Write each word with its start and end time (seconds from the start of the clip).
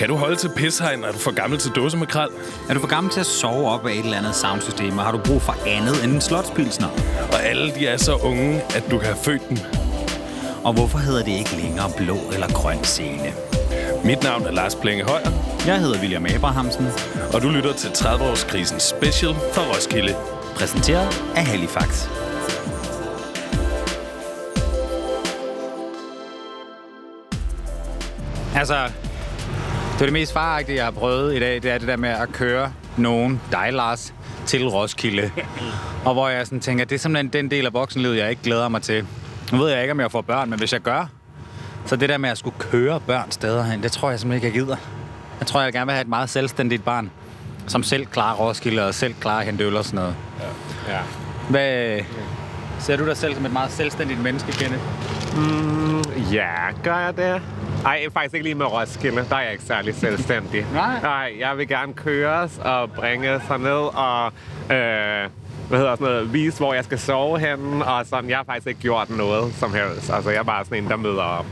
Kan 0.00 0.08
du 0.08 0.16
holde 0.16 0.36
til 0.36 0.50
pishegn? 0.56 1.04
Er 1.04 1.12
du 1.12 1.18
for 1.18 1.34
gammel 1.34 1.58
til 1.58 1.70
dåsemakrel? 1.70 2.28
Er 2.68 2.74
du 2.74 2.80
for 2.80 2.86
gammel 2.86 3.12
til 3.12 3.20
at 3.20 3.26
sove 3.26 3.70
op 3.70 3.86
af 3.86 3.92
et 3.92 3.98
eller 3.98 4.18
andet 4.18 4.34
soundsystem, 4.34 4.98
og 4.98 5.04
har 5.04 5.12
du 5.12 5.18
brug 5.18 5.42
for 5.42 5.56
andet 5.66 6.04
end 6.04 6.12
en 6.12 6.20
slotspilsner? 6.20 6.88
Og 7.32 7.42
alle 7.42 7.74
de 7.74 7.86
er 7.86 7.96
så 7.96 8.14
unge, 8.14 8.62
at 8.76 8.84
du 8.90 8.98
kan 8.98 9.06
have 9.06 9.16
født 9.24 9.48
dem. 9.48 9.58
Og 10.64 10.72
hvorfor 10.72 10.98
hedder 10.98 11.22
det 11.24 11.32
ikke 11.32 11.56
længere 11.56 11.90
blå 11.96 12.16
eller 12.32 12.48
grøn 12.48 12.84
scene? 12.84 13.32
Mit 14.04 14.22
navn 14.22 14.42
er 14.42 14.50
Lars 14.50 14.74
Plenge 14.74 15.04
Højer, 15.04 15.30
Jeg 15.66 15.80
hedder 15.80 16.00
William 16.00 16.26
Abrahamsen, 16.26 16.86
og 17.34 17.42
du 17.42 17.48
lytter 17.48 17.72
til 17.72 17.88
30-årskrisen 17.88 18.78
special 18.78 19.34
fra 19.52 19.62
Roskilde. 19.62 20.14
præsenteret 20.56 21.22
af 21.36 21.44
Halifax. 21.46 22.08
Altså, 28.54 28.90
det 30.00 30.04
er 30.04 30.10
det 30.10 30.20
mest 30.20 30.32
faragtige, 30.32 30.76
jeg 30.76 30.84
har 30.84 30.90
prøvet 30.90 31.36
i 31.36 31.38
dag, 31.38 31.54
det 31.62 31.70
er 31.70 31.78
det 31.78 31.88
der 31.88 31.96
med 31.96 32.08
at 32.08 32.28
køre 32.32 32.72
nogen, 32.96 33.40
dig 33.52 33.72
Lars, 33.72 34.14
til 34.46 34.68
Roskilde. 34.68 35.30
Og 36.06 36.12
hvor 36.12 36.28
jeg 36.28 36.46
sådan 36.46 36.60
tænker, 36.60 36.84
det 36.84 36.94
er 36.94 36.98
simpelthen 36.98 37.28
den 37.28 37.50
del 37.50 37.66
af 37.66 37.72
voksenlivet, 37.72 38.16
jeg 38.16 38.30
ikke 38.30 38.42
glæder 38.42 38.68
mig 38.68 38.82
til. 38.82 39.06
Nu 39.52 39.58
ved 39.58 39.68
jeg 39.70 39.82
ikke, 39.82 39.92
om 39.92 40.00
jeg 40.00 40.10
får 40.10 40.20
børn, 40.20 40.50
men 40.50 40.58
hvis 40.58 40.72
jeg 40.72 40.80
gør, 40.80 41.06
så 41.86 41.96
det 41.96 42.08
der 42.08 42.18
med 42.18 42.30
at 42.30 42.38
skulle 42.38 42.56
køre 42.58 43.00
børn 43.00 43.30
steder 43.30 43.64
hen, 43.64 43.82
det 43.82 43.92
tror 43.92 44.10
jeg 44.10 44.20
simpelthen 44.20 44.48
ikke, 44.48 44.58
jeg 44.58 44.66
gider. 44.66 44.76
Jeg 45.38 45.46
tror, 45.46 45.60
jeg 45.60 45.72
gerne 45.72 45.86
vil 45.86 45.92
have 45.92 46.02
et 46.02 46.08
meget 46.08 46.30
selvstændigt 46.30 46.84
barn, 46.84 47.10
som 47.66 47.82
selv 47.82 48.06
klarer 48.06 48.36
Roskilde 48.36 48.86
og 48.86 48.94
selv 48.94 49.14
klarer 49.20 49.44
hente 49.44 49.64
øl 49.64 49.76
og 49.76 49.84
sådan 49.84 50.00
noget. 50.00 50.14
Ja. 50.88 50.98
Hvad, 51.50 52.00
ser 52.80 52.96
du 52.96 53.06
dig 53.06 53.16
selv 53.16 53.34
som 53.34 53.46
et 53.46 53.52
meget 53.52 53.70
selvstændigt 53.70 54.22
menneske, 54.22 54.52
Kenneth? 54.52 54.82
Ja, 56.34 56.50
gør 56.84 56.98
jeg 56.98 57.16
det? 57.16 57.42
Ej, 57.84 58.06
faktisk 58.12 58.34
ikke 58.34 58.44
lige 58.44 58.54
med 58.54 58.66
Roskilde. 58.66 59.24
Der 59.30 59.36
er 59.36 59.40
jeg 59.40 59.52
ikke 59.52 59.64
særlig 59.64 59.94
selvstændig. 59.94 60.66
Nej. 60.74 61.00
Nej, 61.02 61.32
jeg 61.38 61.58
vil 61.58 61.68
gerne 61.68 61.92
køres 61.92 62.60
og 62.64 62.90
bringe 62.92 63.40
sig 63.46 63.58
ned 63.58 63.94
og... 63.94 64.32
Øh, 64.76 65.30
hvad 65.68 65.78
hedder 65.78 65.94
sådan 65.94 66.06
noget, 66.06 66.32
vise, 66.32 66.58
hvor 66.58 66.74
jeg 66.74 66.84
skal 66.84 66.98
sove 66.98 67.38
henne, 67.38 67.84
og 67.84 68.06
sådan, 68.06 68.30
jeg 68.30 68.36
har 68.36 68.44
faktisk 68.44 68.66
ikke 68.66 68.80
gjort 68.80 69.10
noget 69.10 69.54
som 69.54 69.74
helst. 69.74 70.10
Altså, 70.12 70.30
jeg 70.30 70.38
er 70.38 70.42
bare 70.42 70.64
sådan 70.64 70.84
en, 70.84 70.90
der 70.90 70.96
møder 70.96 71.22
op. 71.22 71.46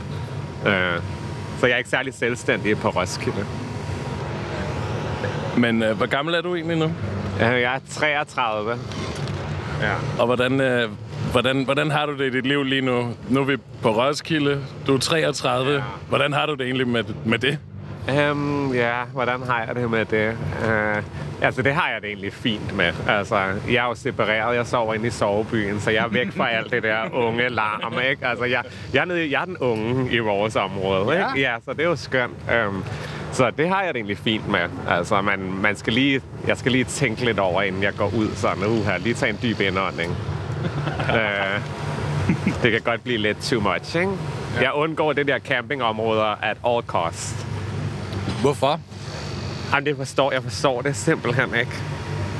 Øh, 0.65 1.01
så 1.59 1.67
jeg 1.67 1.73
er 1.73 1.77
ikke 1.77 1.89
særlig 1.89 2.13
selvstændig 2.13 2.77
på 2.77 2.89
Roskilde. 2.89 3.45
Men 5.57 5.83
øh, 5.83 5.97
hvor 5.97 6.05
gammel 6.05 6.35
er 6.35 6.41
du 6.41 6.55
egentlig 6.55 6.77
nu? 6.77 6.85
Øh, 7.41 7.61
jeg 7.61 7.75
er 7.75 7.79
33. 7.89 8.77
Ja. 9.81 9.93
Og 10.19 10.25
hvordan, 10.25 10.61
øh, 10.61 10.89
hvordan, 11.31 11.63
hvordan 11.63 11.91
har 11.91 12.05
du 12.05 12.17
det 12.17 12.25
i 12.25 12.29
dit 12.29 12.45
liv 12.45 12.63
lige 12.63 12.81
nu? 12.81 13.13
Nu 13.29 13.39
er 13.39 13.45
vi 13.45 13.57
på 13.81 13.89
Roskilde. 13.89 14.61
Du 14.87 14.95
er 14.95 14.99
33. 14.99 15.71
Ja. 15.71 15.81
Hvordan 16.09 16.33
har 16.33 16.45
du 16.45 16.53
det 16.53 16.61
egentlig 16.61 16.87
med, 16.87 17.03
med 17.25 17.39
det? 17.39 17.57
Um, 18.31 18.73
ja, 18.73 19.03
hvordan 19.13 19.43
har 19.43 19.63
jeg 19.67 19.75
det 19.75 19.91
med 19.91 20.05
det? 20.05 20.37
Uh, 20.63 21.03
altså, 21.41 21.61
det 21.61 21.73
har 21.73 21.89
jeg 21.89 22.01
det 22.01 22.07
egentlig 22.07 22.33
fint 22.33 22.75
med. 22.75 22.93
Altså, 23.07 23.35
jeg 23.67 23.75
er 23.75 23.87
jo 23.87 23.95
separeret. 23.95 24.55
Jeg 24.55 24.67
sover 24.67 24.93
inde 24.93 25.07
i 25.07 25.09
sovebyen, 25.09 25.79
så 25.79 25.91
jeg 25.91 26.03
er 26.03 26.07
væk 26.07 26.31
fra 26.31 26.49
alt 26.49 26.71
det 26.71 26.83
der 26.83 27.13
unge 27.13 27.49
larm, 27.49 27.93
ikke? 28.09 28.27
Altså, 28.27 28.45
jeg, 28.45 28.63
jeg, 28.93 29.01
er, 29.01 29.05
nede, 29.05 29.31
jeg 29.31 29.41
er 29.41 29.45
den 29.45 29.57
unge 29.57 30.11
i 30.11 30.19
vores 30.19 30.55
område, 30.55 31.13
ikke? 31.13 31.41
Ja, 31.49 31.55
så 31.65 31.73
det 31.73 31.79
er 31.79 31.89
jo 31.89 31.95
skønt. 31.95 32.33
Um, 32.67 32.83
så 33.31 33.51
det 33.57 33.69
har 33.69 33.83
jeg 33.83 33.93
det 33.93 33.99
egentlig 33.99 34.17
fint 34.17 34.47
med. 34.47 34.69
Altså, 34.89 35.21
man, 35.21 35.39
man 35.39 35.75
skal 35.75 35.93
lige, 35.93 36.21
jeg 36.47 36.57
skal 36.57 36.71
lige 36.71 36.83
tænke 36.83 37.25
lidt 37.25 37.39
over, 37.39 37.61
inden 37.61 37.83
jeg 37.83 37.93
går 37.97 38.11
ud 38.17 38.27
sådan, 38.35 38.63
uh, 38.63 38.85
her, 38.85 38.97
lige 38.97 39.13
tage 39.13 39.29
en 39.29 39.39
dyb 39.43 39.59
indånding. 39.59 40.17
Uh, 41.09 41.61
det 42.63 42.71
kan 42.71 42.81
godt 42.81 43.03
blive 43.03 43.17
lidt 43.17 43.41
too 43.41 43.61
much, 43.61 43.95
ikke? 43.95 44.11
Ja. 44.55 44.61
Jeg 44.61 44.73
undgår 44.73 45.13
det 45.13 45.27
der 45.27 45.39
campingområder 45.39 46.43
at 46.43 46.57
all 46.67 46.83
cost. 46.87 47.47
Hvorfor? 48.41 48.79
Jamen, 49.73 49.85
det 49.85 49.97
forstår 49.97 50.31
jeg 50.31 50.43
forstår 50.43 50.81
det 50.81 50.95
simpelthen 50.95 51.55
ikke. 51.55 51.71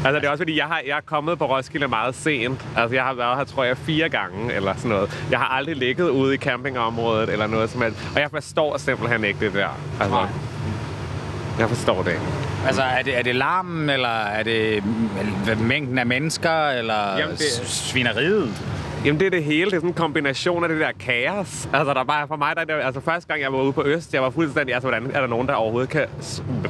Altså, 0.05 0.19
det 0.19 0.25
er 0.25 0.29
også 0.29 0.41
fordi, 0.41 0.57
jeg, 0.57 0.65
har, 0.65 0.81
jeg 0.87 0.97
er 0.97 1.01
kommet 1.05 1.39
på 1.39 1.45
Roskilde 1.45 1.87
meget 1.87 2.15
sent. 2.15 2.65
Altså, 2.77 2.95
jeg 2.95 3.03
har 3.03 3.13
været 3.13 3.37
her, 3.37 3.43
tror 3.43 3.63
jeg, 3.63 3.77
fire 3.77 4.09
gange 4.09 4.53
eller 4.53 4.73
sådan 4.75 4.91
noget. 4.91 5.25
Jeg 5.31 5.39
har 5.39 5.47
aldrig 5.47 5.75
ligget 5.75 6.09
ude 6.09 6.35
i 6.35 6.37
campingområdet 6.37 7.29
eller 7.29 7.47
noget 7.47 7.69
som 7.69 7.81
helst. 7.81 7.97
Og 8.15 8.21
jeg 8.21 8.29
forstår 8.31 8.77
simpelthen 8.77 9.23
ikke 9.23 9.39
det 9.39 9.53
der. 9.53 9.67
Altså, 9.99 10.15
Nej. 10.15 10.29
jeg 11.59 11.69
forstår 11.69 12.03
det 12.03 12.11
ikke. 12.11 12.48
Altså, 12.67 12.81
er 12.81 13.01
det, 13.03 13.17
er 13.17 13.21
det 13.23 13.35
larmen, 13.35 13.89
eller 13.89 14.09
er 14.09 14.43
det 14.43 14.83
mængden 15.61 15.97
af 15.97 16.05
mennesker, 16.05 16.69
eller 16.69 17.17
Jamen, 17.17 17.35
det- 17.35 17.61
svineriet? 17.65 18.49
Jamen, 19.05 19.19
det 19.19 19.25
er 19.25 19.31
det 19.31 19.43
hele. 19.43 19.65
Det 19.65 19.73
er 19.73 19.77
sådan 19.77 19.89
en 19.89 19.93
kombination 19.93 20.63
af 20.63 20.69
det 20.69 20.79
der 20.79 20.91
kaos. 20.99 21.69
Altså, 21.73 21.93
der 21.93 21.99
er 21.99 22.03
bare 22.03 22.27
for 22.27 22.35
mig, 22.35 22.55
der 22.55 22.61
er 22.61 22.65
det, 22.65 22.73
altså 22.85 23.01
første 23.01 23.27
gang, 23.27 23.41
jeg 23.41 23.53
var 23.53 23.59
ude 23.61 23.73
på 23.73 23.83
Øst, 23.85 24.13
jeg 24.13 24.21
var 24.21 24.29
fuldstændig, 24.29 24.73
altså, 24.75 24.89
hvordan 24.89 25.11
er 25.13 25.19
der 25.21 25.27
nogen, 25.27 25.47
der 25.47 25.53
overhovedet 25.53 25.89
kan 25.89 26.05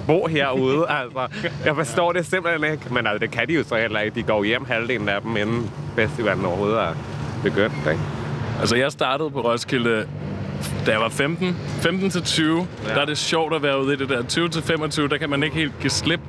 bo 0.07 0.27
herude? 0.27 0.85
altså, 1.01 1.27
jeg 1.65 1.75
forstår 1.75 2.11
det 2.11 2.25
simpelthen 2.25 2.71
ikke. 2.71 2.93
Men 2.93 3.07
altså, 3.07 3.19
det 3.19 3.31
kan 3.31 3.47
de 3.47 3.53
jo 3.53 3.63
så 3.63 3.75
heller 3.75 3.99
ikke. 3.99 4.15
De 4.15 4.23
går 4.23 4.43
hjem 4.43 4.65
halvdelen 4.65 5.09
af 5.09 5.21
dem, 5.21 5.37
inden 5.37 5.71
festivalen 5.95 6.45
overhovedet 6.45 6.79
er 6.79 6.93
begyndt, 7.43 7.75
ikke? 7.89 7.99
Altså, 8.59 8.75
jeg 8.75 8.91
startede 8.91 9.29
på 9.31 9.41
Roskilde, 9.41 10.07
da 10.85 10.91
jeg 10.91 10.99
var 10.99 11.09
15. 11.09 11.57
15 11.81 12.09
til 12.09 12.23
20, 12.23 12.67
ja. 12.87 12.93
der 12.93 13.01
er 13.01 13.05
det 13.05 13.17
sjovt 13.17 13.55
at 13.55 13.63
være 13.63 13.83
ude 13.83 13.93
i 13.93 13.97
det 13.97 14.09
der. 14.09 14.23
20 14.23 14.49
til 14.49 14.61
25, 14.61 15.07
der 15.07 15.17
kan 15.17 15.29
man 15.29 15.43
ikke 15.43 15.55
helt 15.55 15.79
give 15.81 15.89
slip. 15.89 16.19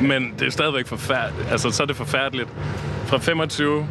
Men 0.00 0.34
det 0.38 0.46
er 0.46 0.50
stadigvæk 0.50 0.86
forfærdeligt. 0.86 1.48
Altså, 1.50 1.70
så 1.70 1.82
er 1.82 1.86
det 1.86 1.96
forfærdeligt. 1.96 2.48
Fra 3.06 3.18
25 3.18 3.86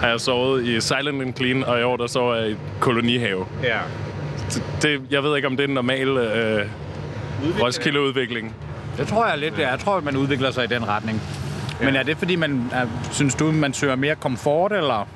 har 0.00 0.08
jeg 0.08 0.20
sovet 0.20 0.66
i 0.66 0.80
Silent 0.80 1.22
and 1.22 1.34
Clean, 1.36 1.64
og 1.64 1.80
i 1.80 1.82
år 1.82 1.96
der 1.96 2.06
sover 2.06 2.34
jeg 2.34 2.50
i 2.50 2.56
kolonihave. 2.80 3.46
Ja. 3.62 3.78
Det, 4.82 5.00
jeg 5.10 5.22
ved 5.22 5.36
ikke, 5.36 5.48
om 5.48 5.56
det 5.56 5.64
er 5.64 5.68
en 5.68 5.74
normal 5.74 6.08
øh, 6.08 6.66
Roskilde-udvikling. 7.60 8.54
Det 8.98 9.06
tror 9.06 9.26
jeg 9.26 9.38
lidt, 9.38 9.56
det 9.56 9.64
er. 9.64 9.70
Jeg 9.70 9.78
tror, 9.78 9.96
at 9.96 10.04
man 10.04 10.16
udvikler 10.16 10.50
sig 10.50 10.64
i 10.64 10.66
den 10.66 10.88
retning. 10.88 11.22
Men 11.80 11.96
er 11.96 12.02
det, 12.02 12.16
fordi 12.16 12.36
man 12.36 12.70
er, 12.72 12.86
synes 13.12 13.34
du, 13.34 13.52
man 13.52 13.72
søger 13.72 13.96
mere 13.96 14.14
komfort, 14.14 14.72
eller? 14.72 15.08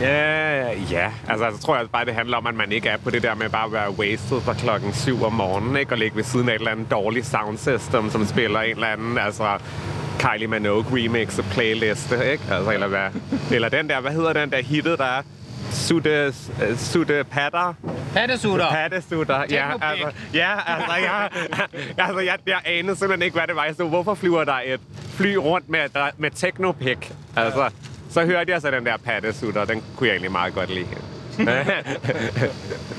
Ja, 0.00 0.72
ja. 0.90 1.10
Altså, 1.28 1.50
så 1.56 1.62
tror 1.62 1.76
jeg 1.76 1.90
bare, 1.90 2.04
det 2.04 2.14
handler 2.14 2.36
om, 2.36 2.46
at 2.46 2.54
man 2.54 2.72
ikke 2.72 2.88
er 2.88 2.96
på 2.96 3.10
det 3.10 3.22
der 3.22 3.34
med 3.34 3.48
bare 3.48 3.66
at 3.66 3.72
være 3.72 3.90
wasted 3.90 4.40
fra 4.40 4.54
klokken 4.54 4.92
7 4.92 5.22
om 5.22 5.32
morgenen, 5.32 5.76
ikke? 5.76 5.92
Og 5.92 5.98
ligge 5.98 6.16
ved 6.16 6.24
siden 6.24 6.48
af 6.48 6.54
et 6.54 6.58
eller 6.58 6.70
andet 6.70 6.90
dårligt 6.90 7.26
soundsystem, 7.26 8.10
som 8.10 8.26
spiller 8.26 8.60
en 8.60 8.70
eller 8.70 8.86
anden, 8.86 9.18
altså... 9.18 9.58
Kylie 10.20 10.46
Minogue 10.46 10.84
remix 10.92 11.38
og 11.38 11.44
playliste, 11.44 12.32
ikke? 12.32 12.44
Altså, 12.50 12.70
eller 12.70 12.86
hvad? 12.86 13.08
Eller 13.50 13.68
den 13.68 13.88
der, 13.88 14.00
hvad 14.00 14.10
hedder 14.10 14.32
den 14.32 14.50
der 14.50 14.62
hittet, 14.62 14.98
der 14.98 15.04
er? 15.04 15.22
Sutte, 15.70 16.34
sutte 16.76 17.24
patter? 17.24 17.74
Pattesutter! 18.14 18.70
Pattesutter. 18.70 19.44
Ja, 19.50 19.72
altså, 19.82 20.10
ja, 20.34 20.50
altså, 20.66 20.94
jeg, 20.94 21.28
altså 21.98 22.20
jeg, 22.20 22.38
jeg 22.46 22.60
anede 22.64 22.96
simpelthen 22.96 23.22
ikke, 23.22 23.36
hvad 23.36 23.46
det 23.46 23.56
var. 23.56 23.64
Jeg 23.64 23.74
stod, 23.74 23.88
hvorfor 23.88 24.14
flyver 24.14 24.44
der 24.44 24.60
et 24.64 24.80
fly 25.14 25.34
rundt 25.34 25.68
med, 25.68 25.80
med 26.18 26.30
teknopik? 26.30 27.12
Altså, 27.36 27.70
så 28.10 28.24
hørte 28.24 28.52
jeg 28.52 28.60
så 28.60 28.70
den 28.70 28.86
der 28.86 28.96
pattesutter, 28.96 29.64
den 29.64 29.82
kunne 29.96 30.06
jeg 30.06 30.14
egentlig 30.14 30.32
meget 30.32 30.54
godt 30.54 30.70
lide. 30.74 30.86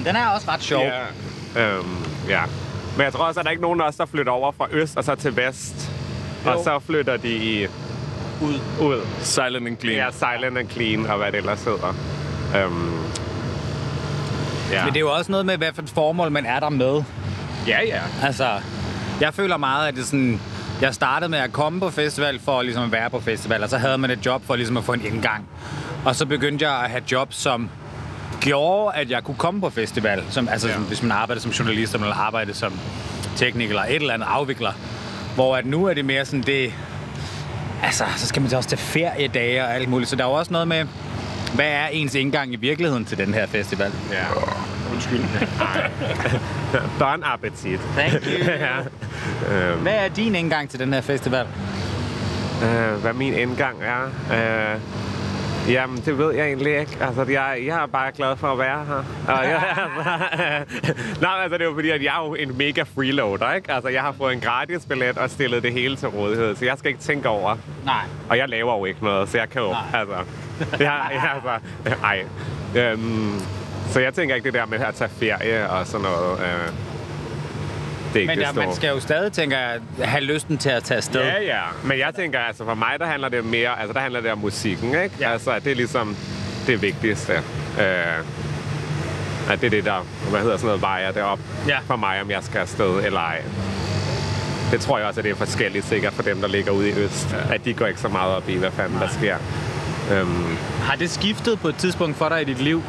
Den 0.05 0.15
er 0.15 0.27
også 0.27 0.51
ret 0.51 0.63
sjov. 0.63 0.83
ja. 0.83 1.01
Øhm, 1.61 1.95
ja. 2.29 2.41
Men 2.97 3.03
jeg 3.03 3.13
tror 3.13 3.25
også, 3.25 3.39
at 3.39 3.43
der 3.43 3.49
er 3.49 3.51
ikke 3.51 3.61
nogen 3.61 3.81
af 3.81 3.85
os, 3.87 3.95
der 3.95 4.05
flytter 4.05 4.31
over 4.31 4.51
fra 4.57 4.67
øst 4.71 4.97
og 4.97 5.03
så 5.03 5.15
til 5.15 5.35
vest. 5.37 5.91
Jo. 6.45 6.51
Og 6.51 6.63
så 6.63 6.79
flytter 6.79 7.17
de 7.17 7.29
i, 7.35 7.67
Ud. 8.41 8.59
ud. 8.81 9.01
Silent 9.21 9.67
and 9.67 9.77
Clean. 9.77 9.97
Ja, 9.97 10.11
silent 10.11 10.57
and 10.57 10.69
clean 10.69 11.05
og 11.05 11.17
hvad 11.17 11.31
det 11.31 11.37
ellers 11.37 11.63
hedder. 11.63 11.95
Øhm, 12.55 12.91
ja. 14.71 14.83
Men 14.85 14.93
det 14.93 14.95
er 14.95 14.99
jo 14.99 15.11
også 15.13 15.31
noget 15.31 15.45
med, 15.45 15.57
hvad 15.57 15.71
for 15.75 15.81
et 15.81 15.89
formål 15.89 16.31
man 16.31 16.45
er 16.45 16.59
der 16.59 16.69
med. 16.69 17.03
ja, 17.67 17.79
ja. 17.85 18.01
Altså, 18.23 18.47
jeg 19.21 19.33
føler 19.33 19.57
meget, 19.57 19.87
at 19.87 19.93
det 19.93 20.01
er 20.01 20.05
sådan... 20.05 20.41
Jeg 20.81 20.95
startede 20.95 21.29
med 21.29 21.39
at 21.39 21.53
komme 21.53 21.79
på 21.79 21.89
festival 21.89 22.39
for 22.39 22.61
ligesom 22.61 22.83
at 22.83 22.91
være 22.91 23.09
på 23.09 23.19
festival, 23.19 23.63
og 23.63 23.69
så 23.69 23.77
havde 23.77 23.97
man 23.97 24.11
et 24.11 24.25
job 24.25 24.45
for 24.45 24.55
ligesom 24.55 24.77
at 24.77 24.83
få 24.83 24.93
en 24.93 25.05
indgang. 25.05 25.47
Og 26.05 26.15
så 26.15 26.25
begyndte 26.25 26.69
jeg 26.69 26.83
at 26.83 26.89
have 26.89 27.03
job, 27.11 27.33
som 27.33 27.69
gjorde, 28.39 28.95
at 28.95 29.09
jeg 29.09 29.23
kunne 29.23 29.35
komme 29.35 29.61
på 29.61 29.69
festival. 29.69 30.23
Som, 30.29 30.49
altså, 30.49 30.67
Ja. 30.67 30.73
ja. 30.73 30.79
hvis 30.79 31.01
man 31.03 31.11
arbejder 31.11 31.41
som 31.41 31.51
journalist, 31.51 31.93
eller 31.93 32.13
arbejder 32.13 32.53
som 32.53 32.79
tekniker, 33.35 33.69
eller 33.69 33.83
et 33.83 33.95
eller 33.95 34.13
andet 34.13 34.27
afvikler. 34.29 34.71
Hvor 35.35 35.55
at 35.55 35.65
nu 35.65 35.85
er 35.85 35.93
det 35.93 36.05
mere 36.05 36.25
sådan 36.25 36.41
det... 36.41 36.73
Altså, 37.83 38.03
så 38.17 38.27
skal 38.27 38.41
man 38.41 38.49
så 38.49 38.57
også 38.57 38.69
til 38.69 38.77
feriedage 38.77 39.63
og 39.63 39.75
alt 39.75 39.89
muligt. 39.89 40.09
Så 40.09 40.15
der 40.15 40.23
er 40.23 40.27
jo 40.27 40.33
også 40.33 40.51
noget 40.53 40.67
med, 40.67 40.85
hvad 41.55 41.65
er 41.67 41.87
ens 41.87 42.15
indgang 42.15 42.53
i 42.53 42.55
virkeligheden 42.55 43.05
til 43.05 43.17
den 43.17 43.33
her 43.33 43.45
festival? 43.47 43.91
ja. 44.11 44.25
Undskyld. 44.93 45.19
Bon 46.99 47.23
appetit. 47.23 47.79
Thank 47.97 48.13
you. 48.25 48.45
ja. 48.67 48.75
Hvad 49.81 49.93
er 49.93 50.07
din 50.07 50.35
indgang 50.35 50.69
til 50.69 50.79
den 50.79 50.93
her 50.93 51.01
festival? 51.01 51.47
Øh, 52.63 52.93
hvad 53.01 53.13
min 53.13 53.33
indgang 53.33 53.77
er? 53.83 54.03
Øh, 54.31 54.81
jamen, 55.73 55.97
det 56.05 56.17
ved 56.17 56.33
jeg 56.33 56.45
egentlig 56.47 56.79
ikke. 56.79 56.97
Altså, 57.01 57.23
jeg, 57.23 57.61
jeg 57.65 57.83
er 57.83 57.85
bare 57.87 58.11
glad 58.11 58.35
for 58.35 58.47
at 58.47 58.59
være 58.59 58.85
her. 58.85 59.03
Og 59.27 59.43
jeg, 59.49 59.63
altså, 59.77 61.21
nej, 61.21 61.31
altså, 61.43 61.57
det 61.57 61.61
er 61.61 61.69
jo 61.69 61.73
fordi, 61.73 61.89
at 61.89 62.03
jeg 62.03 62.15
er 62.21 62.27
jo 62.27 62.35
en 62.35 62.57
mega 62.57 62.81
freeloader, 62.95 63.53
ikke? 63.53 63.71
Altså, 63.71 63.89
jeg 63.89 64.01
har 64.01 64.11
fået 64.11 64.33
en 64.33 64.39
gratis 64.39 64.85
billet 64.85 65.17
og 65.17 65.29
stillet 65.29 65.63
det 65.63 65.73
hele 65.73 65.95
til 65.95 66.07
rådighed, 66.07 66.55
så 66.55 66.65
jeg 66.65 66.77
skal 66.77 66.89
ikke 66.89 67.01
tænke 67.01 67.29
over. 67.29 67.55
Nej. 67.85 68.03
Og 68.29 68.37
jeg 68.37 68.49
laver 68.49 68.77
jo 68.77 68.85
ikke 68.85 69.03
noget, 69.03 69.29
så 69.29 69.37
jeg 69.37 69.49
kan 69.49 69.61
jo, 69.61 69.71
Nej. 69.71 69.81
altså... 69.93 70.15
Jeg, 70.79 70.79
jeg, 71.11 71.29
altså, 71.33 71.95
ej. 72.03 72.23
Øhm, 72.75 73.41
så 73.91 73.99
jeg 73.99 74.13
tænker 74.13 74.35
ikke 74.35 74.45
det 74.45 74.53
der 74.53 74.65
med 74.65 74.79
at 74.79 74.95
tage 74.95 75.09
ferie 75.19 75.69
og 75.69 75.87
sådan 75.87 76.01
noget. 76.01 76.39
Øh, 76.39 76.45
det 78.13 78.15
er 78.15 78.21
ikke 78.21 78.27
Men 78.31 78.37
det 78.37 78.43
ja, 78.43 78.51
store. 78.51 78.65
man 78.65 78.75
skal 78.75 78.89
jo 78.89 78.99
stadig, 78.99 79.31
tænker 79.33 79.57
jeg, 79.57 79.79
have 80.03 80.23
lysten 80.23 80.57
til 80.57 80.69
at 80.69 80.83
tage 80.83 80.97
afsted. 80.97 81.21
Ja, 81.21 81.41
ja. 81.41 81.61
Men 81.83 81.99
jeg 81.99 82.15
tænker, 82.15 82.39
altså 82.39 82.65
for 82.65 82.73
mig, 82.75 82.93
der 82.99 83.05
handler 83.05 83.29
det 83.29 83.45
mere, 83.45 83.79
altså 83.79 83.93
der 83.93 83.99
handler 83.99 84.21
det 84.21 84.31
om 84.31 84.37
musikken, 84.37 84.89
ikke? 85.03 85.15
Ja. 85.19 85.31
Altså, 85.31 85.59
det 85.63 85.71
er 85.71 85.75
ligesom 85.75 86.15
det 86.67 86.81
vigtigste. 86.81 87.33
Øh, 87.79 88.19
at 89.51 89.61
det 89.61 89.65
er 89.65 89.69
det, 89.69 89.85
der, 89.85 90.05
hvad 90.29 90.39
hedder 90.41 90.57
sådan 90.57 90.65
noget, 90.67 90.81
vejer 90.81 91.11
det 91.11 91.21
op 91.21 91.39
Ja. 91.67 91.79
for 91.87 91.95
mig, 91.95 92.21
om 92.21 92.31
jeg 92.31 92.43
skal 92.43 92.59
afsted 92.59 93.05
eller 93.05 93.19
ej. 93.19 93.41
Det 94.71 94.81
tror 94.81 94.97
jeg 94.97 95.07
også, 95.07 95.19
at 95.19 95.23
det 95.23 95.31
er 95.31 95.35
forskelligt 95.35 95.85
sikkert 95.85 96.13
for 96.13 96.23
dem, 96.23 96.41
der 96.41 96.47
ligger 96.47 96.71
ude 96.71 96.89
i 96.89 96.93
øst. 96.93 97.33
Ja. 97.49 97.53
At 97.55 97.65
de 97.65 97.73
går 97.73 97.85
ikke 97.85 97.99
så 97.99 98.07
meget 98.07 98.35
op 98.35 98.49
i, 98.49 98.57
hvad 98.57 98.71
fanden 98.71 98.99
der 98.99 99.07
sker. 99.07 99.37
Øhm, 100.11 100.57
Har 100.83 100.95
det 100.95 101.09
skiftet 101.09 101.59
på 101.59 101.67
et 101.67 101.75
tidspunkt 101.75 102.17
for 102.17 102.29
dig 102.29 102.41
i 102.41 102.45
dit 102.45 102.61
liv? 102.61 102.83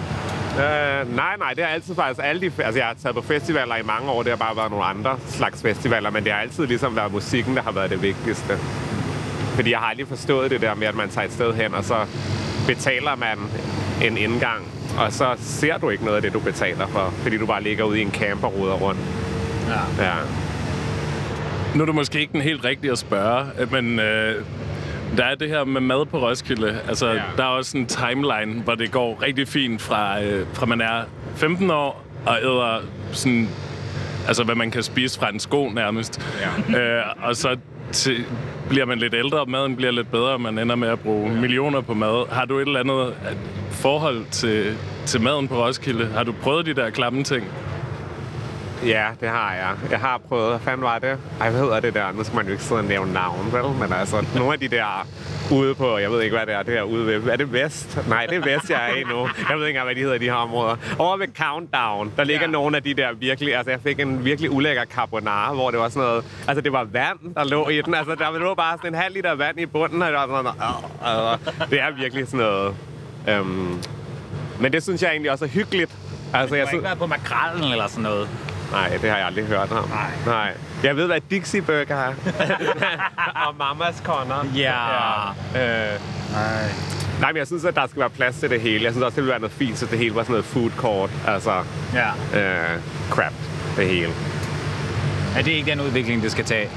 Øh, 0.58 1.16
nej, 1.16 1.36
nej, 1.38 1.52
det 1.56 1.64
har 1.64 1.70
altid 1.70 1.94
faktisk 1.94 2.20
alle 2.24 2.40
de... 2.40 2.52
Altså, 2.64 2.78
jeg 2.80 2.86
har 2.86 2.94
taget 3.02 3.14
på 3.16 3.22
festivaler 3.22 3.76
i 3.76 3.82
mange 3.84 4.10
år, 4.10 4.22
det 4.22 4.30
har 4.32 4.36
bare 4.36 4.56
været 4.56 4.70
nogle 4.70 4.84
andre 4.84 5.18
slags 5.28 5.62
festivaler, 5.62 6.10
men 6.10 6.24
det 6.24 6.32
har 6.32 6.40
altid 6.40 6.66
ligesom 6.66 6.96
været 6.96 7.12
musikken, 7.12 7.56
der 7.56 7.62
har 7.62 7.72
været 7.72 7.90
det 7.90 8.02
vigtigste. 8.02 8.58
Fordi 9.54 9.70
jeg 9.70 9.78
har 9.78 9.86
aldrig 9.86 10.08
forstået 10.08 10.50
det 10.50 10.60
der 10.60 10.74
med, 10.74 10.86
at 10.86 10.94
man 10.94 11.08
tager 11.08 11.26
et 11.26 11.32
sted 11.32 11.54
hen, 11.54 11.74
og 11.74 11.84
så 11.84 11.96
betaler 12.66 13.16
man 13.16 13.38
en 14.02 14.16
indgang, 14.16 14.62
og 14.98 15.12
så 15.12 15.34
ser 15.38 15.78
du 15.78 15.90
ikke 15.90 16.04
noget 16.04 16.16
af 16.16 16.22
det, 16.22 16.32
du 16.32 16.38
betaler 16.40 16.86
for, 16.86 17.14
fordi 17.22 17.38
du 17.38 17.46
bare 17.46 17.62
ligger 17.62 17.84
ude 17.84 17.98
i 17.98 18.02
en 18.02 18.10
camper 18.12 18.48
og 18.48 18.54
ruder 18.58 18.74
rundt. 18.74 19.00
Ja. 19.68 20.04
Ja. 20.04 20.14
Nu 21.74 21.82
er 21.82 21.86
det 21.86 21.94
måske 21.94 22.20
ikke 22.20 22.32
den 22.32 22.40
helt 22.40 22.64
rigtige 22.64 22.92
at 22.92 22.98
spørge, 22.98 23.46
men 23.70 24.00
øh, 24.00 24.44
der 25.16 25.24
er 25.24 25.34
det 25.34 25.48
her 25.48 25.64
med 25.64 25.80
mad 25.80 26.06
på 26.06 26.18
Roskilde. 26.28 26.78
Altså, 26.88 27.06
Ja. 27.06 27.22
der 27.36 27.42
er 27.42 27.48
også 27.48 27.78
en 27.78 27.86
timeline, 27.86 28.62
hvor 28.64 28.74
det 28.74 28.90
går 28.92 29.22
rigtig 29.22 29.48
fint 29.48 29.82
fra, 29.82 30.22
øh, 30.22 30.46
fra 30.52 30.66
man 30.66 30.80
er 30.80 31.02
15 31.36 31.70
år 31.70 32.04
og 32.26 32.38
æder 32.42 32.78
sådan, 33.12 33.48
altså 34.26 34.44
hvad 34.44 34.54
man 34.54 34.70
kan 34.70 34.82
spise 34.82 35.18
fra 35.20 35.28
en 35.28 35.40
sko 35.40 35.68
nærmest. 35.68 36.20
Ja. 36.72 36.78
Øh, 36.98 37.02
og 37.22 37.36
så 37.36 37.56
til, 37.92 38.24
bliver 38.68 38.86
man 38.86 38.98
lidt 38.98 39.14
ældre, 39.14 39.40
og 39.40 39.50
maden 39.50 39.76
bliver 39.76 39.92
lidt 39.92 40.10
bedre, 40.10 40.28
og 40.30 40.40
man 40.40 40.58
ender 40.58 40.74
med 40.76 40.88
at 40.88 41.00
bruge 41.00 41.30
ja. 41.32 41.40
millioner 41.40 41.80
på 41.80 41.94
mad. 41.94 42.32
Har 42.32 42.44
du 42.44 42.58
et 42.58 42.66
eller 42.66 42.80
andet 42.80 43.06
øh, 43.06 43.36
forhold 43.70 44.24
til, 44.30 44.76
til 45.06 45.20
maden 45.20 45.48
på 45.48 45.64
Roskilde? 45.66 46.06
Har 46.14 46.24
du 46.24 46.32
prøvet 46.42 46.66
de 46.66 46.74
der 46.74 46.90
klamme 46.90 47.24
ting? 47.24 47.44
Ja, 48.86 49.06
det 49.20 49.28
har 49.28 49.54
jeg. 49.54 49.90
Jeg 49.90 49.98
har 49.98 50.18
prøvet. 50.28 50.48
Hvad 50.50 50.60
fanden 50.60 50.82
var 50.84 50.98
det? 50.98 51.18
Ej, 51.40 51.50
hvad 51.50 51.60
hedder 51.60 51.80
det 51.80 51.94
der? 51.94 52.12
Nu 52.12 52.24
skal 52.24 52.36
man 52.36 52.46
jo 52.46 52.52
ikke 52.52 52.64
sidde 52.64 52.80
og 52.80 52.84
nævne 52.84 53.12
navn, 53.12 53.52
vel? 53.52 53.64
Men 53.80 53.92
altså, 53.92 54.26
nogle 54.36 54.52
af 54.52 54.60
de 54.60 54.68
der 54.68 55.06
ude 55.52 55.74
på, 55.74 55.98
jeg 55.98 56.10
ved 56.10 56.20
ikke, 56.22 56.36
hvad 56.36 56.46
det 56.46 56.54
er, 56.54 56.62
det 56.62 56.74
her 56.74 56.82
ude 56.82 57.06
ved, 57.06 57.32
er 57.32 57.36
det 57.36 57.52
Vest? 57.52 57.98
Nej, 58.08 58.26
det 58.26 58.36
er 58.36 58.54
Vest, 58.54 58.70
jeg 58.70 58.90
er 58.90 58.94
i 58.96 59.02
nu. 59.02 59.28
Jeg 59.48 59.58
ved 59.58 59.66
ikke 59.66 59.68
engang, 59.68 59.84
hvad 59.86 59.94
de 59.94 60.00
hedder, 60.00 60.18
de 60.18 60.24
her 60.24 60.32
områder. 60.32 60.76
Over 60.98 61.16
ved 61.16 61.26
Countdown, 61.38 62.12
der 62.16 62.24
ligger 62.24 62.40
Ja. 62.42 62.46
nogle 62.46 62.76
af 62.76 62.82
de 62.82 62.94
der 62.94 63.12
virkelig, 63.12 63.56
altså 63.56 63.70
jeg 63.70 63.80
fik 63.80 64.00
en 64.00 64.24
virkelig 64.24 64.50
ulækker 64.50 64.84
carbonara, 64.84 65.54
hvor 65.54 65.70
det 65.70 65.78
var 65.80 65.88
sådan 65.88 66.08
noget, 66.08 66.24
altså 66.48 66.60
det 66.60 66.72
var 66.72 66.84
vand, 66.84 67.34
der 67.34 67.44
lå 67.44 67.68
i 67.68 67.80
den, 67.80 67.94
altså 67.94 68.14
der 68.14 68.38
lå 68.38 68.54
bare 68.54 68.76
sådan 68.78 68.94
en 68.94 69.00
halv 69.00 69.14
liter 69.14 69.34
vand 69.34 69.60
i 69.60 69.66
bunden, 69.66 70.02
og 70.02 70.08
det 70.08 70.16
var 70.16 70.26
sådan 70.26 70.44
noget, 71.04 71.38
øh, 71.62 71.70
det 71.70 71.80
er 71.80 71.90
virkelig 71.90 72.26
sådan 72.26 72.40
noget, 72.46 72.74
øhm, 73.28 73.78
men 74.60 74.72
det 74.72 74.82
synes 74.82 75.02
jeg 75.02 75.10
egentlig 75.10 75.30
også 75.30 75.44
er 75.44 75.48
hyggeligt. 75.48 75.90
Altså, 76.34 76.56
jeg 76.56 76.66
synes, 76.66 76.72
ikke 76.72 76.84
været 76.84 76.98
på 76.98 77.06
makrallen 77.06 77.72
eller 77.72 77.86
sådan 77.86 78.02
noget. 78.02 78.28
Nej, 78.72 78.88
det 79.02 79.10
har 79.10 79.16
jeg 79.16 79.26
aldrig 79.26 79.44
hørt 79.44 79.72
om. 79.72 79.88
Nej. 79.88 80.10
Nej. 80.26 80.52
Jeg 80.84 80.96
ved, 80.96 81.06
hvad 81.06 81.20
Dixie 81.30 81.62
Burger 81.62 81.96
er. 81.96 82.12
og 83.46 83.54
Mamas 83.58 84.02
Corner. 84.04 84.44
Ja. 84.56 85.28
Øh, 85.60 86.00
Nej. 86.32 86.68
nej, 87.20 87.32
men 87.32 87.36
jeg 87.38 87.46
synes, 87.46 87.64
at 87.64 87.74
der 87.76 87.86
skal 87.86 88.00
være 88.00 88.10
plads 88.10 88.36
til 88.36 88.50
det 88.50 88.60
hele. 88.60 88.84
Jeg 88.84 88.92
synes 88.92 89.04
også, 89.04 89.14
det 89.16 89.22
ville 89.22 89.30
være 89.30 89.40
noget 89.40 89.52
fint, 89.52 89.78
så 89.78 89.86
det 89.86 89.98
hele 89.98 90.14
var 90.14 90.22
sådan 90.22 90.32
noget 90.32 90.44
food 90.44 90.70
court. 90.76 91.10
Altså, 91.26 91.52
Ja. 91.94 92.08
øh, 92.40 92.80
crap, 93.10 93.32
det 93.76 93.88
hele. 93.88 94.12
Er 95.36 95.42
det 95.42 95.50
ikke 95.52 95.70
den 95.70 95.80
udvikling, 95.80 96.22
det 96.22 96.32
skal 96.32 96.44
tage? 96.44 96.68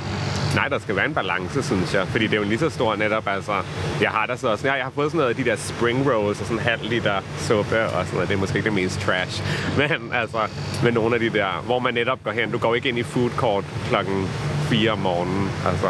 Nej, 0.55 0.67
der 0.67 0.79
skal 0.79 0.95
være 0.95 1.05
en 1.05 1.13
balance, 1.13 1.63
synes 1.63 1.93
jeg. 1.93 2.07
Fordi 2.07 2.27
det 2.27 2.33
er 2.33 2.37
jo 2.37 2.43
lige 2.43 2.59
så 2.59 2.69
stor 2.69 2.95
netop, 2.95 3.27
altså... 3.27 3.53
Jeg 4.01 4.09
har 4.09 4.25
der 4.25 4.35
så 4.35 4.47
også... 4.47 4.67
Jeg 4.67 4.83
har 4.83 4.91
fået 4.95 5.11
sådan 5.11 5.17
noget 5.17 5.29
af 5.29 5.35
de 5.35 5.45
der 5.49 5.55
spring 5.55 6.11
rolls 6.11 6.41
og 6.41 6.45
sådan 6.47 6.57
en 6.57 6.63
halv 6.63 6.89
liter 6.89 7.21
suppe 7.37 7.83
og 7.85 8.05
sådan 8.05 8.13
noget. 8.13 8.29
Det 8.29 8.35
er 8.35 8.39
måske 8.39 8.57
ikke 8.57 8.69
det 8.69 8.75
mest 8.75 8.99
trash. 8.99 9.43
Men 9.79 10.13
altså, 10.13 10.37
med 10.83 10.91
nogle 10.91 11.15
af 11.15 11.19
de 11.19 11.29
der, 11.29 11.63
hvor 11.65 11.79
man 11.79 11.93
netop 11.93 12.23
går 12.23 12.31
hen. 12.31 12.51
Du 12.51 12.57
går 12.57 12.75
ikke 12.75 12.89
ind 12.89 12.97
i 12.97 13.03
food 13.03 13.29
court 13.29 13.63
klokken 13.89 14.27
4 14.69 14.91
om 14.91 14.99
morgenen. 14.99 15.49
Altså, 15.67 15.87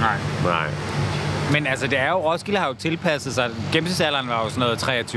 Nej. 0.00 0.16
nej. 0.44 0.68
Men 1.52 1.66
altså, 1.66 1.86
det 1.86 1.98
er 1.98 2.10
jo, 2.10 2.32
Roskilde 2.32 2.60
har 2.60 2.68
jo 2.68 2.74
tilpasset 2.74 3.34
sig. 3.34 3.50
Gennemsnitsalderen 3.72 4.28
var 4.28 4.42
jo 4.44 4.48
sådan 4.50 4.60
noget 4.60 5.14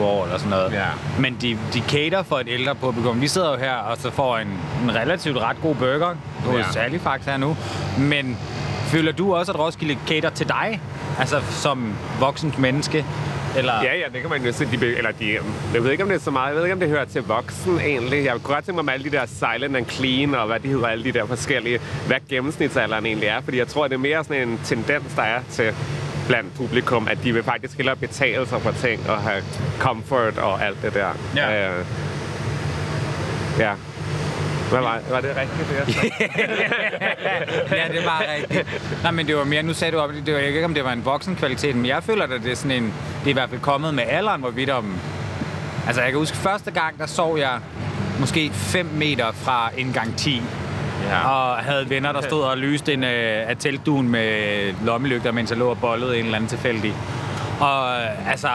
23-24 0.00 0.02
år 0.02 0.24
eller 0.24 0.38
sådan 0.38 0.50
noget. 0.50 0.72
Ja. 0.72 0.86
Men 1.18 1.36
de, 1.40 1.58
de 1.74 1.80
cater 1.88 2.22
for 2.22 2.38
et 2.38 2.46
ældre 2.50 2.74
publikum. 2.74 3.20
Vi 3.20 3.28
sidder 3.28 3.50
jo 3.50 3.56
her 3.56 3.74
og 3.74 3.96
så 3.98 4.10
får 4.10 4.38
en, 4.38 4.48
en 4.82 4.94
relativt 4.94 5.38
ret 5.38 5.56
god 5.62 5.74
burger 5.74 6.14
hos 6.44 6.54
Ja. 6.54 6.58
ja. 6.74 6.80
Halifax 6.82 7.24
her 7.24 7.36
nu. 7.36 7.56
Men 7.98 8.38
føler 8.86 9.12
du 9.12 9.34
også, 9.34 9.52
at 9.52 9.58
Roskilde 9.58 9.96
cater 10.08 10.30
til 10.30 10.48
dig? 10.48 10.80
Altså 11.18 11.40
som 11.50 11.94
voksent 12.20 12.58
menneske? 12.58 13.04
Eller... 13.56 13.82
Ja, 13.82 13.94
ja, 13.94 14.04
det 14.12 14.20
kan 14.20 14.30
man 14.30 14.44
jo 14.44 14.52
se. 14.52 14.66
De, 14.66 14.96
eller 14.96 15.10
de, 15.10 15.38
jeg 15.74 15.84
ved 15.84 15.90
ikke, 15.90 16.02
om 16.02 16.08
det 16.08 16.16
er 16.16 16.20
så 16.20 16.30
meget. 16.30 16.48
Jeg 16.48 16.56
ved 16.56 16.62
ikke, 16.62 16.74
om 16.74 16.80
det 16.80 16.88
hører 16.88 17.04
til 17.04 17.22
voksen 17.22 17.80
egentlig. 17.80 18.24
Jeg 18.24 18.32
kunne 18.32 18.54
godt 18.54 18.64
tænke 18.64 18.76
mig 18.76 18.84
med 18.84 18.92
alle 18.92 19.10
de 19.10 19.16
der 19.16 19.26
silent 19.26 19.76
and 19.76 19.86
clean, 19.86 20.34
og 20.34 20.46
hvad 20.46 20.60
de 20.60 20.68
hedder, 20.68 20.86
alle 20.86 21.04
de 21.04 21.12
der 21.12 21.26
forskellige, 21.26 21.80
hvad 22.06 22.16
gennemsnitsalderen 22.28 23.06
egentlig 23.06 23.28
er. 23.28 23.40
Fordi 23.40 23.58
jeg 23.58 23.68
tror, 23.68 23.88
det 23.88 23.94
er 23.94 23.98
mere 23.98 24.24
sådan 24.24 24.48
en 24.48 24.60
tendens, 24.64 25.14
der 25.16 25.22
er 25.22 25.40
til 25.50 25.74
blandt 26.26 26.54
publikum, 26.54 27.08
at 27.08 27.18
de 27.24 27.32
vil 27.32 27.42
faktisk 27.42 27.76
hellere 27.76 27.96
betale 27.96 28.46
sig 28.46 28.62
for 28.62 28.72
ting 28.72 29.10
og 29.10 29.18
have 29.18 29.42
comfort 29.78 30.38
og 30.38 30.64
alt 30.64 30.82
det 30.82 30.94
der. 30.94 31.08
Ja. 31.36 31.78
Øh, 31.78 31.84
ja. 33.58 33.72
Hvad 34.72 34.80
var, 34.82 34.98
var 35.10 35.20
det 35.20 35.36
rigtigt, 35.36 35.68
det 35.68 35.76
jeg 35.76 35.94
sagde? 35.94 36.10
ja, 37.80 37.98
det 37.98 38.04
var 38.04 38.24
rigtigt. 38.38 38.66
Nej, 39.02 39.12
men 39.12 39.26
det 39.26 39.36
var 39.36 39.44
mere, 39.44 39.62
nu 39.62 39.72
sagde 39.74 39.92
du 39.92 39.98
op, 39.98 40.10
det 40.26 40.34
var 40.34 40.40
ikke, 40.40 40.64
om 40.64 40.74
det 40.74 40.84
var 40.84 40.92
en 40.92 41.04
voksen 41.04 41.36
kvalitet, 41.36 41.76
men 41.76 41.86
jeg 41.86 42.02
føler, 42.02 42.24
at 42.24 42.30
det 42.44 42.52
er 42.52 42.56
sådan 42.56 42.70
en, 42.70 42.84
det 43.20 43.26
er 43.26 43.30
i 43.30 43.32
hvert 43.32 43.48
fald 43.50 43.60
kommet 43.60 43.94
med 43.94 44.04
alderen, 44.08 44.40
hvorvidt 44.40 44.70
om, 44.70 44.96
altså 45.86 46.02
jeg 46.02 46.10
kan 46.10 46.18
huske, 46.18 46.36
første 46.36 46.70
gang, 46.70 46.98
der 46.98 47.06
sov 47.06 47.38
jeg 47.38 47.58
måske 48.20 48.50
5 48.54 48.86
meter 48.94 49.32
fra 49.32 49.70
indgang 49.76 50.16
10, 50.16 50.42
Ja. 51.10 51.28
og 51.28 51.56
havde 51.56 51.90
venner, 51.90 52.12
der 52.12 52.20
stod 52.20 52.42
og 52.42 52.58
lyste 52.58 52.92
en 52.92 53.04
øh, 53.04 53.48
af 53.50 53.56
teltduen 53.58 54.08
med 54.08 54.72
lommelygter, 54.84 55.32
mens 55.32 55.50
jeg 55.50 55.58
lå 55.58 55.68
og 55.70 55.78
bollede 55.80 56.18
en 56.18 56.24
eller 56.24 56.36
anden 56.36 56.48
tilfældig. 56.48 56.94
Og 57.60 57.90
øh, 58.00 58.30
altså, 58.30 58.48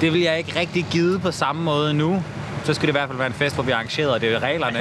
det 0.00 0.12
vil 0.12 0.20
jeg 0.20 0.38
ikke 0.38 0.58
rigtig 0.60 0.86
give 0.90 1.20
på 1.20 1.30
samme 1.30 1.62
måde 1.62 1.94
nu. 1.94 2.22
Så 2.66 2.74
skal 2.74 2.82
det 2.86 2.88
i 2.92 2.96
hvert 2.98 3.08
fald 3.08 3.18
være 3.18 3.26
en 3.26 3.32
fest, 3.32 3.54
hvor 3.56 3.64
vi 3.64 3.70
arrangerer, 3.70 4.08
og 4.08 4.20
det 4.20 4.32
er 4.34 4.42
reglerne. 4.42 4.78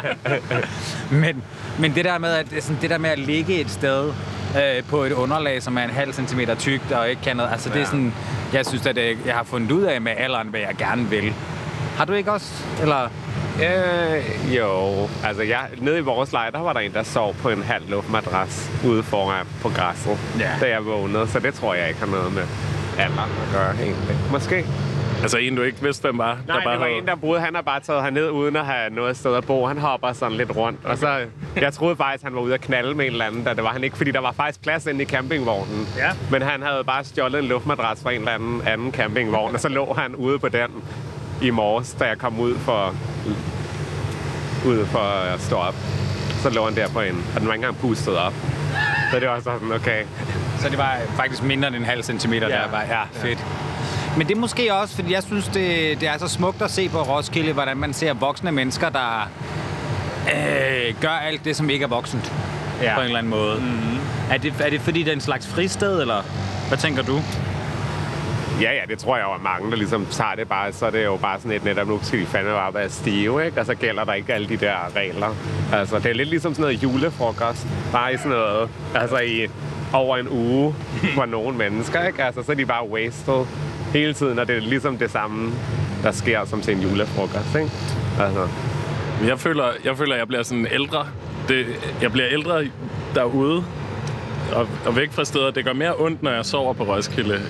men, 1.22 1.42
men 1.78 1.94
det 1.94 2.04
der 2.04 2.18
med 2.18 2.28
at, 2.32 2.50
det 2.50 2.62
sådan, 2.62 2.78
det 2.82 2.90
der 2.90 2.98
med 2.98 3.10
at 3.10 3.18
ligge 3.18 3.60
et 3.60 3.70
sted 3.70 4.12
øh, 4.56 4.84
på 4.88 5.02
et 5.04 5.12
underlag, 5.12 5.62
som 5.62 5.78
er 5.78 5.82
en 5.82 5.90
halv 5.90 6.12
centimeter 6.12 6.54
tykt 6.54 6.92
og 6.92 7.10
ikke 7.10 7.22
kan 7.22 7.36
noget, 7.36 7.50
altså 7.52 7.68
det 7.68 7.76
er 7.76 7.80
Ja. 7.80 7.84
sådan, 7.86 8.14
jeg 8.52 8.66
synes, 8.66 8.86
at 8.86 8.98
øh, 8.98 9.16
jeg 9.26 9.34
har 9.34 9.42
fundet 9.44 9.70
ud 9.72 9.82
af 9.82 10.00
med 10.00 10.12
alderen, 10.16 10.48
hvad 10.48 10.60
jeg 10.60 10.74
gerne 10.78 11.04
vil. 11.10 11.34
Har 11.96 12.04
du 12.04 12.12
ikke 12.12 12.32
også? 12.32 12.52
Eller? 12.82 13.08
Øh, 13.62 14.56
jo. 14.56 15.08
Altså, 15.24 15.42
jeg, 15.42 15.60
nede 15.78 15.98
i 15.98 16.02
vores 16.02 16.32
lejr, 16.32 16.50
der 16.50 16.58
var 16.60 16.72
der 16.72 16.80
en, 16.80 16.92
der 16.92 17.02
sov 17.02 17.34
på 17.34 17.48
en 17.50 17.62
halv 17.62 17.90
luftmadras 17.90 18.70
ude 18.84 19.02
foran 19.02 19.46
på 19.62 19.68
græsset, 19.68 20.18
Ja. 20.38 20.50
da 20.60 20.68
jeg 20.70 20.86
vågnede. 20.86 21.28
Så 21.28 21.38
det 21.40 21.54
tror 21.54 21.74
jeg 21.74 21.88
ikke 21.88 22.00
har 22.00 22.06
noget 22.06 22.32
med 22.32 22.42
alder 22.98 23.22
at 23.22 23.52
gøre, 23.52 23.74
egentlig. 23.86 24.16
Måske. 24.30 24.66
Altså 25.22 25.38
en, 25.38 25.56
du 25.56 25.62
ikke 25.62 25.82
vidste, 25.82 26.02
hvem 26.02 26.18
var? 26.18 26.26
Nej, 26.26 26.56
der 26.56 26.64
bare 26.64 26.72
det 26.72 26.80
var 26.80 26.86
havde- 26.86 26.98
en, 26.98 27.06
der 27.06 27.14
boede. 27.14 27.40
Han 27.40 27.54
har 27.54 27.62
bare 27.62 27.80
taget 27.80 28.02
herned 28.02 28.30
uden 28.30 28.56
at 28.56 28.66
have 28.66 28.90
noget 28.90 29.16
sted 29.16 29.34
at 29.36 29.44
bo. 29.46 29.66
Han 29.66 29.78
hopper 29.78 30.12
sådan 30.12 30.36
lidt 30.36 30.56
rundt. 30.56 30.80
Og 30.84 30.98
så, 30.98 31.20
jeg 31.56 31.72
troede 31.72 31.96
faktisk, 31.96 32.24
han 32.24 32.34
var 32.34 32.40
ude 32.40 32.54
at 32.54 32.60
knalde 32.60 32.94
med 32.94 33.04
en 33.06 33.12
eller 33.12 33.24
anden, 33.24 33.44
da 33.44 33.54
det 33.54 33.62
var 33.64 33.70
han 33.70 33.84
ikke, 33.84 33.96
fordi 33.96 34.10
der 34.10 34.20
var 34.20 34.32
faktisk 34.32 34.62
plads 34.62 34.86
inde 34.86 35.02
i 35.02 35.06
campingvognen. 35.06 35.88
Ja. 35.96 36.10
Men 36.30 36.42
han 36.42 36.62
havde 36.62 36.84
bare 36.84 37.04
stjålet 37.04 37.38
en 37.38 37.44
luftmadras 37.44 38.02
fra 38.02 38.10
en 38.12 38.18
eller 38.18 38.32
anden, 38.32 38.62
anden 38.66 38.92
campingvogn, 38.92 39.54
og 39.54 39.60
så 39.60 39.68
lå 39.68 39.94
han 39.98 40.14
ude 40.14 40.38
på 40.38 40.48
den 40.48 40.68
i 41.42 41.50
morges, 41.50 41.92
da 42.00 42.04
jeg 42.04 42.18
kom 42.18 42.40
ud 42.40 42.54
for, 42.58 42.94
ud 44.66 44.86
for 44.86 44.98
at 45.34 45.40
stå 45.40 45.56
op. 45.56 45.74
Så 46.42 46.50
lå 46.50 46.64
han 46.64 46.74
der 46.76 46.88
på 46.88 47.00
en, 47.00 47.24
og 47.34 47.40
den 47.40 47.48
var 47.48 47.54
ikke 47.54 47.66
engang 47.66 47.80
pustet 47.80 48.16
op. 48.18 48.32
Så 49.12 49.20
det 49.20 49.28
var 49.28 49.40
sådan, 49.40 49.72
okay. 49.72 50.04
Så 50.58 50.68
det 50.68 50.78
var 50.78 50.96
faktisk 51.16 51.42
mindre 51.42 51.68
end 51.68 51.76
en 51.76 51.84
halv 51.84 52.02
centimeter, 52.02 52.48
Ja. 52.48 52.54
der 52.54 52.70
var. 52.70 52.80
Ja, 52.88 53.02
fedt. 53.12 53.38
Men 54.18 54.28
det 54.28 54.36
er 54.36 54.40
måske 54.40 54.74
også, 54.74 54.94
fordi 54.94 55.12
jeg 55.12 55.22
synes, 55.22 55.48
det, 55.48 56.00
det 56.00 56.08
er 56.08 56.18
så 56.18 56.28
smukt 56.28 56.62
at 56.62 56.70
se 56.70 56.88
på 56.88 57.02
Roskilde, 57.02 57.52
hvordan 57.52 57.76
man 57.76 57.92
ser 57.92 58.14
voksne 58.14 58.52
mennesker, 58.52 58.88
der 58.88 59.30
øh, 60.34 60.94
gør 61.00 61.08
alt 61.08 61.44
det, 61.44 61.56
som 61.56 61.70
ikke 61.70 61.82
er 61.82 61.88
voksent. 61.88 62.32
Ja. 62.82 62.94
På 62.94 63.00
en 63.00 63.06
eller 63.06 63.18
anden 63.18 63.30
måde. 63.30 63.56
Mm-hmm. 63.60 63.98
Er, 64.30 64.36
det, 64.36 64.54
er 64.60 64.70
det 64.70 64.80
fordi, 64.80 64.98
det 65.02 65.08
er 65.08 65.12
en 65.12 65.20
slags 65.20 65.46
fristed, 65.46 66.00
eller 66.00 66.22
hvad 66.68 66.78
tænker 66.78 67.02
du? 67.02 67.20
Ja, 68.60 68.72
ja, 68.72 68.80
det 68.88 68.98
tror 68.98 69.16
jeg 69.16 69.24
jo, 69.24 69.34
at 69.34 69.42
mange, 69.42 69.70
der 69.70 69.76
ligesom 69.76 70.06
tager 70.10 70.34
det 70.34 70.48
bare, 70.48 70.72
så 70.72 70.86
er 70.86 70.90
det 70.90 71.04
jo 71.04 71.16
bare 71.16 71.38
sådan 71.38 71.52
et 71.52 71.64
netop, 71.64 71.88
nu 71.88 71.98
skal 72.02 72.20
de 72.20 72.26
fandme 72.26 72.52
bare 72.52 72.74
være 72.74 72.90
stive, 72.90 73.46
ikke? 73.46 73.60
Og 73.60 73.66
så 73.66 73.74
gælder 73.74 74.04
der 74.04 74.12
ikke 74.12 74.34
alle 74.34 74.48
de 74.48 74.56
der 74.56 74.96
regler. 74.96 75.34
Altså, 75.72 75.98
det 75.98 76.06
er 76.06 76.14
lidt 76.14 76.28
ligesom 76.28 76.54
sådan 76.54 76.62
noget 76.62 76.82
julefrokost. 76.82 77.66
Bare 77.92 78.14
i 78.14 78.16
sådan 78.16 78.32
noget, 78.32 78.68
altså 78.94 79.18
i 79.18 79.46
over 79.92 80.16
en 80.16 80.28
uge 80.28 80.74
for 81.14 81.24
nogle 81.24 81.56
mennesker, 81.56 82.06
ikke? 82.06 82.24
Altså, 82.24 82.42
så 82.42 82.52
er 82.52 82.56
de 82.56 82.66
bare 82.66 82.88
wasted 82.88 83.44
hele 83.92 84.14
tiden, 84.14 84.38
og 84.38 84.48
det 84.48 84.56
er 84.56 84.60
ligesom 84.60 84.98
det 84.98 85.10
samme, 85.10 85.52
der 86.02 86.10
sker 86.12 86.44
som 86.44 86.60
til 86.60 86.74
en 86.76 86.80
julefrokost, 86.82 87.54
ikke? 87.54 87.70
Altså, 88.20 88.48
Jeg 89.26 89.38
føler, 89.38 89.64
jeg 89.84 89.96
føler, 89.96 90.16
jeg 90.16 90.28
bliver 90.28 90.42
sådan 90.42 90.66
ældre. 90.72 91.06
Det, 91.48 91.66
jeg 92.02 92.12
bliver 92.12 92.28
ældre 92.30 92.64
derude 93.14 93.64
og, 94.52 94.68
og 94.86 94.96
væk 94.96 95.12
fra 95.12 95.24
stedet. 95.24 95.54
Det 95.54 95.64
gør 95.64 95.72
mere 95.72 95.94
ondt, 95.98 96.22
når 96.22 96.30
jeg 96.30 96.44
sover 96.44 96.72
på 96.72 96.84
Roskilde, 96.84 97.40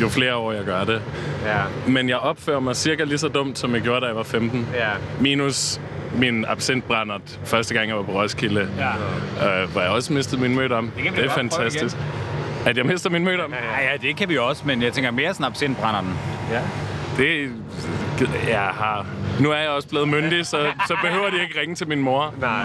jo 0.00 0.08
flere 0.08 0.34
år 0.36 0.52
jeg 0.52 0.64
gør 0.64 0.84
det. 0.84 1.02
Ja. 1.46 1.60
Men 1.88 2.08
jeg 2.08 2.16
opfører 2.16 2.60
mig 2.60 2.76
cirka 2.76 3.04
lige 3.04 3.18
så 3.18 3.28
dumt, 3.28 3.58
som 3.58 3.74
jeg 3.74 3.82
gjorde, 3.82 4.00
da 4.00 4.06
jeg 4.06 4.16
var 4.16 4.22
15. 4.22 4.68
Ja. 4.74 4.88
Minus 5.20 5.80
min 6.14 6.44
absintbrændert 6.48 7.40
første 7.44 7.74
gang, 7.74 7.88
jeg 7.88 7.96
var 7.96 8.02
på 8.02 8.12
Roskilde. 8.12 8.68
Ja. 8.78 9.62
Øh, 9.62 9.70
hvor 9.70 9.80
jeg 9.80 9.90
også 9.90 10.12
mistede 10.12 10.40
min 10.40 10.56
kan 10.56 10.70
vi 11.04 11.08
Det, 11.08 11.16
da 11.16 11.22
er 11.24 11.28
fantastisk. 11.28 11.96
At 12.66 12.76
jeg 12.76 12.86
mister 12.86 13.10
min 13.10 13.24
mødom? 13.24 13.52
Ja, 13.52 13.90
ja, 13.90 13.96
det 13.96 14.16
kan 14.16 14.28
vi 14.28 14.38
også, 14.38 14.62
men 14.66 14.82
jeg 14.82 14.92
tænker 14.92 15.10
mere 15.10 15.34
sådan 15.34 15.46
absintbrænder 15.46 16.00
den. 16.00 16.18
Ja. 16.50 16.60
Det... 17.16 17.52
Jeg 18.48 18.60
har... 18.60 19.06
Nu 19.40 19.50
er 19.50 19.56
jeg 19.56 19.68
også 19.68 19.88
blevet 19.88 20.08
myndig, 20.08 20.46
så, 20.46 20.66
så 20.86 20.96
behøver 21.02 21.30
de 21.30 21.42
ikke 21.42 21.60
ringe 21.60 21.74
til 21.74 21.88
min 21.88 22.00
mor. 22.00 22.34
Nej. 22.40 22.64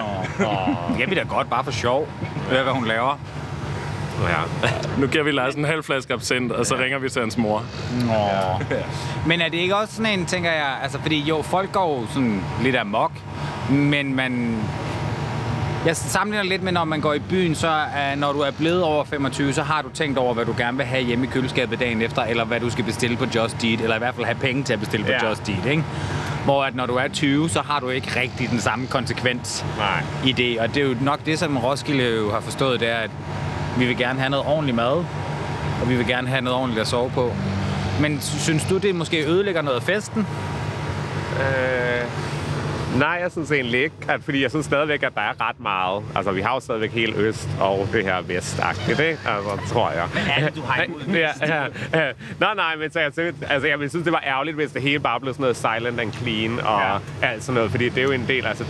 Det 0.89 0.97
kan 0.97 1.09
vi 1.09 1.15
da 1.15 1.23
godt, 1.23 1.49
bare 1.49 1.63
for 1.63 1.71
sjov. 1.71 2.07
Er, 2.51 2.63
hvad 2.63 2.73
hun 2.73 2.85
laver. 2.85 3.19
Ja. 4.23 4.69
Nu 4.97 5.07
giver 5.07 5.23
vi 5.23 5.31
Lars 5.31 5.55
en 5.55 5.65
halv 5.65 5.83
flaske 5.83 6.13
absint, 6.13 6.51
og 6.51 6.65
så 6.65 6.75
ringer 6.75 6.99
vi 6.99 7.09
til 7.09 7.21
hans 7.21 7.37
mor. 7.37 7.63
Nå. 8.07 8.65
Men 9.25 9.41
er 9.41 9.49
det 9.49 9.57
ikke 9.57 9.75
også 9.75 9.95
sådan 9.95 10.19
en, 10.19 10.25
tænker 10.25 10.51
jeg, 10.51 10.77
altså 10.83 11.01
fordi 11.01 11.19
jo, 11.19 11.41
folk 11.41 11.71
går 11.71 11.99
jo 12.01 12.07
sådan 12.07 12.41
lidt 12.61 12.75
amok, 12.75 13.11
men 13.69 14.15
man... 14.15 14.59
Jeg 15.85 15.95
sammenligner 15.97 16.49
lidt 16.49 16.63
med, 16.63 16.71
når 16.71 16.83
man 16.83 17.01
går 17.01 17.13
i 17.13 17.19
byen, 17.19 17.55
så 17.55 17.67
er, 17.95 18.15
når 18.15 18.33
du 18.33 18.39
er 18.39 18.51
blevet 18.51 18.83
over 18.83 19.03
25, 19.03 19.53
så 19.53 19.63
har 19.63 19.81
du 19.81 19.89
tænkt 19.89 20.17
over, 20.17 20.33
hvad 20.33 20.45
du 20.45 20.53
gerne 20.57 20.77
vil 20.77 20.85
have 20.85 21.03
hjemme 21.03 21.25
i 21.25 21.29
køleskabet 21.29 21.79
dagen 21.79 22.01
efter, 22.01 22.21
eller 22.23 22.45
hvad 22.45 22.59
du 22.59 22.69
skal 22.69 22.83
bestille 22.83 23.17
på 23.17 23.25
Just 23.35 23.63
Eat, 23.63 23.81
eller 23.81 23.95
i 23.95 23.99
hvert 23.99 24.15
fald 24.15 24.25
have 24.25 24.37
penge 24.41 24.63
til 24.63 24.73
at 24.73 24.79
bestille 24.79 25.05
på 25.05 25.11
Ja. 25.11 25.29
Just 25.29 25.49
Eat, 25.49 25.65
ikke? 25.65 25.83
Hvor 26.45 26.63
at 26.63 26.75
når 26.75 26.85
du 26.85 26.95
er 26.95 27.07
20, 27.07 27.49
så 27.49 27.61
har 27.61 27.79
du 27.79 27.89
ikke 27.89 28.19
rigtig 28.19 28.49
den 28.49 28.59
samme 28.59 28.87
konsekvens 28.87 29.65
Nej. 29.77 30.03
i 30.25 30.31
det. 30.31 30.59
Og 30.59 30.75
det 30.75 30.83
er 30.83 30.87
jo 30.87 30.95
nok 31.01 31.25
det, 31.25 31.39
som 31.39 31.57
Roskilde 31.57 32.15
jo 32.15 32.31
har 32.31 32.39
forstået, 32.39 32.79
det 32.79 32.89
er, 32.91 32.95
at 32.97 33.11
vi 33.77 33.85
vil 33.85 33.97
gerne 33.97 34.19
have 34.19 34.29
noget 34.29 34.45
ordentligt 34.45 34.75
mad, 34.75 35.03
og 35.81 35.89
vi 35.89 35.95
vil 35.95 36.07
gerne 36.07 36.27
have 36.27 36.41
noget 36.41 36.59
ordentligt 36.59 36.81
at 36.81 36.87
sove 36.87 37.09
på. 37.11 37.33
Men 38.01 38.21
sy- 38.21 38.37
synes 38.37 38.65
du, 38.65 38.77
det 38.77 38.95
måske 38.95 39.27
ødelægger 39.27 39.61
noget 39.61 39.77
af 39.77 39.83
festen? 39.83 40.27
Øh, 41.39 42.01
nej, 42.99 43.17
jeg 43.21 43.31
synes 43.31 43.51
egentlig 43.51 43.83
ikke, 43.83 43.95
at, 44.09 44.23
fordi 44.23 44.41
jeg 44.41 44.49
synes 44.49 44.65
stadigvæk, 44.65 45.03
at 45.03 45.11
der 45.15 45.21
er 45.21 45.49
ret 45.49 45.59
meget. 45.59 46.03
Altså, 46.15 46.31
vi 46.31 46.41
har 46.41 46.53
jo 46.53 46.59
stadigvæk 46.59 46.91
hele 46.91 47.15
øst 47.15 47.49
og 47.59 47.87
det 47.93 48.03
her 48.03 48.21
vestagtigt, 48.21 48.99
ikke? 48.99 49.19
Altså, 49.27 49.73
tror 49.73 49.91
jeg. 49.91 50.07
Det, 50.45 50.55
du 50.55 50.61
har 50.61 50.83
imod 50.83 51.01
ja, 51.07 51.29
ja, 51.41 51.63
ja. 51.93 52.11
Nej, 52.39 52.55
nej, 52.55 52.75
men 52.75 52.91
så 52.91 52.99
jeg, 52.99 53.11
synes- 53.13 53.35
altså, 53.49 53.67
jeg 53.67 53.77
synes, 53.89 54.03
det 54.03 54.13
var 54.13 54.23
ærgerligt, 54.25 54.55
hvis 54.55 54.71
det 54.71 54.81
hele 54.81 54.99
bare 54.99 55.19
blev 55.19 55.33
sådan 55.33 55.41
noget 55.43 55.57
silent 55.57 55.99
and 55.99 56.13
clean 56.13 56.59
og 56.59 56.81
Ja. 56.81 56.93
ja. 56.93 56.99
alt 57.33 57.43
sådan 57.43 57.55
noget, 57.55 57.71
fordi 57.71 57.89
det 57.89 57.97
er 57.97 58.03
jo 58.03 58.11
en 58.11 58.25
del, 58.27 58.45
altså, 58.47 58.63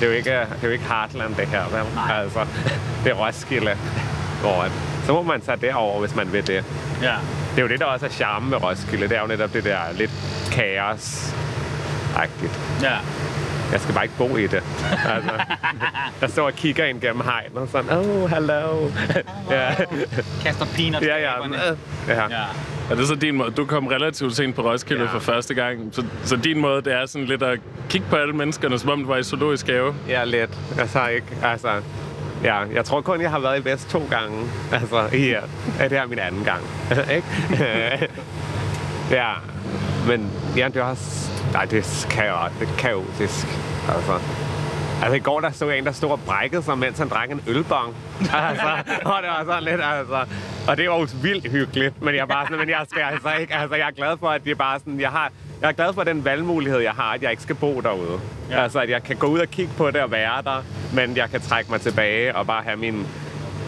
det 0.00 0.02
er 0.02 0.06
jo 0.06 0.12
ikke, 0.16 0.30
det 0.30 0.38
er 0.62 0.66
jo 0.66 0.70
ikke 0.70 0.84
Heartland, 0.84 1.34
det 1.34 1.46
her, 1.46 1.62
vel? 1.76 1.94
Nej. 1.94 2.20
Altså, 2.22 2.40
det 3.04 3.12
er 3.12 3.14
Roskilde, 3.26 3.76
hvor 4.40 4.62
at, 4.62 4.70
så 5.04 5.12
må 5.12 5.22
man 5.22 5.40
tage 5.40 5.56
derover, 5.60 6.00
hvis 6.00 6.14
man 6.14 6.32
vil 6.32 6.46
det. 6.46 6.64
Ja. 7.02 7.14
Det 7.50 7.58
er 7.58 7.62
jo 7.62 7.68
det, 7.68 7.80
der 7.80 7.84
også 7.86 8.06
er 8.06 8.10
charme 8.10 8.48
med 8.50 8.62
Roskilde. 8.62 9.08
Det 9.08 9.16
er 9.16 9.20
jo 9.20 9.26
netop 9.26 9.52
det 9.52 9.64
der 9.64 9.78
lidt 9.94 10.10
kaos 10.52 11.34
agtigt 12.16 12.60
Ja. 12.82 12.96
Jeg 13.72 13.80
skal 13.80 13.94
bare 13.94 14.04
ikke 14.04 14.14
bo 14.18 14.36
i 14.36 14.42
det. 14.46 14.62
Altså, 15.08 15.30
jeg 16.20 16.30
står 16.30 16.46
og 16.46 16.52
kigger 16.52 16.84
ind 16.84 17.00
gennem 17.00 17.20
hegnet 17.24 17.56
og 17.56 17.68
sådan, 17.72 17.90
oh, 17.98 18.30
hello. 18.30 18.88
ja, 19.50 19.74
Kaster 20.42 20.66
peanuts. 20.76 21.06
ja, 21.06 21.16
ja. 21.18 21.38
på 21.40 21.44
æggerne. 21.44 21.76
ja. 22.08 22.22
Ja. 22.22 22.44
Er 22.90 22.94
det 22.94 23.08
så 23.08 23.14
din 23.14 23.36
måde? 23.36 23.50
Du 23.50 23.64
kom 23.64 23.86
relativt 23.86 24.36
sent 24.36 24.54
på 24.54 24.62
Roskilde 24.62 25.02
Ja. 25.02 25.08
for 25.08 25.18
første 25.18 25.54
gang. 25.54 25.88
Så, 25.92 26.04
så 26.24 26.36
din 26.36 26.58
måde, 26.60 26.82
det 26.82 26.92
er 26.92 27.06
sådan 27.06 27.26
lidt 27.26 27.42
at 27.42 27.58
kigge 27.88 28.06
på 28.10 28.16
alle 28.16 28.32
menneskerne, 28.32 28.78
som 28.78 28.90
om 28.90 29.00
du 29.00 29.06
var 29.06 29.16
i 29.16 29.22
zoologisk 29.22 29.66
have. 29.66 29.94
Jeg 30.08 30.20
er 30.20 30.24
let. 30.24 30.58
Jeg 30.76 30.88
så 30.88 31.06
ikke, 31.06 31.26
altså... 31.44 31.68
Ja, 32.44 32.56
jeg 32.74 32.84
tror 32.84 33.00
kun, 33.00 33.20
jeg 33.22 33.30
har 33.30 33.38
været 33.38 33.60
i 33.60 33.64
Vest 33.64 33.90
to 33.90 34.02
gange. 34.10 34.38
Altså, 34.72 35.08
her. 35.12 35.40
Ja, 35.78 35.88
det 35.88 35.98
er 35.98 36.06
min 36.06 36.18
anden 36.18 36.44
gang. 36.44 36.60
ikke? 37.16 37.26
ja, 39.10 39.30
men 40.06 40.30
ja, 40.56 40.68
det 40.68 40.76
er 40.76 40.82
også... 40.82 41.30
Nej, 41.52 41.64
det 41.64 41.78
er, 41.78 42.06
kao- 42.10 42.48
det 42.60 42.68
er 42.68 42.76
kaotisk. 42.78 43.46
Altså, 43.94 44.18
Altså 45.02 45.14
i 45.16 45.18
går 45.18 45.40
der 45.40 45.50
stod 45.50 45.72
en, 45.72 45.84
der 45.86 45.92
stod 45.92 46.10
og 46.10 46.20
brækkede 46.20 46.62
sig, 46.62 46.78
mens 46.78 46.98
han 46.98 47.08
drak 47.08 47.30
en 47.30 47.40
ølbong. 47.46 47.94
altså, 48.20 48.68
og 49.04 49.22
det 49.22 49.30
var 49.30 49.42
sådan 49.46 49.62
lidt, 49.62 49.80
altså... 49.84 50.24
Og 50.68 50.76
det 50.76 50.90
var 50.90 50.96
jo 50.98 51.08
vildt 51.22 51.50
hyggeligt, 51.50 52.02
men 52.02 52.14
jeg 52.14 52.28
bare 52.28 52.46
sådan, 52.46 52.58
men 52.58 52.68
jeg 52.68 52.86
skal 52.90 53.02
altså 53.12 53.28
ikke... 53.40 53.54
Altså, 53.54 53.76
jeg 53.76 53.86
er 53.86 53.90
glad 53.92 54.16
for, 54.20 54.28
at 54.28 54.44
det 54.44 54.50
er 54.50 54.54
bare 54.54 54.78
sådan, 54.78 55.00
jeg 55.00 55.10
har... 55.10 55.30
Jeg 55.60 55.68
er 55.68 55.72
glad 55.72 55.92
for 55.94 56.04
den 56.04 56.24
valgmulighed, 56.24 56.80
jeg 56.80 56.92
har, 56.92 57.12
at 57.12 57.22
jeg 57.22 57.30
ikke 57.30 57.42
skal 57.42 57.54
bo 57.54 57.80
derude. 57.80 58.20
Ja. 58.50 58.62
Altså, 58.62 58.78
at 58.80 58.90
jeg 58.90 59.02
kan 59.02 59.16
gå 59.16 59.26
ud 59.26 59.38
og 59.38 59.48
kigge 59.48 59.72
på 59.76 59.90
det 59.90 60.00
og 60.02 60.10
være 60.10 60.42
der, 60.42 60.62
men 60.94 61.16
jeg 61.16 61.30
kan 61.30 61.40
trække 61.40 61.70
mig 61.70 61.80
tilbage 61.80 62.36
og 62.36 62.46
bare 62.46 62.62
have 62.62 62.76
min... 62.76 63.06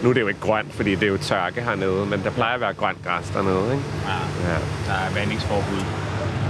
Nu 0.03 0.09
er 0.09 0.13
det 0.13 0.21
jo 0.21 0.27
ikke 0.27 0.39
grønt, 0.39 0.73
fordi 0.73 0.95
det 0.95 1.03
er 1.03 1.07
jo 1.07 1.17
tørke 1.17 1.61
hernede, 1.61 2.05
men 2.05 2.23
der 2.23 2.29
plejer 2.31 2.55
at 2.55 2.61
være 2.61 2.73
grønt 2.73 2.97
græs 3.05 3.29
dernede, 3.29 3.63
ikke? 3.73 3.83
ja. 4.07 4.49
Ja. 4.51 4.57
Der 4.87 4.93
er 5.09 5.13
vandingsforbud. 5.15 6.08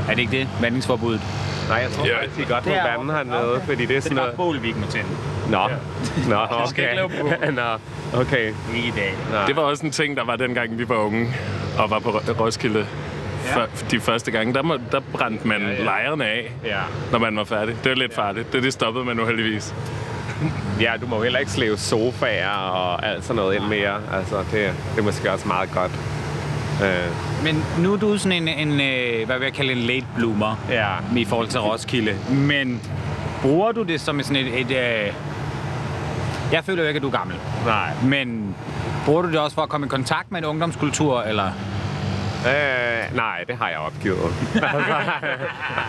Er 0.09 0.15
det 0.15 0.19
ikke 0.19 0.37
det? 0.37 0.47
Vandingsforbuddet. 0.61 1.21
Nej, 1.69 1.77
jeg 1.77 1.91
tror 1.91 2.05
Ja. 2.05 2.17
faktisk, 2.17 2.37
de 2.37 2.53
godt 2.53 2.65
må 2.65 2.71
Det 2.71 2.79
er 2.79 2.97
vande 2.97 3.13
hernede, 3.13 3.53
okay. 3.55 3.65
fordi 3.65 3.85
det 3.85 3.97
er 3.97 4.01
Så 4.01 4.03
sådan 4.07 4.17
det 4.17 4.21
er 4.23 4.27
bare 4.27 4.35
noget... 4.37 4.53
bål, 4.55 4.61
vi 4.63 4.67
ikke 4.67 4.79
må 4.79 4.85
tænde. 4.87 5.09
Nå, 5.49 5.67
Nå, 6.29 6.35
okay. 6.49 6.69
skal 6.69 6.83
ikke 6.83 6.95
lave 6.95 7.09
bål. 7.09 7.53
Nå, 7.53 8.19
okay. 8.21 8.53
Ikke 8.75 8.87
i 8.87 8.91
dag. 8.91 9.13
Nej. 9.31 9.45
Det 9.45 9.55
var 9.55 9.61
også 9.61 9.85
en 9.85 9.91
ting, 9.91 10.17
der 10.17 10.25
var 10.25 10.35
dengang, 10.35 10.77
vi 10.79 10.89
var 10.89 10.95
unge 10.95 11.27
og 11.77 11.89
var 11.89 11.99
på 11.99 12.09
Ro- 12.09 12.43
Roskilde. 12.45 12.85
Ja. 13.55 13.61
De 13.91 13.99
første 13.99 14.31
gange, 14.31 14.53
der, 14.53 14.61
må, 14.63 14.77
der 14.91 14.99
brændte 15.13 15.47
man 15.47 15.61
ja, 15.61 15.69
ja. 15.71 15.83
lejrene 15.83 16.25
af, 16.25 16.51
Ja. 16.65 16.79
når 17.11 17.19
man 17.19 17.35
var 17.35 17.43
færdig. 17.43 17.75
Det 17.83 17.89
var 17.89 17.95
lidt 17.95 18.15
farligt. 18.15 18.53
Det, 18.53 18.63
det 18.63 18.73
stoppede 18.73 19.05
man 19.05 19.15
nu 19.15 19.25
heldigvis. 19.25 19.75
ja, 20.81 20.91
du 21.01 21.07
må 21.07 21.15
jo 21.15 21.21
heller 21.23 21.39
ikke 21.39 21.51
slæve 21.51 21.77
sofaer 21.77 22.49
og 22.49 23.05
alt 23.07 23.23
sådan 23.23 23.35
noget 23.35 23.55
ind 23.55 23.63
mere. 23.63 23.95
Altså, 24.13 24.37
det, 24.37 24.51
det 24.51 24.99
er 24.99 25.01
måske 25.03 25.31
også 25.31 25.47
meget 25.47 25.69
godt. 25.73 25.91
Øh, 26.83 27.43
Men 27.43 27.63
nu 27.79 27.93
er 27.93 27.97
du 27.97 28.17
sådan 28.17 28.47
en, 28.47 28.69
en 28.69 28.81
øh, 28.81 29.25
hvad 29.25 29.37
vil 29.37 29.45
jeg 29.45 29.53
kalde 29.53 29.71
en 29.71 29.77
late 29.77 30.05
bloomer 30.15 30.55
ja. 30.69 30.87
i 31.17 31.25
forhold 31.25 31.47
til 31.47 31.59
Roskilde. 31.59 32.15
Men 32.29 32.81
bruger 33.41 33.71
du 33.71 33.83
det 33.83 34.01
som 34.01 34.23
sådan 34.23 34.45
et... 34.45 34.59
et 34.59 34.71
øh... 34.71 35.13
Jeg 36.51 36.63
føler 36.63 36.83
jo 36.83 36.87
ikke, 36.87 36.97
at 36.97 37.01
du 37.01 37.07
er 37.07 37.11
gammel. 37.11 37.37
Nej. 37.65 37.89
Men 38.03 38.55
bruger 39.05 39.21
du 39.21 39.29
det 39.31 39.39
også 39.39 39.55
for 39.55 39.61
at 39.61 39.69
komme 39.69 39.85
i 39.85 39.89
kontakt 39.89 40.31
med 40.31 40.39
en 40.39 40.45
ungdomskultur, 40.45 41.21
eller... 41.21 41.51
Øh, 42.47 43.15
nej, 43.15 43.43
det 43.47 43.57
har 43.57 43.69
jeg 43.69 43.77
opgivet. 43.77 44.33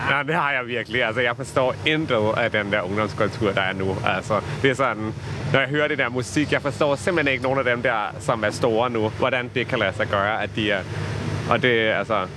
nej, 0.09 0.23
det 0.23 0.35
har 0.35 0.51
jeg 0.51 0.67
virkelig. 0.67 1.03
Altså, 1.03 1.21
jeg 1.21 1.35
forstår 1.37 1.75
intet 1.85 2.33
af 2.37 2.51
den 2.51 2.71
der 2.71 2.81
ungdomskultur, 2.81 3.51
der 3.51 3.61
er 3.61 3.73
nu. 3.73 3.97
Altså, 4.05 4.41
det 4.61 4.69
er 4.69 4.75
sådan, 4.75 5.13
når 5.53 5.59
jeg 5.59 5.69
hører 5.69 5.87
det 5.87 5.97
der 5.97 6.09
musik, 6.09 6.51
jeg 6.51 6.61
forstår 6.61 6.95
simpelthen 6.95 7.31
ikke 7.33 7.43
nogen 7.43 7.59
af 7.59 7.65
dem 7.65 7.81
der, 7.81 8.15
som 8.19 8.43
er 8.43 8.49
store 8.49 8.89
nu, 8.89 9.09
hvordan 9.09 9.51
det 9.55 9.67
kan 9.67 9.79
lade 9.79 9.95
sig 9.95 10.07
gøre, 10.07 10.43
at 10.43 10.49
de 10.55 10.71
er... 10.71 10.81
Og 11.49 11.61
det, 11.61 11.81
er, 11.81 11.95
altså, 11.97 12.27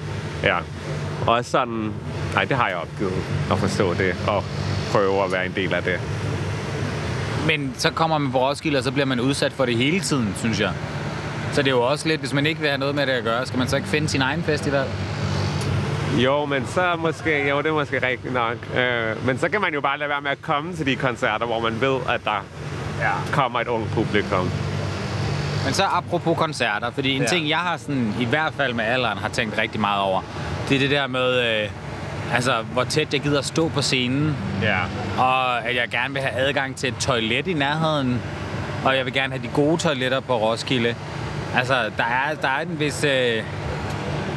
ja. 0.43 0.59
Og 1.27 1.45
sådan, 1.45 1.93
nej, 2.35 2.45
det 2.45 2.57
har 2.57 2.69
jeg 2.69 2.77
opgivet 2.77 3.13
at 3.53 3.59
forstå 3.59 3.95
det, 3.95 4.17
og 4.29 4.45
prøve 4.93 5.25
at 5.25 5.33
være 5.33 5.47
en 5.47 5.53
del 5.57 5.75
af 5.75 5.83
det. 5.83 6.01
Men 7.47 7.75
så 7.79 7.91
kommer 7.91 8.19
man 8.19 8.33
på 8.33 8.49
Roskilde, 8.49 8.79
og 8.79 8.85
så 8.85 8.93
bliver 8.93 9.07
man 9.07 9.21
udsat 9.21 9.53
for 9.53 9.67
det 9.67 9.77
hele 9.77 10.01
tiden, 10.01 10.35
synes 10.37 10.61
jeg. 10.61 10.73
Så 11.53 11.63
det 11.63 11.69
er 11.69 11.75
jo 11.75 11.83
også 11.83 12.09
lidt, 12.09 12.21
hvis 12.21 12.33
man 12.33 12.47
ikke 12.47 12.61
vil 12.61 12.69
have 12.69 12.79
noget 12.79 12.95
med 12.95 13.07
det 13.07 13.13
at 13.13 13.25
gøre, 13.25 13.47
skal 13.47 13.59
man 13.59 13.69
så 13.69 13.77
ikke 13.77 13.89
finde 13.89 14.09
sin 14.09 14.23
egen 14.23 14.43
festival? 14.43 14.87
Jo, 16.19 16.45
men 16.45 16.67
så 16.67 16.97
måske, 16.99 17.49
jo, 17.49 17.59
det 17.59 17.67
er 17.67 17.73
måske 17.73 18.07
rigtigt 18.07 18.35
nok. 18.35 18.57
Øh, 18.77 19.27
men 19.27 19.39
så 19.39 19.49
kan 19.49 19.61
man 19.61 19.75
jo 19.75 19.81
bare 19.81 19.99
lade 19.99 20.11
være 20.11 20.21
med 20.21 20.31
at 20.31 20.43
komme 20.43 20.75
til 20.75 20.87
de 20.87 20.97
koncerter, 20.97 21.47
hvor 21.47 21.61
man 21.61 21.81
ved, 21.81 21.99
at 22.09 22.21
der 22.25 22.45
Ja. 23.05 23.13
kommer 23.33 23.61
et 23.61 23.69
ungt 23.69 23.91
publikum. 23.91 24.51
Men 25.65 25.75
så 25.75 25.83
apropos 25.85 26.39
koncerter, 26.39 26.91
fordi 26.91 27.11
en 27.17 27.23
Ja. 27.23 27.29
ting, 27.29 27.49
jeg 27.49 27.59
har 27.59 27.77
sådan, 27.77 28.15
i 28.21 28.25
hvert 28.25 28.53
fald 28.57 28.75
med 28.75 28.85
alderen, 28.85 29.19
har 29.19 29.29
tænkt 29.29 29.59
rigtig 29.59 29.81
meget 29.81 30.03
over, 30.03 30.21
det 30.69 30.75
er 30.75 30.79
det 30.79 30.91
der 30.91 31.07
med, 31.07 31.41
øh, 31.63 31.71
altså, 32.35 32.53
hvor 32.73 32.85
tæt 32.85 33.13
jeg 33.15 33.21
gider 33.21 33.43
stå 33.43 33.69
på 33.69 33.83
scenen, 33.83 34.37
Ja. 34.63 34.79
og 35.19 35.65
at 35.69 35.77
jeg 35.77 35.89
gerne 35.91 36.15
vil 36.15 36.23
have 36.23 36.35
adgang 36.35 36.77
til 36.77 36.89
et 36.89 36.95
toilet 37.01 37.47
i 37.47 37.53
nærheden, 37.53 38.23
og 38.85 38.97
jeg 38.97 39.05
vil 39.05 39.13
gerne 39.13 39.33
have 39.33 39.43
de 39.43 39.51
gode 39.55 39.77
toiletter 39.77 40.21
på 40.21 40.37
Roskilde. 40.39 40.95
Altså, 41.57 41.75
der 41.97 42.05
er, 42.05 42.35
der 42.43 42.49
er 42.49 42.61
en 42.61 42.81
vis... 42.81 43.05
Øh... 43.05 43.43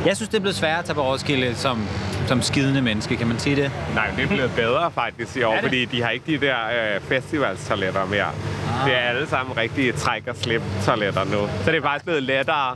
Jeg 0.06 0.16
synes, 0.16 0.30
det 0.30 0.38
er 0.38 0.42
blevet 0.42 0.56
sværere 0.56 0.80
at 0.80 0.86
tage 0.86 0.96
på 0.96 1.02
Roskilde 1.12 1.56
som, 1.56 1.88
som 2.28 2.42
skidende 2.42 2.82
menneske, 2.82 3.16
kan 3.18 3.28
man 3.28 3.40
sige 3.40 3.56
det? 3.56 3.72
Nej, 3.96 4.08
det 4.16 4.24
er 4.24 4.28
blevet 4.28 4.52
bedre 4.56 4.92
faktisk 4.92 5.38
i 5.38 5.44
år, 5.44 5.58
fordi 5.62 5.86
de 5.86 6.02
har 6.04 6.10
ikke 6.10 6.26
de 6.40 6.46
der 6.46 6.56
øh, 6.96 7.02
festivalstoiletter 7.02 8.06
mere. 8.06 8.24
Ah. 8.24 8.86
Det 8.90 8.94
er 8.96 9.00
alle 9.00 9.28
sammen 9.28 9.58
rigtige 9.58 9.92
træk 9.92 10.24
og 10.28 10.36
slip 10.36 10.62
toiletter 10.86 11.24
nu. 11.24 11.48
Så 11.66 11.72
det 11.72 11.78
er 11.78 11.82
faktisk 11.82 12.06
blevet 12.06 12.24
lettere 12.24 12.76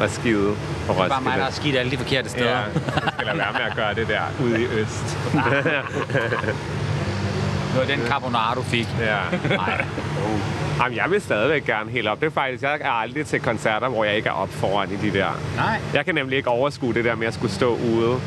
at 0.00 0.10
skide 0.10 0.36
på 0.46 0.52
Det 0.52 0.88
er 0.88 0.90
Roskilde. 0.92 1.08
bare 1.08 1.20
mig, 1.22 1.38
der 1.38 1.44
har 1.44 1.50
skidt 1.50 1.76
alle 1.76 1.90
de 1.90 1.96
forkerte 1.96 2.28
steder. 2.28 2.50
Ja, 2.50 2.56
jeg 2.56 3.12
skal 3.16 3.26
lade 3.26 3.38
være 3.38 3.52
med 3.52 3.60
at 3.70 3.76
gøre 3.76 3.94
det 3.94 4.08
der 4.08 4.22
ude 4.44 4.62
i 4.62 4.66
øst. 4.66 5.18
Det 7.76 7.88
var 7.88 7.96
den 7.96 8.06
carbonara, 8.06 8.54
du 8.54 8.62
fik. 8.62 8.88
ja. 9.00 9.18
Nej. 9.56 9.84
Jamen, 10.80 10.96
jeg 10.96 11.04
vil 11.10 11.20
stadigvæk 11.20 11.64
gerne 11.64 11.90
helt 11.90 12.08
op. 12.08 12.20
Det 12.20 12.26
er 12.26 12.30
faktisk, 12.30 12.62
jeg 12.62 12.78
er 12.80 12.90
aldrig 12.90 13.26
til 13.26 13.40
koncerter, 13.40 13.88
hvor 13.88 14.04
jeg 14.04 14.16
ikke 14.16 14.28
er 14.28 14.32
op 14.32 14.48
foran 14.48 14.88
i 14.90 14.96
de 14.96 15.18
der. 15.18 15.40
Nej. 15.56 15.80
Jeg 15.94 16.04
kan 16.04 16.14
nemlig 16.14 16.36
ikke 16.36 16.48
overskue 16.48 16.94
det 16.94 17.04
der 17.04 17.14
med 17.14 17.26
at 17.26 17.34
skulle 17.34 17.52
stå 17.52 17.74
ude. 17.76 18.20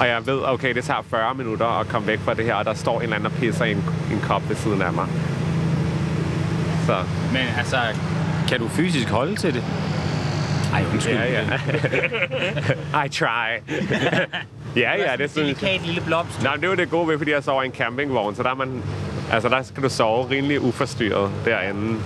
Og 0.00 0.08
jeg 0.08 0.26
ved, 0.26 0.40
okay, 0.44 0.74
det 0.74 0.84
tager 0.84 1.02
40 1.10 1.34
minutter 1.34 1.80
at 1.80 1.88
komme 1.88 2.06
væk 2.06 2.18
fra 2.18 2.34
det 2.34 2.44
her, 2.44 2.54
og 2.54 2.64
der 2.64 2.74
står 2.74 2.96
en 2.96 3.02
eller 3.02 3.16
anden 3.16 3.26
og 3.26 3.32
pisser 3.32 3.64
i 3.64 3.70
en, 3.70 3.84
en 4.12 4.20
kop 4.22 4.48
ved 4.48 4.56
siden 4.56 4.82
af 4.82 4.92
mig. 4.92 5.06
Så 6.86 6.96
Men 7.32 7.42
altså, 7.58 7.78
kan 8.48 8.58
du 8.60 8.68
fysisk 8.68 9.08
holde 9.08 9.36
til 9.36 9.54
det? 9.54 9.64
Ej, 10.72 10.84
undskyld. 10.92 11.14
ja, 11.14 11.32
ja. 11.32 13.04
I 13.04 13.08
try. 13.08 13.58
ja, 14.78 15.10
ja, 15.10 15.16
det 15.16 15.30
synes 15.30 15.48
jeg. 15.48 15.56
Delikat 15.56 15.86
lille 15.86 16.00
blomst. 16.00 16.42
Nej, 16.42 16.54
men 16.54 16.62
det 16.62 16.68
jo 16.68 16.74
det 16.74 16.90
gode 16.90 17.08
ved, 17.08 17.18
fordi 17.18 17.30
jeg 17.30 17.44
sover 17.44 17.62
i 17.62 17.66
en 17.66 17.72
campingvogn, 17.72 18.34
så 18.34 18.42
der, 18.42 18.50
er 18.50 18.54
man, 18.54 18.82
altså 19.32 19.48
der 19.48 19.62
skal 19.62 19.82
du 19.82 19.88
sove 19.88 20.30
rimelig 20.30 20.60
uforstyrret 20.60 21.30
derinde. 21.44 21.98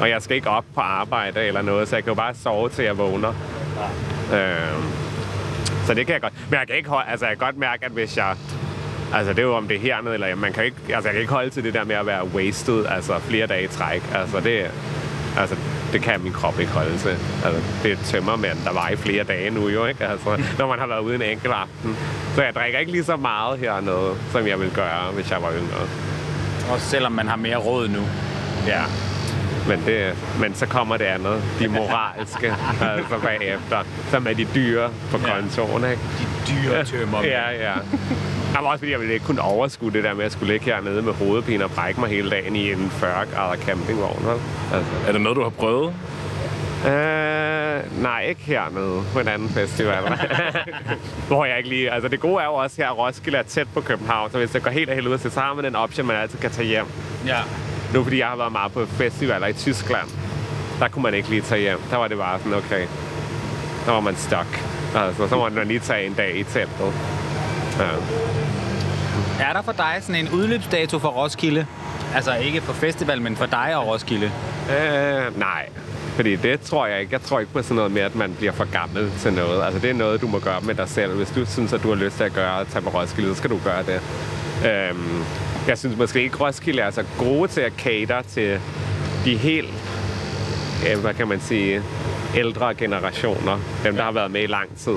Og 0.00 0.10
jeg 0.10 0.22
skal 0.22 0.36
ikke 0.36 0.50
op 0.50 0.64
på 0.74 0.80
arbejde 0.80 1.40
eller 1.40 1.62
noget, 1.62 1.88
så 1.88 1.96
jeg 1.96 2.04
kan 2.04 2.10
jo 2.10 2.14
bare 2.14 2.34
sove, 2.34 2.68
til 2.68 2.84
jeg 2.84 2.98
vågner. 2.98 3.34
Ja. 4.30 4.38
Øhm, 4.38 4.82
så 5.86 5.94
det 5.94 6.06
kan 6.06 6.12
jeg 6.12 6.22
godt. 6.22 6.32
Men 6.50 6.58
jeg 6.58 6.66
kan 6.66 6.76
ikke 6.76 6.88
holde, 6.88 7.10
altså 7.10 7.26
jeg 7.26 7.38
kan 7.38 7.46
godt 7.46 7.58
mærke, 7.58 7.84
at 7.84 7.92
hvis 7.92 8.16
jeg... 8.16 8.36
Altså 9.14 9.32
det 9.32 9.38
er 9.38 9.42
jo 9.42 9.56
om 9.56 9.68
det 9.68 9.76
er 9.76 9.80
hernede, 9.80 10.14
eller 10.14 10.34
man 10.34 10.52
kan 10.52 10.64
ikke, 10.64 10.76
altså 10.88 11.08
jeg 11.08 11.12
kan 11.12 11.20
ikke 11.20 11.32
holde 11.32 11.50
til 11.50 11.64
det 11.64 11.74
der 11.74 11.84
med 11.84 11.96
at 11.96 12.06
være 12.06 12.24
wasted, 12.24 12.86
altså 12.86 13.18
flere 13.18 13.46
dage 13.46 13.64
i 13.64 13.66
træk. 13.66 14.02
Altså 14.14 14.40
det, 14.40 14.70
altså 15.38 15.56
det 15.92 16.02
kan 16.02 16.22
min 16.22 16.32
krop 16.32 16.60
ikke 16.60 16.72
holde 16.72 16.98
til. 16.98 17.16
Altså 17.44 17.60
det 17.82 17.92
er 17.92 17.96
tømmermænd, 18.04 18.58
der 18.64 18.72
var 18.72 18.88
i 18.88 18.96
flere 18.96 19.24
dage 19.24 19.50
nu 19.50 19.68
jo, 19.68 19.86
ikke? 19.86 20.04
Altså 20.06 20.42
når 20.58 20.66
man 20.66 20.78
har 20.78 20.86
været 20.86 21.00
ude 21.00 21.14
en 21.14 21.22
enkelt 21.22 21.52
aften. 21.52 21.96
Så 22.34 22.42
jeg 22.42 22.54
drikker 22.54 22.78
ikke 22.78 22.92
lige 22.92 23.04
så 23.04 23.16
meget 23.16 23.58
hernede, 23.58 24.14
som 24.32 24.46
jeg 24.46 24.58
ville 24.60 24.74
gøre, 24.74 25.12
hvis 25.14 25.30
jeg 25.30 25.42
var 25.42 25.52
yngre. 25.52 25.88
Også 26.70 26.86
selvom 26.86 27.12
man 27.12 27.28
har 27.28 27.36
mere 27.36 27.56
råd 27.56 27.88
nu. 27.88 28.00
Ja. 28.66 28.82
Men, 29.68 29.82
det, 29.86 30.14
men 30.40 30.54
så 30.54 30.66
kommer 30.66 30.96
det 30.96 31.04
andet, 31.04 31.42
de 31.58 31.68
moralske, 31.68 32.46
altså 32.96 33.18
bagefter, 33.22 33.78
som 34.10 34.26
er 34.26 34.32
de 34.32 34.46
dyre 34.54 34.90
på 35.10 35.18
kontoren, 35.18 35.90
ikke? 35.90 36.02
De 36.18 36.52
dyre 36.52 36.84
tømmer. 36.84 37.22
Ja, 37.22 37.50
ja. 37.50 37.74
Der 38.54 38.60
var 38.60 38.68
også 38.68 38.78
fordi, 38.78 38.92
jeg 38.92 39.00
ville 39.00 39.14
ikke 39.14 39.26
kunne 39.26 39.42
overskue 39.42 39.90
det 39.92 40.04
der 40.04 40.14
med 40.14 40.24
at 40.24 40.32
skulle 40.32 40.52
ligge 40.52 40.64
hernede 40.66 41.02
med 41.02 41.12
hovedpine 41.12 41.64
og 41.64 41.70
brække 41.70 42.00
mig 42.00 42.08
hele 42.08 42.30
dagen 42.30 42.56
i 42.56 42.72
en 42.72 42.90
40 42.90 43.26
grader 43.34 43.62
campingvogn. 43.62 44.24
vel? 44.26 44.40
Altså. 44.74 44.92
Er 45.08 45.12
det 45.12 45.20
noget, 45.20 45.36
du 45.36 45.42
har 45.42 45.50
prøvet? 45.50 45.94
Øh, 46.86 48.02
nej, 48.02 48.24
ikke 48.28 48.40
hernede 48.40 49.02
på 49.12 49.20
en 49.20 49.28
anden 49.28 49.48
festival. 49.48 50.02
Hvor 51.28 51.44
jeg 51.44 51.56
ikke 51.56 51.68
lige... 51.68 51.90
Altså, 51.90 52.08
det 52.08 52.20
gode 52.20 52.42
er 52.42 52.46
jo 52.46 52.54
også 52.54 52.76
her, 52.82 52.90
at 52.90 52.98
Roskilde 52.98 53.38
er 53.38 53.42
tæt 53.42 53.66
på 53.74 53.80
København, 53.80 54.30
så 54.30 54.38
hvis 54.38 54.50
det 54.50 54.62
går 54.62 54.70
helt 54.70 54.88
af 54.90 54.94
helvede 54.94 55.18
til, 55.18 55.30
så 55.30 55.40
har 55.40 55.54
man 55.54 55.64
den 55.64 55.76
option, 55.76 56.06
man 56.06 56.16
altid 56.16 56.38
kan 56.38 56.50
tage 56.50 56.68
hjem. 56.68 56.86
ja. 57.26 57.38
Nu 57.94 58.02
fordi 58.02 58.18
jeg 58.18 58.26
har 58.26 58.36
været 58.36 58.52
meget 58.52 58.72
på 58.72 58.86
festivaler 58.86 59.46
i 59.46 59.52
Tyskland, 59.52 60.08
der 60.80 60.88
kunne 60.88 61.02
man 61.02 61.14
ikke 61.14 61.28
lige 61.28 61.40
tage 61.40 61.60
hjem. 61.60 61.78
Der 61.90 61.96
var 61.96 62.08
det 62.08 62.16
bare 62.18 62.38
sådan, 62.38 62.54
okay, 62.54 62.86
der 63.86 63.92
var 63.92 64.00
man 64.00 64.16
stuck. 64.16 64.64
Altså, 64.96 65.28
så 65.28 65.36
må 65.36 65.48
man 65.48 65.68
lige 65.68 65.80
tage 65.80 66.06
en 66.06 66.14
dag 66.14 66.36
i 66.36 66.42
teltet. 66.42 66.92
Ja. 67.78 67.88
Er 69.40 69.52
der 69.52 69.62
for 69.62 69.72
dig 69.72 69.96
sådan 70.00 70.26
en 70.26 70.32
udløbsdato 70.32 70.98
for 70.98 71.08
Roskilde? 71.08 71.66
Altså 72.14 72.34
ikke 72.36 72.60
for 72.60 72.72
festival, 72.72 73.22
men 73.22 73.36
for 73.36 73.46
dig 73.46 73.76
og 73.76 73.86
Roskilde. 73.86 74.30
Øh, 74.70 75.38
nej. 75.38 75.68
Fordi 76.16 76.36
det 76.36 76.60
tror 76.60 76.86
jeg 76.86 77.00
ikke. 77.00 77.12
Jeg 77.12 77.22
tror 77.22 77.40
ikke 77.40 77.52
på 77.52 77.62
sådan 77.62 77.76
noget 77.76 77.90
med, 77.90 78.02
at 78.02 78.14
man 78.14 78.34
bliver 78.34 78.52
for 78.52 78.64
gammel 78.72 79.12
til 79.18 79.32
noget. 79.32 79.64
Altså, 79.64 79.80
det 79.80 79.90
er 79.90 79.94
noget, 79.94 80.20
du 80.20 80.28
må 80.28 80.38
gøre 80.38 80.60
med 80.60 80.74
dig 80.74 80.88
selv. 80.88 81.16
Hvis 81.16 81.30
du 81.30 81.46
synes, 81.46 81.72
at 81.72 81.82
du 81.82 81.88
har 81.88 81.94
lyst 81.94 82.16
til 82.16 82.24
at 82.24 82.32
gøre 82.32 82.60
at 82.60 82.66
tage 82.66 82.82
på 82.82 82.90
Roskilde, 82.90 83.28
så 83.28 83.34
skal 83.34 83.50
du 83.50 83.60
gøre 83.64 83.82
det. 83.82 84.00
Øhm, 84.70 85.24
jeg 85.68 85.78
synes 85.78 85.96
måske 85.96 86.22
ikke, 86.22 86.36
Roskilde 86.36 86.82
er 86.82 86.90
så 86.90 87.04
gode 87.18 87.48
til 87.48 87.60
at 87.60 87.72
cater 87.78 88.22
til 88.22 88.60
de 89.24 89.36
helt, 89.36 89.74
øh, 90.90 91.00
hvad 91.00 91.14
kan 91.14 91.28
man 91.28 91.40
sige, 91.40 91.82
ældre 92.36 92.74
generationer. 92.74 93.58
Dem, 93.84 93.96
der 93.96 94.02
har 94.02 94.12
været 94.12 94.30
med 94.30 94.42
i 94.42 94.46
lang 94.46 94.76
tid. 94.76 94.96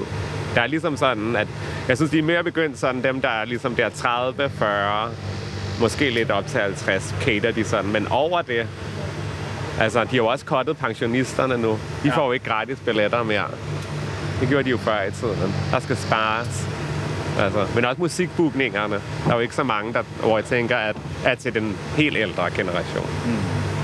Der 0.56 0.62
er 0.62 0.68
ligesom 0.68 0.98
sådan, 0.98 1.36
at 1.36 1.48
jeg 1.88 1.98
synes, 1.98 2.12
de 2.12 2.20
er 2.20 2.24
mere 2.24 2.44
begyndt 2.44 2.80
sådan, 2.80 3.04
dem, 3.04 3.22
der 3.22 3.30
er 3.30 3.46
ligesom 3.46 3.76
der 3.76 3.90
30, 3.90 4.50
40, 4.50 5.12
måske 5.80 6.10
lidt 6.10 6.32
op 6.32 6.48
til 6.48 6.60
50, 6.60 7.16
cater 7.22 7.52
de 7.52 7.64
sådan. 7.64 7.92
Men 7.92 8.08
over 8.08 8.42
det, 8.42 8.68
Altså, 9.80 10.04
de 10.04 10.10
har 10.10 10.18
jo 10.18 10.28
også 10.28 10.46
kottet 10.46 10.78
pensionisterne 10.78 11.58
nu. 11.58 11.72
De 11.72 11.80
ja. 12.06 12.18
får 12.18 12.26
jo 12.26 12.32
ikke 12.32 12.46
gratis 12.46 12.80
billetter 12.80 13.24
mere. 13.24 13.46
Det 14.40 14.50
gjorde 14.50 14.64
de 14.64 14.70
jo 14.70 14.78
før 14.78 15.04
i 15.04 15.12
tiden. 15.12 15.54
Der 15.72 15.80
skal 15.80 15.98
spares. 15.98 16.68
Altså, 17.40 17.68
men 17.76 17.86
også 17.86 18.02
musikbookningerne. 18.02 19.02
Der 19.26 19.32
er 19.32 19.36
jo 19.36 19.40
ikke 19.40 19.56
så 19.56 19.64
mange, 19.64 19.94
der, 19.94 20.04
hvor 20.20 20.38
jeg 20.38 20.46
tænker, 20.46 20.78
at 20.78 20.96
er 21.26 21.36
til 21.36 21.54
den 21.54 21.78
helt 21.98 22.18
ældre 22.18 22.52
generation. 22.52 23.10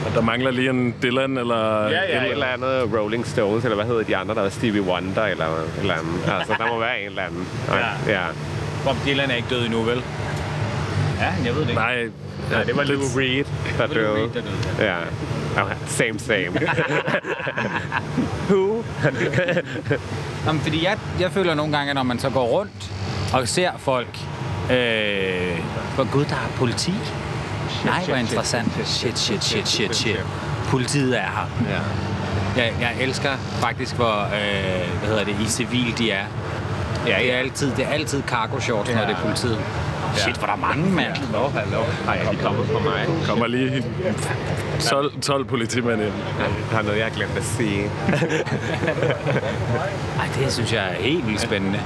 Og 0.07 0.13
der 0.13 0.21
mangler 0.21 0.51
lige 0.51 0.69
en 0.69 0.95
Dylan 1.03 1.37
eller... 1.37 1.83
Ja, 1.83 1.89
ja, 1.89 2.25
et 2.25 2.31
eller 2.31 2.45
andet 2.45 2.99
Rolling 2.99 3.27
Stones, 3.27 3.63
eller 3.63 3.75
hvad 3.75 3.85
hedder 3.85 4.03
de 4.03 4.17
andre, 4.17 4.35
der 4.35 4.41
er 4.41 4.49
Stevie 4.49 4.81
Wonder, 4.81 5.25
eller 5.25 5.45
et 5.45 5.79
eller 5.79 5.93
andet. 5.93 6.33
Altså, 6.39 6.53
der 6.57 6.67
må 6.73 6.79
være 6.79 7.01
en 7.01 7.07
eller 7.07 7.23
anden. 7.23 7.47
Ja. 7.67 8.13
ja. 8.13 8.25
Bob 8.85 8.95
Dylan 9.05 9.31
er 9.31 9.35
ikke 9.35 9.49
død 9.49 9.65
endnu, 9.65 9.81
vel? 9.81 10.03
Ja, 11.19 11.33
jeg 11.45 11.55
ved 11.55 11.61
det 11.61 11.69
ikke. 11.69 11.81
Nej, 11.81 12.09
Ja, 12.51 12.63
det 12.63 12.77
var 12.77 12.83
Lou 12.83 13.01
Reed, 13.17 13.45
der 13.77 13.87
Det 13.87 13.95
var 13.95 14.01
Lou 14.01 14.13
døde. 14.13 14.15
Reed, 14.15 14.29
der 14.29 14.41
døde, 14.41 14.89
Ja. 14.91 14.95
Okay. 15.61 15.75
Same, 15.87 16.19
same. 16.19 16.51
Who? 18.49 18.83
Jamen, 20.45 20.61
fordi 20.61 20.85
jeg, 20.85 20.97
jeg 21.19 21.31
føler 21.31 21.53
nogle 21.53 21.77
gange, 21.77 21.89
at 21.89 21.95
når 21.95 22.03
man 22.03 22.19
så 22.19 22.29
går 22.29 22.45
rundt 22.45 22.91
og 23.33 23.47
ser 23.47 23.71
folk... 23.77 24.17
Øh, 24.71 25.59
for 25.89 26.11
gud, 26.11 26.25
der 26.25 26.35
er 26.35 26.49
politi. 26.55 26.93
Nej, 27.87 28.05
hvor 28.05 28.15
interessant. 28.15 28.71
Shit, 28.97 29.19
shit, 29.19 29.43
shit, 29.43 29.67
shit, 29.67 29.95
shit. 29.95 30.25
Politiet 30.69 31.17
er 31.17 31.21
her. 31.21 31.49
Ja. 31.69 31.79
Jeg, 32.63 32.73
jeg 32.81 32.91
elsker 32.99 33.29
faktisk, 33.59 33.95
hvor 33.95 34.23
øh, 34.23 34.99
hvad 34.99 35.09
hedder 35.09 35.23
det, 35.23 35.35
i 35.41 35.45
civil 35.47 35.97
de 35.97 36.11
er. 36.11 36.25
Ja, 37.07 37.15
det 37.19 37.33
er 37.33 37.37
altid, 37.37 37.71
det 37.77 37.85
er 37.85 37.89
altid 37.89 38.23
cargo 38.27 38.59
shorts, 38.59 38.89
når 38.91 39.01
Ja. 39.01 39.07
det 39.07 39.15
er 39.15 39.21
politiet. 39.21 39.59
Shit, 40.15 40.35
hvor 40.37 40.45
der 40.47 40.53
er 40.53 40.57
mange, 40.57 40.91
mand. 40.91 41.07
Hallo, 41.17 41.49
hallo. 41.49 41.83
Ej, 42.07 42.31
de 42.31 42.37
kommer 42.37 42.63
på 42.65 42.79
mig. 42.79 43.05
kommer 43.27 43.47
lige 43.47 43.83
12, 44.89 45.21
12 45.21 45.45
politimænd 45.45 46.01
ind. 46.01 46.11
Der 46.71 46.77
er 46.77 46.81
noget, 46.81 46.97
jeg 46.97 47.05
har 47.05 47.13
glemt 47.13 47.37
at 47.37 47.43
sige. 47.43 47.83
Ej, 50.19 50.27
det 50.39 50.53
synes 50.53 50.73
jeg 50.73 50.83
er 50.83 50.93
helt 50.93 51.27
vildt 51.27 51.41
spændende. 51.41 51.79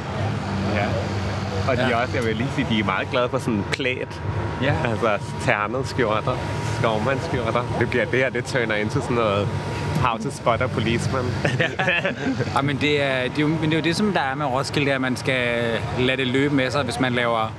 Ja. 1.65 1.71
Og 1.71 1.77
de 1.77 1.81
Ja. 1.87 1.91
er 1.91 1.95
også, 1.95 2.15
jeg 2.17 2.25
vil 2.25 2.35
lige 2.35 2.49
sige, 2.55 2.67
de 2.69 2.79
er 2.79 2.83
meget 2.83 3.07
glade 3.11 3.29
for 3.29 3.37
sådan 3.39 3.63
klædt. 3.71 4.21
Ja. 4.63 4.73
Altså 4.85 5.17
ternede 5.45 5.87
skjorter, 5.87 6.37
skovmandsskjorter. 6.79 7.63
Det 7.79 7.89
bliver 7.89 8.05
det 8.05 8.19
her, 8.19 8.29
det 8.29 8.45
turner 8.45 8.75
ind 8.75 8.89
til 8.89 9.01
sådan 9.01 9.15
noget 9.17 9.47
how 10.05 10.17
to 10.17 10.31
spot 10.31 10.61
a 10.61 10.67
policeman. 10.67 11.23
Ja, 12.55 12.61
men 12.69 12.77
det 12.81 13.03
er, 13.03 13.21
det 13.23 13.37
er 13.37 13.41
jo, 13.41 13.47
men 13.47 13.63
det 13.63 13.73
er 13.73 13.77
jo 13.77 13.83
det, 13.83 13.95
som 13.95 14.13
der 14.13 14.19
er 14.21 14.35
med 14.35 14.45
Roskilde, 14.45 14.85
det 14.85 14.91
er, 14.91 14.95
at 14.95 15.01
man 15.01 15.15
skal 15.17 15.71
lade 15.99 16.17
det 16.17 16.27
løbe 16.27 16.55
med 16.55 16.71
sig, 16.71 16.83
hvis 16.83 16.99
man 16.99 17.13
laver 17.13 17.53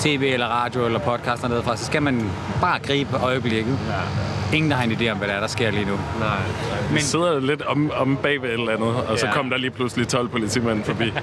tv 0.00 0.30
eller 0.32 0.46
radio 0.46 0.86
eller 0.86 0.98
podcast 0.98 1.42
dernede 1.42 1.62
fra. 1.62 1.76
Så 1.76 1.84
skal 1.84 2.02
man 2.02 2.30
bare 2.60 2.78
gribe 2.78 3.16
øjeblikket. 3.16 3.78
Ja. 3.88 4.56
Ingen, 4.56 4.70
der 4.70 4.76
har 4.76 4.84
en 4.84 4.92
idé 4.92 5.08
om, 5.10 5.18
hvad 5.18 5.28
der 5.28 5.34
er, 5.34 5.40
der 5.40 5.46
sker 5.46 5.70
lige 5.70 5.84
nu. 5.84 5.92
Nej. 6.20 6.28
Vi 6.92 7.00
sidder 7.00 7.40
lidt 7.40 7.62
om, 7.62 7.90
om 7.96 8.16
bag 8.22 8.42
ved 8.42 8.48
et 8.48 8.54
eller 8.54 8.72
andet, 8.72 8.88
og 9.08 9.18
så 9.18 9.26
Ja. 9.26 9.32
kom 9.32 9.50
der 9.50 9.56
lige 9.56 9.70
pludselig 9.70 10.08
12 10.08 10.28
politimænd 10.28 10.84
forbi. 10.84 11.12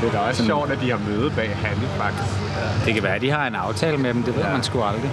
Det 0.00 0.08
er 0.08 0.12
da 0.12 0.18
også 0.18 0.44
sjovt, 0.44 0.70
at 0.70 0.80
de 0.80 0.90
har 0.90 1.00
møde 1.08 1.30
bag 1.30 1.56
Halifax. 1.56 2.14
Det 2.84 2.94
kan 2.94 3.02
være, 3.02 3.14
at 3.14 3.20
de 3.20 3.30
har 3.30 3.46
en 3.46 3.54
aftale 3.54 3.96
med 3.98 4.14
dem, 4.14 4.22
det 4.22 4.36
ved 4.36 4.42
ja. 4.42 4.52
man 4.52 4.62
sgu 4.62 4.82
aldrig. 4.82 5.10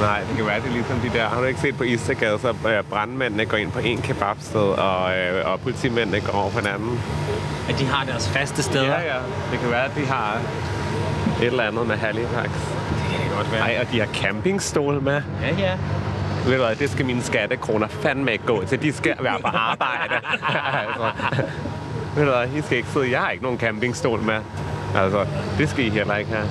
Nej, 0.00 0.20
det 0.28 0.36
kan 0.36 0.46
være, 0.46 0.60
det 0.60 0.66
er 0.68 0.72
ligesom 0.72 0.96
de 1.00 1.18
der. 1.18 1.28
Har 1.28 1.40
du 1.40 1.46
ikke 1.46 1.60
set 1.60 1.76
på 1.76 1.82
Istergade, 1.82 2.38
så 2.38 2.48
øh, 2.48 2.84
brandmændene 2.90 3.44
går 3.44 3.56
ind 3.56 3.72
på 3.72 3.78
en 3.78 4.02
kebabsted, 4.02 4.60
og, 4.60 5.16
øh, 5.18 5.52
og 5.52 5.60
politimændene 5.60 6.20
går 6.20 6.32
over 6.32 6.50
på 6.50 6.58
en 6.58 6.66
anden. 6.66 7.00
At 7.68 7.78
de 7.78 7.86
har 7.86 8.04
deres 8.04 8.28
faste 8.28 8.62
steder. 8.62 8.84
Ja, 8.84 9.14
ja. 9.14 9.20
Det 9.52 9.60
kan 9.60 9.70
være, 9.70 9.84
at 9.84 9.90
de 9.96 10.06
har 10.06 10.40
et 11.40 11.46
eller 11.46 11.64
andet 11.64 11.86
med 11.86 11.96
Halifax. 11.96 12.50
Det 12.50 13.10
kan 13.10 13.24
det 13.24 13.36
godt 13.36 13.52
være. 13.52 13.60
Nej, 13.60 13.78
og 13.80 13.92
de 13.92 13.98
har 13.98 14.06
campingstol 14.06 15.02
med. 15.02 15.22
Ja, 15.42 15.54
ja. 15.58 15.78
Ved 16.44 16.56
du 16.58 16.64
hvad, 16.64 16.76
det 16.76 16.90
skal 16.90 17.06
mine 17.06 17.22
skattekroner 17.22 17.88
fandme 17.88 18.32
ikke 18.32 18.46
gå 18.46 18.64
til. 18.64 18.82
De 18.82 18.92
skal 18.92 19.16
være 19.20 19.38
på 19.40 19.46
arbejde. 19.46 20.14
altså, 20.82 21.42
ved 22.16 22.24
du 22.24 22.30
hvad, 22.30 22.58
I 22.58 22.62
skal 22.62 22.76
ikke 22.76 22.88
sidde. 22.92 23.10
Jeg 23.10 23.20
har 23.20 23.30
ikke 23.30 23.42
nogen 23.44 23.58
campingstol 23.58 24.20
med. 24.22 24.34
Altså, 24.96 25.26
det 25.58 25.68
skal 25.68 25.84
I 25.86 25.90
heller 25.90 26.16
ikke 26.16 26.30
have. 26.30 26.46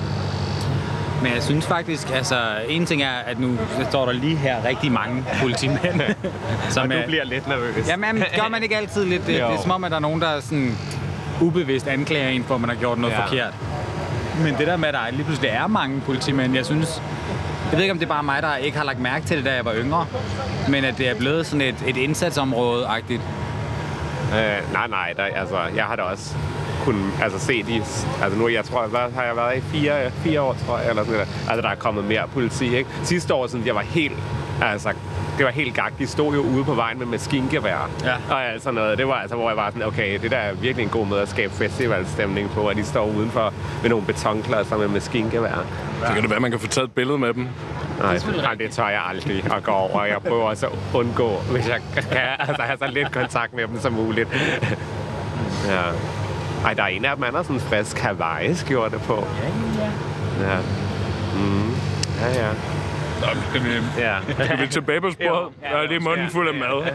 Men 1.22 1.32
jeg 1.34 1.42
synes 1.42 1.66
faktisk, 1.66 2.10
altså 2.14 2.36
en 2.68 2.86
ting 2.86 3.02
er, 3.02 3.10
at 3.26 3.38
nu 3.40 3.58
står 3.90 4.04
der 4.06 4.12
lige 4.12 4.36
her 4.36 4.56
rigtig 4.64 4.92
mange 4.92 5.24
politimænd. 5.42 6.00
som 6.70 6.82
Og 6.82 6.90
du 6.90 6.94
er- 6.96 7.06
bliver 7.06 7.24
lidt 7.24 7.48
nervøs. 7.48 7.88
Jamen, 7.88 8.24
gør 8.36 8.48
man 8.48 8.62
ikke 8.62 8.76
altid 8.76 9.04
lidt 9.04 9.26
det? 9.26 9.32
Jo. 9.40 9.46
Det 9.46 9.54
er 9.56 9.62
som 9.62 9.70
om, 9.70 9.84
at 9.84 9.90
der 9.90 9.96
er 9.96 10.00
nogen, 10.00 10.20
der 10.20 10.28
er 10.28 10.40
sådan 10.40 10.78
ubevidst 11.40 11.86
anklager 11.88 12.28
en 12.28 12.44
for, 12.44 12.54
at 12.54 12.60
man 12.60 12.70
har 12.70 12.76
gjort 12.76 12.98
noget 12.98 13.14
ja. 13.14 13.24
forkert. 13.26 13.54
Men 14.42 14.54
det 14.58 14.66
der 14.66 14.76
med, 14.76 14.88
at 14.88 14.94
der 14.94 15.00
lige 15.10 15.24
pludselig 15.24 15.50
er 15.50 15.66
mange 15.66 16.00
politimænd, 16.00 16.54
jeg 16.54 16.64
synes... 16.66 17.02
Jeg 17.70 17.76
ved 17.78 17.82
ikke, 17.84 17.92
om 17.92 17.98
det 17.98 18.04
er 18.06 18.08
bare 18.12 18.22
mig, 18.22 18.42
der 18.42 18.56
ikke 18.56 18.76
har 18.78 18.84
lagt 18.84 19.00
mærke 19.00 19.26
til 19.26 19.36
det, 19.36 19.44
da 19.44 19.54
jeg 19.54 19.64
var 19.64 19.74
yngre. 19.74 20.06
Men 20.68 20.84
at 20.84 20.98
det 20.98 21.08
er 21.08 21.14
blevet 21.14 21.46
sådan 21.46 21.60
et, 21.60 21.74
et 21.86 21.96
indsatsområde-agtigt. 21.96 23.20
Øh, 24.32 24.72
nej, 24.72 24.88
nej, 24.88 25.14
der, 25.16 25.22
altså, 25.22 25.56
jeg 25.76 25.84
har 25.84 25.96
da 25.96 26.02
også 26.02 26.34
kun 26.84 27.12
altså, 27.22 27.38
set 27.38 27.68
i... 27.68 27.76
Altså 28.22 28.38
nu, 28.38 28.48
jeg 28.48 28.64
tror, 28.64 28.86
hvad 28.86 29.00
har 29.14 29.22
jeg 29.22 29.36
været 29.36 29.56
i? 29.56 29.60
Fire, 29.60 30.10
fire 30.10 30.40
år, 30.40 30.56
tror 30.66 30.78
jeg, 30.78 30.90
eller 30.90 31.02
sådan 31.04 31.18
noget. 31.18 31.28
Altså, 31.48 31.62
der 31.62 31.68
er 31.68 31.74
kommet 31.74 32.04
mere 32.04 32.28
politi, 32.32 32.76
ikke? 32.76 32.90
Sidste 33.02 33.34
år, 33.34 33.46
sådan, 33.46 33.66
jeg 33.66 33.74
var 33.74 33.80
helt... 33.80 34.18
Altså, 34.62 34.92
det 35.38 35.44
var 35.44 35.52
helt 35.52 35.74
gak. 35.74 35.92
De 35.98 36.06
stod 36.06 36.34
jo 36.34 36.40
ude 36.40 36.64
på 36.64 36.74
vejen 36.74 36.98
med 36.98 37.06
maskingevær. 37.06 37.90
Ja. 38.04 38.14
Og 38.30 38.44
alt 38.44 38.62
sådan 38.62 38.74
noget. 38.74 38.98
Det 38.98 39.08
var 39.08 39.14
altså, 39.14 39.36
hvor 39.36 39.50
jeg 39.50 39.56
var 39.56 39.70
sådan, 39.70 39.86
okay, 39.86 40.18
det 40.22 40.30
der 40.30 40.36
er 40.36 40.54
virkelig 40.54 40.84
en 40.84 40.90
god 40.90 41.06
måde 41.06 41.22
at 41.22 41.28
skabe 41.28 41.52
festivalstemning 41.52 42.50
på, 42.50 42.68
at 42.68 42.76
de 42.76 42.84
står 42.84 43.06
udenfor 43.06 43.52
med 43.82 43.90
nogle 43.90 44.06
betonklodser 44.06 44.76
med 44.76 44.88
maskingevær. 44.88 45.66
Så 46.06 46.12
kan 46.12 46.22
det 46.22 46.30
være, 46.30 46.36
at 46.36 46.42
man 46.42 46.50
kan 46.50 46.60
få 46.60 46.66
taget 46.66 46.86
et 46.88 46.92
billede 46.92 47.18
med 47.18 47.34
dem. 47.34 47.48
Nej, 48.04 48.42
nej, 48.42 48.54
det 48.54 48.70
tør 48.70 48.88
jeg 48.88 49.02
aldrig 49.08 49.52
at 49.52 49.62
gå 49.62 49.70
over. 49.72 50.04
Jeg 50.04 50.18
prøver 50.28 50.44
også 50.44 50.66
at 50.66 50.72
undgå, 50.94 51.36
hvis 51.50 51.68
jeg 51.68 51.80
kan 51.94 52.04
altså, 52.38 52.62
have 52.62 52.78
så 52.78 52.86
lidt 52.86 53.12
kontakt 53.12 53.54
med 53.54 53.66
dem 53.68 53.80
som 53.80 53.92
muligt. 53.92 54.28
ja. 55.72 55.82
Ej, 56.64 56.74
der 56.74 56.82
er 56.82 56.86
en 56.86 57.04
af 57.04 57.16
dem, 57.16 57.24
han 57.24 57.34
har 57.34 57.42
sådan 57.42 57.56
en 57.56 57.62
frisk 57.62 57.98
Hawaii-skjorte 57.98 58.98
på. 58.98 59.26
Ja, 59.42 59.84
ja. 59.84 59.90
Ja. 60.50 60.58
Mm. 61.36 61.74
Ja, 62.20 62.46
ja. 62.46 62.48
Nå, 63.20 63.26
skal 63.50 63.64
vi, 63.64 63.70
Ja. 63.98 64.16
skal 64.44 64.60
vi 64.60 64.66
tilbage 64.66 65.00
på 65.00 65.10
sporet? 65.10 65.28
Jo. 65.28 65.50
Der 65.62 65.76
er 65.76 65.86
lige 65.88 66.00
munden 66.00 66.30
fuld 66.30 66.48
af 66.48 66.54
mad. 66.54 66.86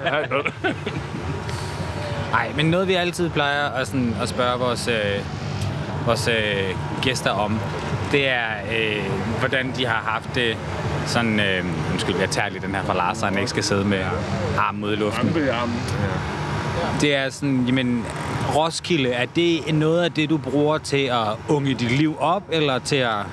Nej, 2.31 2.51
men 2.57 2.65
noget 2.65 2.87
vi 2.87 2.93
altid 2.93 3.29
plejer 3.29 3.69
at, 3.69 3.87
sådan, 3.87 4.15
at 4.21 4.29
spørge 4.29 4.59
vores, 4.59 4.87
øh, 4.87 5.25
vores 6.05 6.27
øh, 6.27 6.75
gæster 7.01 7.31
om, 7.31 7.59
det 8.11 8.29
er, 8.29 8.49
øh, 8.77 9.03
hvordan 9.39 9.73
de 9.77 9.85
har 9.85 10.01
haft 10.11 10.35
det 10.35 10.57
sådan... 11.09 11.39
Øh, 11.39 11.65
undskyld, 11.91 12.15
jeg 12.15 12.29
tager 12.29 12.49
lige 12.49 12.61
den 12.61 12.75
her 12.75 12.83
fra 12.83 12.93
Lars, 12.93 13.17
så 13.17 13.25
han 13.25 13.37
ikke 13.37 13.49
skal 13.49 13.63
sidde 13.63 13.85
med 13.85 14.03
armen 14.57 14.83
ud 14.83 14.93
i 14.93 14.95
luften. 14.95 15.33
Det 17.01 17.15
er 17.15 17.29
sådan, 17.29 17.63
jamen, 17.67 18.05
Roskilde, 18.55 19.09
er 19.09 19.25
det 19.25 19.73
noget 19.73 20.03
af 20.03 20.11
det, 20.11 20.29
du 20.29 20.37
bruger 20.37 20.77
til 20.77 21.05
at 21.05 21.27
unge 21.49 21.73
dit 21.73 21.91
liv 21.91 22.15
op, 22.19 22.43
eller 22.51 22.79
til 22.79 22.95
at 22.95 23.25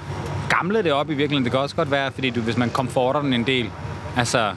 gamle 0.48 0.82
det 0.82 0.92
op 0.92 1.10
i 1.10 1.14
virkeligheden? 1.14 1.44
Det 1.44 1.52
kan 1.52 1.60
også 1.60 1.76
godt 1.76 1.90
være, 1.90 2.12
fordi 2.12 2.30
du, 2.30 2.40
hvis 2.40 2.56
man 2.56 2.70
komforter 2.70 3.20
den 3.20 3.32
en 3.32 3.46
del, 3.46 3.70
altså... 4.16 4.50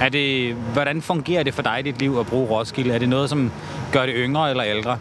Er 0.00 0.08
det, 0.08 0.54
hvordan 0.54 1.02
fungerer 1.02 1.42
det 1.42 1.54
for 1.54 1.62
dig 1.62 1.76
i 1.78 1.82
dit 1.82 1.98
liv 1.98 2.16
at 2.20 2.26
bruge 2.26 2.48
Roskilde? 2.50 2.94
Er 2.94 2.98
det 2.98 3.08
noget, 3.08 3.30
som 3.30 3.50
gør 3.92 4.06
det 4.06 4.14
yngre 4.16 4.50
eller 4.50 4.64
ældre? 4.64 4.98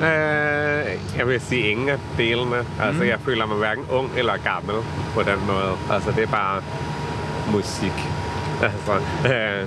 Øh, 0.00 1.18
jeg 1.18 1.28
vil 1.28 1.40
sige 1.40 1.70
ingen 1.70 1.88
af 1.88 1.98
delene. 2.16 2.56
Altså, 2.82 3.04
jeg 3.04 3.18
føler 3.24 3.46
mig 3.46 3.56
hverken 3.56 3.84
ung 3.90 4.10
eller 4.16 4.32
gammel 4.44 4.74
på 5.14 5.22
den 5.22 5.46
måde. 5.46 5.72
Altså, 5.92 6.10
det 6.10 6.22
er 6.22 6.26
bare 6.30 6.62
musik. 7.52 7.92
Altså, 8.62 8.92
øh, 9.34 9.66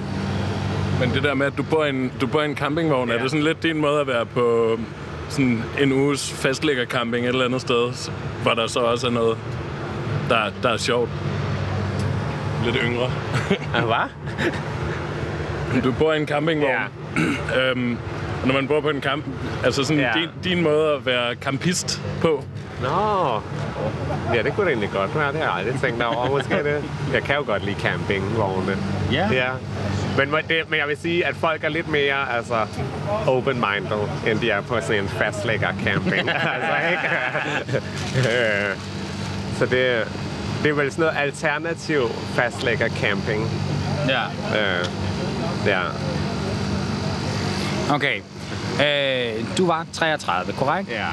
Men 1.00 1.10
det 1.16 1.24
der 1.24 1.34
med, 1.34 1.46
at 1.46 1.58
du 1.58 1.64
bor 1.64 1.86
i 1.86 1.90
en, 1.90 2.12
du 2.22 2.28
bor 2.28 2.42
i 2.42 2.46
en 2.46 2.56
campingvogn, 2.56 3.10
ja. 3.10 3.16
er 3.16 3.22
det 3.22 3.32
sådan 3.32 3.44
lidt 3.44 3.64
din 3.64 3.78
måde 3.78 4.02
at 4.02 4.08
være 4.08 4.26
på 4.26 4.78
sådan 5.30 5.64
en 5.80 5.92
uges 5.92 6.32
fastlæggercamping 6.34 7.26
et 7.26 7.30
eller 7.30 7.46
andet 7.46 7.62
sted, 7.62 8.12
hvor 8.44 8.52
der 8.52 8.68
så 8.68 8.80
også 8.80 9.08
er 9.08 9.12
noget, 9.12 9.38
der, 10.30 10.38
der 10.64 10.70
er 10.70 10.78
sjovt? 10.78 11.10
Lidt 12.66 12.78
yngre. 12.84 13.12
hvad? 13.72 14.10
Du 15.84 15.92
bor 15.92 16.14
i 16.14 16.18
en 16.22 16.28
campingvogn. 16.28 16.72
Ja. 16.72 17.70
øhm, 17.72 17.98
og 18.44 18.48
når 18.48 18.54
man 18.54 18.68
bor 18.68 18.82
på 18.82 18.90
en 18.90 19.02
camp, 19.02 19.26
altså 19.66 19.84
sådan 19.84 20.00
Ja. 20.00 20.12
din, 20.16 20.30
din 20.54 20.64
måde 20.64 20.94
at 20.94 21.06
være 21.06 21.36
campist 21.36 22.02
på, 22.22 22.44
Nå. 22.82 23.42
Ja, 24.34 24.44
det 24.44 24.54
kunne 24.54 24.66
det 24.66 24.72
egentlig 24.72 24.90
godt 24.94 25.16
være. 25.16 25.32
Det 25.32 25.42
har 25.42 25.46
jeg 25.48 25.66
aldrig 25.68 25.82
tænkt 25.82 26.04
over. 26.04 26.30
Måske 26.30 26.54
det. 26.64 26.84
Jeg 27.14 27.24
kan 27.24 27.36
jo 27.36 27.44
godt 27.46 27.66
lide 27.66 27.80
campingvogne. 27.80 28.78
Ja. 29.12 29.28
ja. 29.32 29.50
Men, 30.18 30.30
det, 30.48 30.70
men 30.70 30.80
jeg 30.80 30.88
vil 30.88 30.98
sige, 30.98 31.26
at 31.26 31.36
folk 31.36 31.64
er 31.64 31.70
lidt 31.70 31.88
mere 31.88 32.36
altså, 32.36 32.56
open-minded, 33.28 34.08
end 34.28 34.40
de 34.40 34.50
er 34.50 34.62
på 34.62 34.82
sådan 34.82 35.04
en 35.04 35.08
fastlægger 35.10 35.68
camping. 35.84 36.30
altså, 36.56 36.76
ikke? 36.92 37.80
Øh, 38.30 38.76
Så 39.58 39.66
det, 39.66 40.08
det 40.64 40.70
er 40.70 40.74
vel 40.74 40.92
sådan 40.92 41.04
noget 41.06 41.18
alternativ 41.18 42.02
fastlægger 42.36 42.90
camping. 42.90 43.52
Ja. 44.10 44.24
Øh, 44.60 44.86
ja. 45.68 45.82
Okay. 47.92 48.22
Øh, 48.82 49.58
du 49.58 49.68
var 49.68 49.86
33, 49.94 50.54
korrekt? 50.54 50.92
Ja. 50.92 51.08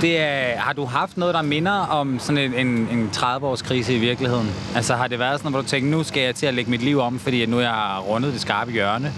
Det 0.00 0.18
er, 0.18 0.58
har 0.58 0.72
du 0.72 0.84
haft 0.84 1.16
noget, 1.16 1.34
der 1.34 1.42
minder 1.42 1.72
om 1.72 2.18
sådan 2.18 2.38
en, 2.38 2.66
en, 2.66 2.66
en 2.66 3.10
30-års 3.16 3.62
krise 3.62 3.94
i 3.94 3.98
virkeligheden? 3.98 4.50
Altså 4.74 4.94
har 4.94 5.08
det 5.08 5.18
været 5.18 5.38
sådan, 5.38 5.50
hvor 5.50 5.60
du 5.60 5.66
tænkte, 5.66 5.90
nu 5.90 6.02
skal 6.02 6.22
jeg 6.22 6.34
til 6.34 6.46
at 6.46 6.54
lægge 6.54 6.70
mit 6.70 6.82
liv 6.82 7.00
om, 7.00 7.18
fordi 7.18 7.46
nu 7.46 7.58
er 7.58 7.62
jeg 7.62 7.98
rundet 8.08 8.32
det 8.32 8.40
skarpe 8.40 8.72
hjørne? 8.72 9.12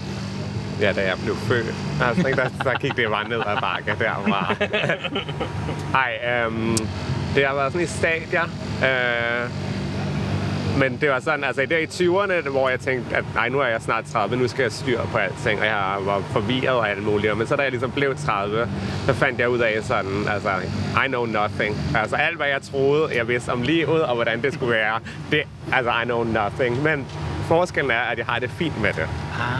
Ja, 0.81 0.93
da 0.93 1.01
jeg 1.01 1.17
blev 1.23 1.35
født. 1.35 1.75
Altså, 2.01 2.27
ikke, 2.27 2.41
der, 2.41 2.49
der 2.63 2.73
gik 2.79 2.95
det 2.97 3.09
bare 3.09 3.29
ned 3.29 3.39
ad 3.47 3.57
bakke 3.61 3.95
derfra. 3.99 4.55
Ej, 6.03 6.45
øhm, 6.45 6.77
det 7.35 7.45
har 7.45 7.55
været 7.55 7.71
sådan 7.71 7.85
i 7.85 7.89
stadier. 7.89 8.43
Øh, 8.83 9.49
men 10.79 10.97
det 11.01 11.09
var 11.09 11.19
sådan, 11.19 11.43
altså 11.43 11.65
der 11.69 11.77
i 11.77 11.85
20'erne, 11.85 12.49
hvor 12.49 12.69
jeg 12.69 12.79
tænkte, 12.79 13.15
at 13.15 13.23
nej, 13.35 13.49
nu 13.49 13.59
er 13.59 13.65
jeg 13.65 13.81
snart 13.81 14.05
30, 14.05 14.37
nu 14.37 14.47
skal 14.47 14.63
jeg 14.63 14.71
styre 14.71 15.07
på 15.11 15.17
alting, 15.17 15.59
og 15.59 15.65
jeg 15.65 15.95
var 16.01 16.19
forvirret 16.19 16.75
og 16.75 16.89
alt 16.89 17.03
muligt. 17.03 17.37
Men 17.37 17.47
så 17.47 17.55
da 17.55 17.61
jeg 17.61 17.71
ligesom 17.71 17.91
blev 17.91 18.15
30, 18.15 18.69
så 19.05 19.13
fandt 19.13 19.39
jeg 19.39 19.49
ud 19.49 19.59
af 19.59 19.83
sådan, 19.83 20.27
altså, 20.29 20.49
I 21.05 21.07
know 21.07 21.25
nothing. 21.25 21.77
Altså 21.95 22.15
alt, 22.15 22.37
hvad 22.37 22.47
jeg 22.47 22.61
troede, 22.61 23.17
jeg 23.17 23.27
vidste 23.27 23.49
om 23.49 23.61
livet 23.61 24.03
og 24.03 24.15
hvordan 24.15 24.41
det 24.41 24.53
skulle 24.53 24.73
være, 24.73 24.99
det, 25.31 25.43
altså, 25.73 25.91
I 25.91 26.05
know 26.05 26.23
nothing. 26.23 26.83
Men 26.83 27.05
forskellen 27.47 27.91
er, 27.91 28.01
at 28.01 28.17
jeg 28.17 28.25
har 28.25 28.39
det 28.39 28.49
fint 28.49 28.81
med 28.81 28.93
det. 28.93 29.07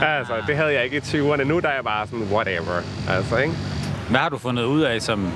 Ah. 0.02 0.18
Altså, 0.18 0.34
det 0.46 0.56
havde 0.56 0.72
jeg 0.72 0.84
ikke 0.84 0.96
i 0.96 1.00
20'erne. 1.00 1.44
Nu 1.44 1.58
der 1.58 1.68
er 1.68 1.74
jeg 1.74 1.84
bare 1.84 2.06
sådan, 2.06 2.26
whatever. 2.32 2.82
Altså, 3.08 3.36
ikke? 3.36 3.54
Hvad 4.10 4.20
har 4.20 4.28
du 4.28 4.38
fundet 4.38 4.64
ud 4.64 4.80
af, 4.80 5.02
som, 5.02 5.32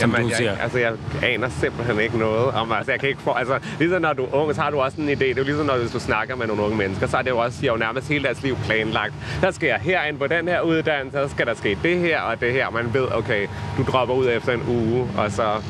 som 0.00 0.10
du 0.10 0.26
jeg, 0.28 0.36
siger? 0.36 0.56
Altså, 0.62 0.78
jeg 0.78 0.92
aner 1.22 1.48
simpelthen 1.48 2.00
ikke 2.00 2.18
noget 2.18 2.50
om, 2.54 2.72
altså, 2.72 2.92
jeg 2.92 3.00
kan 3.00 3.08
ikke 3.08 3.22
få, 3.22 3.32
altså, 3.32 3.58
ligesom 3.78 4.02
når 4.02 4.12
du 4.12 4.24
er 4.24 4.34
ung, 4.34 4.54
så 4.54 4.60
har 4.60 4.70
du 4.70 4.80
også 4.80 5.00
en 5.00 5.08
idé. 5.08 5.12
Det 5.12 5.30
er 5.30 5.34
jo 5.36 5.42
ligesom, 5.44 5.66
når 5.66 5.76
du 5.92 6.00
snakker 6.00 6.36
med 6.36 6.46
nogle 6.46 6.62
unge 6.62 6.76
mennesker, 6.76 7.06
så 7.06 7.16
er 7.16 7.22
det 7.22 7.30
jo 7.30 7.38
også, 7.38 7.58
de 7.60 7.66
har 7.66 7.72
jo 7.72 7.78
nærmest 7.78 8.08
hele 8.08 8.24
deres 8.24 8.42
liv 8.42 8.56
planlagt. 8.64 9.14
Der 9.40 9.50
skal 9.50 9.66
jeg 9.66 9.78
herind 9.82 10.18
på 10.18 10.26
den 10.26 10.48
her 10.48 10.60
uddannelse, 10.60 11.18
så 11.18 11.28
skal 11.28 11.46
der 11.46 11.54
ske 11.54 11.78
det 11.82 11.98
her 11.98 12.20
og 12.20 12.40
det 12.40 12.52
her. 12.52 12.70
Man 12.70 12.94
ved, 12.94 13.06
okay, 13.14 13.46
du 13.78 13.82
dropper 13.82 14.14
ud 14.14 14.28
efter 14.28 14.52
en 14.52 14.62
uge, 14.68 15.06
og 15.18 15.32
så 15.32 15.62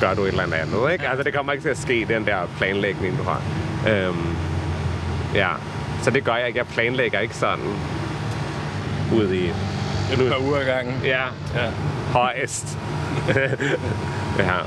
gør 0.00 0.14
du 0.14 0.22
et 0.22 0.28
eller 0.28 0.42
andet, 0.42 0.92
ikke? 0.92 1.08
Altså, 1.08 1.22
det 1.22 1.34
kommer 1.34 1.52
ikke 1.52 1.64
til 1.64 1.68
at 1.70 1.78
ske, 1.78 2.06
den 2.08 2.26
der 2.26 2.36
planlægning, 2.58 3.18
du 3.18 3.22
har. 3.22 3.42
Øhm, 3.88 4.36
ja, 5.34 5.48
så 6.02 6.10
det 6.10 6.24
gør 6.24 6.36
jeg 6.36 6.46
ikke. 6.46 6.58
Jeg 6.58 6.66
planlægger 6.66 7.20
ikke 7.20 7.36
sådan 7.36 7.64
ud 9.14 9.32
i... 9.32 9.46
et 10.12 10.18
par 10.28 10.38
uger 10.48 10.64
gangen. 10.64 10.94
Ja, 11.04 11.22
Ja. 11.54 11.70
højst. 12.12 12.78
ja. 14.38 14.58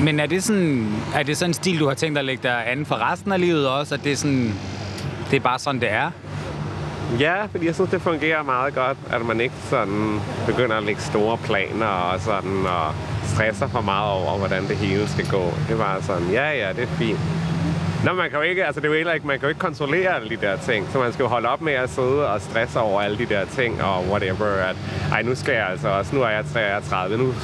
Men 0.00 0.20
er 0.20 0.26
det, 0.26 0.44
sådan, 0.44 0.94
er 1.14 1.22
det 1.22 1.36
sådan 1.36 1.50
en 1.50 1.54
stil, 1.54 1.80
du 1.80 1.88
har 1.88 1.94
tænkt 1.94 2.14
dig 2.14 2.20
at 2.20 2.24
lægge 2.24 2.42
dig 2.42 2.70
an 2.70 2.86
for 2.86 3.12
resten 3.12 3.32
af 3.32 3.40
livet 3.40 3.68
også? 3.68 3.94
At 3.94 4.04
det 4.04 4.12
er, 4.12 4.16
sådan, 4.16 4.54
det 5.30 5.36
er 5.36 5.40
bare 5.40 5.58
sådan, 5.58 5.80
det 5.80 5.92
er? 5.92 6.10
Ja, 7.20 7.44
fordi 7.44 7.66
jeg 7.66 7.74
synes, 7.74 7.90
det 7.90 8.02
fungerer 8.02 8.42
meget 8.42 8.74
godt, 8.74 8.98
at 9.10 9.26
man 9.26 9.40
ikke 9.40 9.54
sådan 9.70 10.20
begynder 10.46 10.76
at 10.76 10.82
lægge 10.82 11.00
store 11.00 11.38
planer 11.38 11.86
og 11.86 12.20
sådan 12.20 12.66
og 12.66 12.94
stresser 13.24 13.68
for 13.68 13.80
meget 13.80 14.12
over, 14.12 14.38
hvordan 14.38 14.68
det 14.68 14.76
hele 14.76 15.08
skal 15.08 15.26
gå. 15.28 15.52
Det 15.68 15.78
var 15.78 15.98
sådan, 16.00 16.30
ja, 16.30 16.50
ja, 16.50 16.72
det 16.72 16.82
er 16.82 16.86
fint. 16.86 17.18
Nå, 18.04 18.12
man 18.12 18.30
kan 18.30 18.38
jo 18.38 18.44
ikke, 18.44 18.64
altså 18.66 18.80
det 18.80 18.86
er 18.86 18.90
jo 18.90 18.96
heller 18.96 19.12
ikke, 19.12 19.26
man 19.26 19.38
kan 19.38 19.46
jo 19.46 19.48
ikke 19.48 19.58
kontrollere 19.60 20.14
alle 20.16 20.28
de 20.28 20.36
der 20.36 20.56
ting, 20.56 20.88
så 20.92 20.98
man 20.98 21.12
skal 21.12 21.22
jo 21.22 21.28
holde 21.28 21.48
op 21.48 21.60
med 21.60 21.72
at 21.72 21.90
sidde 21.90 22.28
og 22.32 22.40
stresse 22.40 22.80
over 22.80 23.00
alle 23.00 23.18
de 23.18 23.26
der 23.26 23.44
ting 23.44 23.82
og 23.82 24.04
whatever, 24.10 24.46
at 24.46 24.76
ej, 25.12 25.22
nu 25.22 25.34
skal 25.34 25.54
jeg 25.54 25.66
altså 25.66 25.88
også, 25.88 26.14
nu 26.14 26.22
er 26.22 26.28
jeg 26.28 26.44
33, 26.52 27.18
nu 27.18 27.34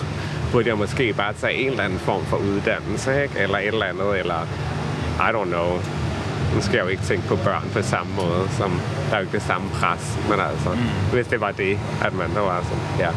burde 0.52 0.68
jeg 0.68 0.78
måske 0.78 1.12
bare 1.12 1.32
tage 1.32 1.54
en 1.54 1.70
eller 1.70 1.82
anden 1.82 1.98
form 1.98 2.24
for 2.24 2.36
uddannelse, 2.36 3.22
ikke? 3.22 3.38
Eller 3.38 3.58
et 3.58 3.66
eller 3.66 3.86
andet, 3.86 4.18
eller 4.18 4.40
I 5.18 5.30
don't 5.36 5.44
know. 5.44 5.80
Nu 6.54 6.60
skal 6.60 6.76
jeg 6.76 6.84
jo 6.84 6.88
ikke 6.88 7.02
tænke 7.02 7.28
på 7.28 7.36
børn 7.36 7.70
på 7.72 7.82
samme 7.82 8.14
måde, 8.14 8.48
som 8.58 8.80
der 9.10 9.16
er 9.16 9.20
jo 9.20 9.22
ikke 9.22 9.32
det 9.32 9.42
samme 9.42 9.68
pres, 9.70 10.18
men 10.30 10.40
altså, 10.40 10.70
mm. 10.70 11.12
hvis 11.12 11.26
det 11.26 11.40
var 11.40 11.52
det, 11.52 11.78
at 12.04 12.12
man 12.12 12.30
der 12.34 12.40
var 12.40 12.62
sådan, 12.62 12.84
ja. 12.98 13.08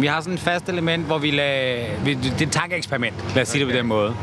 Vi 0.00 0.06
har 0.06 0.20
sådan 0.20 0.34
et 0.34 0.40
fast 0.40 0.68
element, 0.68 1.06
hvor 1.06 1.18
vi 1.18 1.30
lader... 1.30 1.86
Det 2.04 2.42
er 2.42 2.46
et 2.46 2.52
tankeeksperiment, 2.52 3.14
lad 3.34 3.42
os 3.42 3.48
sige 3.48 3.64
det 3.64 3.72
på 3.72 3.78
den 3.78 3.86
måde. 3.86 4.14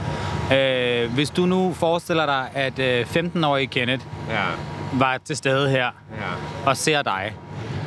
Øh, 0.54 1.14
hvis 1.14 1.30
du 1.30 1.46
nu 1.46 1.74
forestiller 1.74 2.26
dig, 2.26 2.50
at 2.54 2.80
øh, 2.80 3.06
15-årige 3.16 3.68
Kenneth 3.68 4.06
Ja, 4.30 4.44
var 4.94 5.18
til 5.26 5.38
stede 5.38 5.70
her 5.70 5.86
ja, 5.86 6.70
og 6.70 6.78
ser 6.78 7.02
dig, 7.02 7.34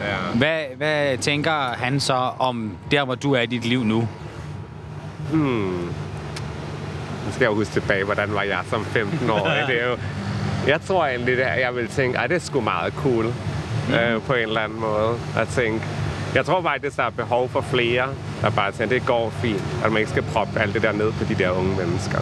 ja. 0.01 0.38
hvad, 0.38 0.62
hvad 0.77 1.18
tænker 1.18 1.75
han 1.75 2.01
så 2.01 2.31
om 2.38 2.77
der, 2.90 3.05
hvor 3.05 3.14
du 3.14 3.33
er 3.33 3.40
i 3.40 3.47
dit 3.47 3.64
liv 3.64 3.85
nu? 3.85 4.09
Nu 7.27 7.33
skal 7.33 7.44
jeg 7.44 7.51
jo 7.51 7.55
huske 7.55 7.73
tilbage, 7.73 8.05
hvordan 8.05 8.35
var 8.35 8.42
jeg 8.42 8.59
som 8.71 8.81
15-årig. 8.81 9.64
det 9.68 9.83
er 9.83 9.87
jo, 9.88 9.97
jeg 10.66 10.81
tror 10.81 11.07
egentlig, 11.07 11.44
at 11.44 11.61
jeg 11.61 11.77
vil 11.77 11.88
tænke, 11.88 12.18
at 12.18 12.31
det 12.31 12.37
er 12.37 12.40
sgu 12.40 12.61
meget 12.61 12.92
cool 12.92 13.25
mm. 13.88 13.94
øh, 13.94 14.23
på 14.23 14.33
en 14.33 14.38
eller 14.38 14.61
anden 14.61 14.81
måde. 14.81 15.18
At 15.37 15.49
tænke, 15.49 15.85
jeg 16.35 16.44
tror 16.44 16.62
faktisk, 16.62 16.97
der 16.97 17.03
er 17.03 17.11
behov 17.11 17.49
for 17.49 17.61
flere, 17.61 18.09
der 18.42 18.51
bare 18.51 18.73
tænker, 18.73 18.99
det 18.99 19.07
går 19.07 19.31
fint. 19.31 19.62
At 19.85 19.92
man 19.92 19.99
ikke 19.99 20.11
skal 20.11 20.23
proppe 20.23 20.61
alt 20.61 20.75
det 20.75 20.83
der 20.83 20.92
ned 20.92 21.12
på 21.12 21.25
de 21.25 21.35
der 21.35 21.51
unge 21.51 21.77
mennesker. 21.77 22.18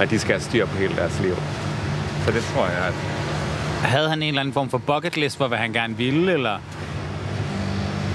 At 0.00 0.10
de 0.10 0.18
skal 0.18 0.32
have 0.32 0.40
styr 0.42 0.66
på 0.66 0.76
hele 0.76 0.96
deres 0.96 1.20
liv. 1.20 1.36
Så 2.24 2.30
det 2.32 2.44
tror 2.54 2.66
jeg, 2.66 2.78
at 2.86 2.94
Havde 3.82 4.08
han 4.08 4.22
en 4.22 4.28
eller 4.28 4.40
anden 4.40 4.54
form 4.54 4.70
for 4.70 4.78
bucket 4.78 5.16
list 5.16 5.36
for, 5.36 5.48
hvad 5.48 5.58
han 5.58 5.72
gerne 5.72 5.96
ville, 5.96 6.32
eller? 6.32 6.58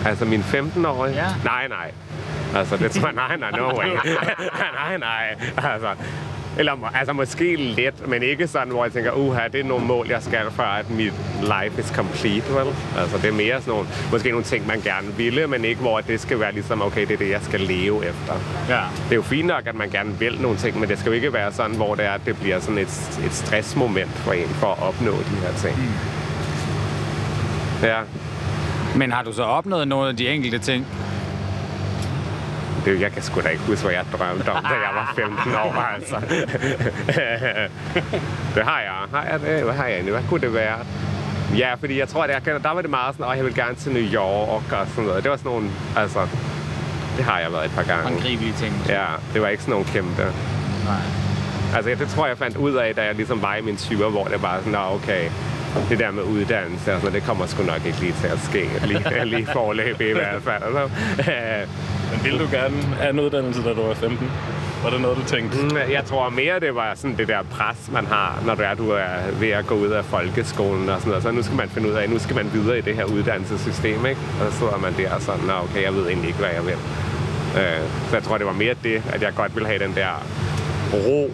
Altså 0.06 0.26
min 0.26 0.42
15-årige? 0.42 1.16
Ja. 1.16 1.28
Nej, 1.44 1.68
nej. 1.68 1.92
Altså, 2.56 2.78
det 2.78 2.92
tror 2.92 3.08
jeg, 3.08 3.16
nej, 3.16 3.38
nej, 3.38 3.52
no 3.52 3.78
way. 3.80 3.86
nej, 4.82 4.98
nej. 4.98 5.36
Altså, 5.58 5.88
Eller 6.60 6.76
må- 6.76 6.88
altså 6.96 7.13
måske 7.13 7.56
lidt, 7.56 8.08
men 8.08 8.24
ikke 8.24 8.48
sådan, 8.48 8.67
hvor 8.74 8.84
jeg 8.86 8.93
tænker, 8.93 9.12
uha, 9.12 9.48
det 9.48 9.60
er 9.60 9.63
nogle 9.63 9.86
mål, 9.86 10.08
jeg 10.10 10.24
skal 10.24 10.52
for, 10.52 10.63
at 10.63 10.89
mit 10.89 11.13
life 11.41 11.80
is 11.82 11.88
complete, 11.88 12.46
vel? 12.50 12.76
Altså, 13.00 13.17
det 13.17 13.26
er 13.30 13.34
mere 13.34 13.62
sådan 13.62 13.74
nogle, 13.74 13.88
måske 14.12 14.30
nogle 14.30 14.43
ting, 14.43 14.67
man 14.67 14.82
gerne 14.82 15.08
ville, 15.17 15.48
men 15.48 15.65
ikke 15.65 15.82
hvor 15.82 16.00
det 16.00 16.20
skal 16.20 16.39
være 16.39 16.54
ligesom, 16.54 16.82
okay, 16.82 17.02
det 17.02 17.12
er 17.13 17.17
det, 17.17 17.30
jeg 17.30 17.41
skal 17.41 17.60
leve 17.60 18.06
efter. 18.06 18.34
Ja. 18.70 18.82
Det 19.04 19.12
er 19.12 19.15
jo 19.15 19.22
fint 19.22 19.48
nok, 19.48 19.67
at 19.67 19.76
man 19.76 19.89
gerne 19.89 20.20
vil 20.20 20.41
nogle 20.41 20.58
ting, 20.58 20.80
men 20.80 20.89
det 20.89 21.00
skal 21.00 21.10
jo 21.10 21.15
ikke 21.15 21.34
være 21.34 21.52
sådan, 21.54 21.76
hvor 21.76 21.96
det 21.96 22.06
er, 22.06 22.12
at 22.12 22.22
det 22.26 22.38
bliver 22.39 22.60
sådan 22.60 22.78
et, 22.78 23.20
et 23.26 23.34
stressmoment 23.34 24.10
for 24.10 24.32
en 24.34 24.48
for 24.48 24.67
at 24.67 24.84
opnå 24.84 25.12
de 25.12 25.36
her 25.41 25.54
ting. 25.58 25.78
Mm. 25.78 25.93
Ja, 27.88 27.98
Men 28.96 29.12
har 29.12 29.24
du 29.24 29.34
så 29.34 29.43
opnået 29.43 29.88
nogle 29.88 30.10
af 30.10 30.17
de 30.17 30.30
enkelte 30.30 30.60
ting? 30.60 30.88
Det, 32.86 33.02
jeg 33.02 33.12
kan 33.12 33.22
sgu 33.22 33.42
da 33.42 33.50
ikke 33.50 33.63
huske, 33.63 33.86
hvad 33.86 33.94
jeg 33.94 34.06
drømte 34.12 34.52
om, 34.52 34.63
da 34.63 34.70
jeg 34.70 34.90
var 34.94 35.13
15 35.16 35.54
år, 35.54 35.74
altså. 35.96 36.16
det 38.56 38.63
har 38.63 38.80
jeg. 38.80 38.94
Har 39.12 39.26
jeg 39.32 39.40
det? 39.42 39.63
Hvad 39.63 39.74
har 39.74 39.86
jeg 39.86 39.94
egentlig? 39.94 40.13
Hvad 40.13 40.24
kunne 40.30 40.42
det 40.42 40.54
være? 40.54 40.78
Ja, 41.58 41.74
fordi 41.74 42.00
jeg 42.00 42.08
tror, 42.08 42.24
at 42.24 42.30
jeg, 42.30 42.63
der 42.63 42.74
var 42.74 42.82
det 42.82 42.90
meget 42.90 43.16
sådan, 43.16 43.32
at 43.32 43.38
jeg 43.38 43.46
vil 43.46 43.56
gerne 43.56 43.76
til 43.76 43.92
New 43.92 44.13
York 44.13 44.72
og 44.72 44.88
sådan 44.88 45.04
noget. 45.04 45.24
Det 45.24 45.32
var 45.32 45.38
sådan 45.38 45.52
nogle, 45.52 45.70
altså, 45.98 46.28
det 47.18 47.26
har 47.26 47.40
jeg 47.40 47.52
været 47.52 47.66
et 47.66 47.72
par 47.72 47.84
gange. 47.84 48.04
Håndgribelige 48.04 48.54
ting. 48.54 48.74
Ja, 48.90 49.06
det 49.34 49.42
var 49.42 49.48
ikke 49.48 49.63
sådan 49.63 49.72
nogle 49.72 49.86
kæmpe. 49.86 50.22
Nej. 50.86 50.96
Altså, 51.76 51.96
det 52.00 52.10
tror 52.10 52.26
jeg, 52.26 52.30
jeg 52.30 52.38
fandt 52.38 52.58
ud 52.58 52.74
af, 52.74 52.96
da 52.96 53.04
jeg 53.04 53.16
ligesom 53.16 53.42
var 53.42 53.56
i 53.56 53.62
min 53.62 53.76
20'er, 53.76 54.10
hvor 54.10 54.24
det 54.24 54.42
var 54.42 54.60
sådan, 54.63 54.76
okay, 54.76 55.30
det 55.90 56.00
der 56.00 56.12
med 56.12 56.24
uddannelse, 56.24 56.92
altså, 56.94 57.10
det 57.10 57.24
kommer 57.24 57.46
sgu 57.46 57.63
nok 57.63 57.86
ikke 57.86 58.00
lige 58.00 58.13
til 58.22 58.28
at 58.28 58.40
ske. 58.40 58.70
Lige, 58.90 59.26
lige 59.26 59.46
forløb 59.54 60.02
i 60.02 60.12
hvert 60.12 60.42
fald. 60.44 60.63
Altså, 60.63 60.84
øh, 61.32 61.68
Men 62.12 62.24
ville 62.24 62.40
du 62.40 62.48
gerne 62.52 62.76
have 63.00 63.10
en 63.10 63.20
uddannelse, 63.20 63.63
da 63.63 63.74
du 63.74 63.82
var 63.82 63.94
15? 63.94 64.32
Var 64.84 64.90
det 64.90 65.02
noget, 65.02 65.18
du 65.18 65.24
tænkte? 65.24 65.58
Mm, 65.58 65.78
Jeg 65.92 66.06
tror 66.06 66.30
mere, 66.30 66.60
det 66.60 66.76
var 66.76 66.92
sådan 66.96 67.18
det 67.18 67.28
der 67.28 67.44
pres, 67.52 67.90
man 67.92 68.06
har, 68.06 68.40
når 68.46 68.56
du 68.56 68.62
er, 68.62 68.74
du 68.74 68.90
er 68.92 69.08
ved 69.40 69.50
at 69.50 69.68
gå 69.68 69.76
ud 69.76 69.88
af 69.88 70.06
folkeskolen 70.06 70.90
og 70.90 71.00
sådan 71.00 71.10
noget. 71.10 71.24
Så 71.24 71.32
nu 71.32 71.44
skal 71.44 71.56
man 71.58 71.70
finde 71.70 71.90
ud 71.90 71.94
af, 71.94 72.10
nu 72.10 72.20
skal 72.20 72.36
man 72.36 72.50
videre 72.54 72.78
i 72.78 72.82
det 72.82 72.96
her 72.96 73.04
uddannelsessystem, 73.04 74.06
ikke? 74.06 74.22
Og 74.42 74.52
så 74.52 74.58
sidder 74.58 74.78
man 74.78 74.94
der 74.98 75.13
og 75.13 75.22
sådan, 75.22 75.42
Nå, 75.46 75.54
okay, 75.63 75.84
jeg 75.84 75.94
ved 75.94 76.08
egentlig 76.08 76.28
ikke, 76.28 76.40
hvad 76.40 76.50
jeg 76.56 76.66
vil. 76.66 76.74
Øh, 77.62 77.82
Så 78.10 78.16
jeg 78.16 78.24
tror, 78.24 78.38
det 78.38 78.46
var 78.48 78.54
mere 78.54 78.76
det, 78.84 79.02
at 79.13 79.22
jeg 79.22 79.32
godt 79.36 79.56
ville 79.56 79.68
have 79.68 79.80
den 79.80 79.96
der 79.96 80.24
ro, 80.94 81.32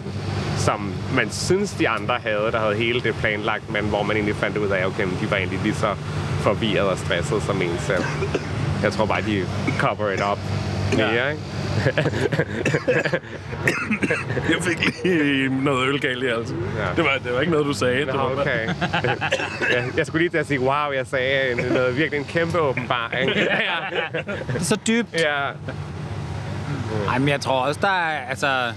som 0.64 0.92
man 1.14 1.30
synes, 1.30 1.70
de 1.72 1.88
andre 1.88 2.14
havde, 2.22 2.52
der 2.52 2.58
havde 2.60 2.74
hele 2.74 3.00
det 3.00 3.14
planlagt, 3.14 3.70
men 3.72 3.84
hvor 3.84 4.02
man 4.02 4.16
egentlig 4.16 4.36
fandt 4.36 4.56
ud 4.56 4.68
af, 4.68 4.86
okay, 4.86 5.04
men 5.04 5.18
de 5.20 5.30
var 5.30 5.36
egentlig 5.36 5.60
lige 5.62 5.74
så 5.74 5.94
forvirret 6.40 6.88
og 6.88 6.98
stresset 6.98 7.42
som 7.42 7.62
en 7.62 7.76
selv. 7.78 8.04
Jeg 8.82 8.92
tror 8.92 9.06
bare, 9.06 9.20
de 9.22 9.44
cover 9.78 10.10
it 10.10 10.20
up 10.32 10.38
mere, 10.96 11.08
Ja. 11.14 11.28
ikke? 11.28 11.42
Jeg 14.48 14.62
fik 14.62 15.04
lige 15.04 15.64
noget 15.64 15.88
øl 15.88 16.00
galt 16.00 16.22
i 16.22 16.26
altså. 16.26 16.54
Ja. 16.54 16.86
Det, 16.96 17.04
var, 17.04 17.18
det 17.24 17.34
var 17.34 17.40
ikke 17.40 17.52
noget, 17.52 17.66
du 17.66 17.72
sagde. 17.72 18.06
Det 18.06 18.06
Nå, 18.06 18.12
var 18.12 18.28
bare- 18.34 18.40
okay. 18.40 18.68
jeg, 19.74 19.84
jeg 19.96 20.06
skulle 20.06 20.22
lige 20.22 20.30
til 20.30 20.38
at 20.38 20.46
sige, 20.46 20.60
wow, 20.60 20.90
jeg 20.94 21.06
sagde 21.06 21.50
en, 21.52 21.58
noget, 21.72 21.96
virkelig 21.96 22.18
en 22.18 22.24
kæmpe 22.24 22.58
åbenbaring. 22.60 23.30
ja. 23.36 23.42
Det 24.46 24.56
er 24.56 24.60
så 24.60 24.76
dybt. 24.86 25.08
ja. 25.14 25.44
Ej, 27.08 27.18
men 27.18 27.28
jeg 27.28 27.40
tror 27.40 27.60
også, 27.60 27.80
der 27.82 27.88
er, 27.88 28.28
altså... 28.28 28.72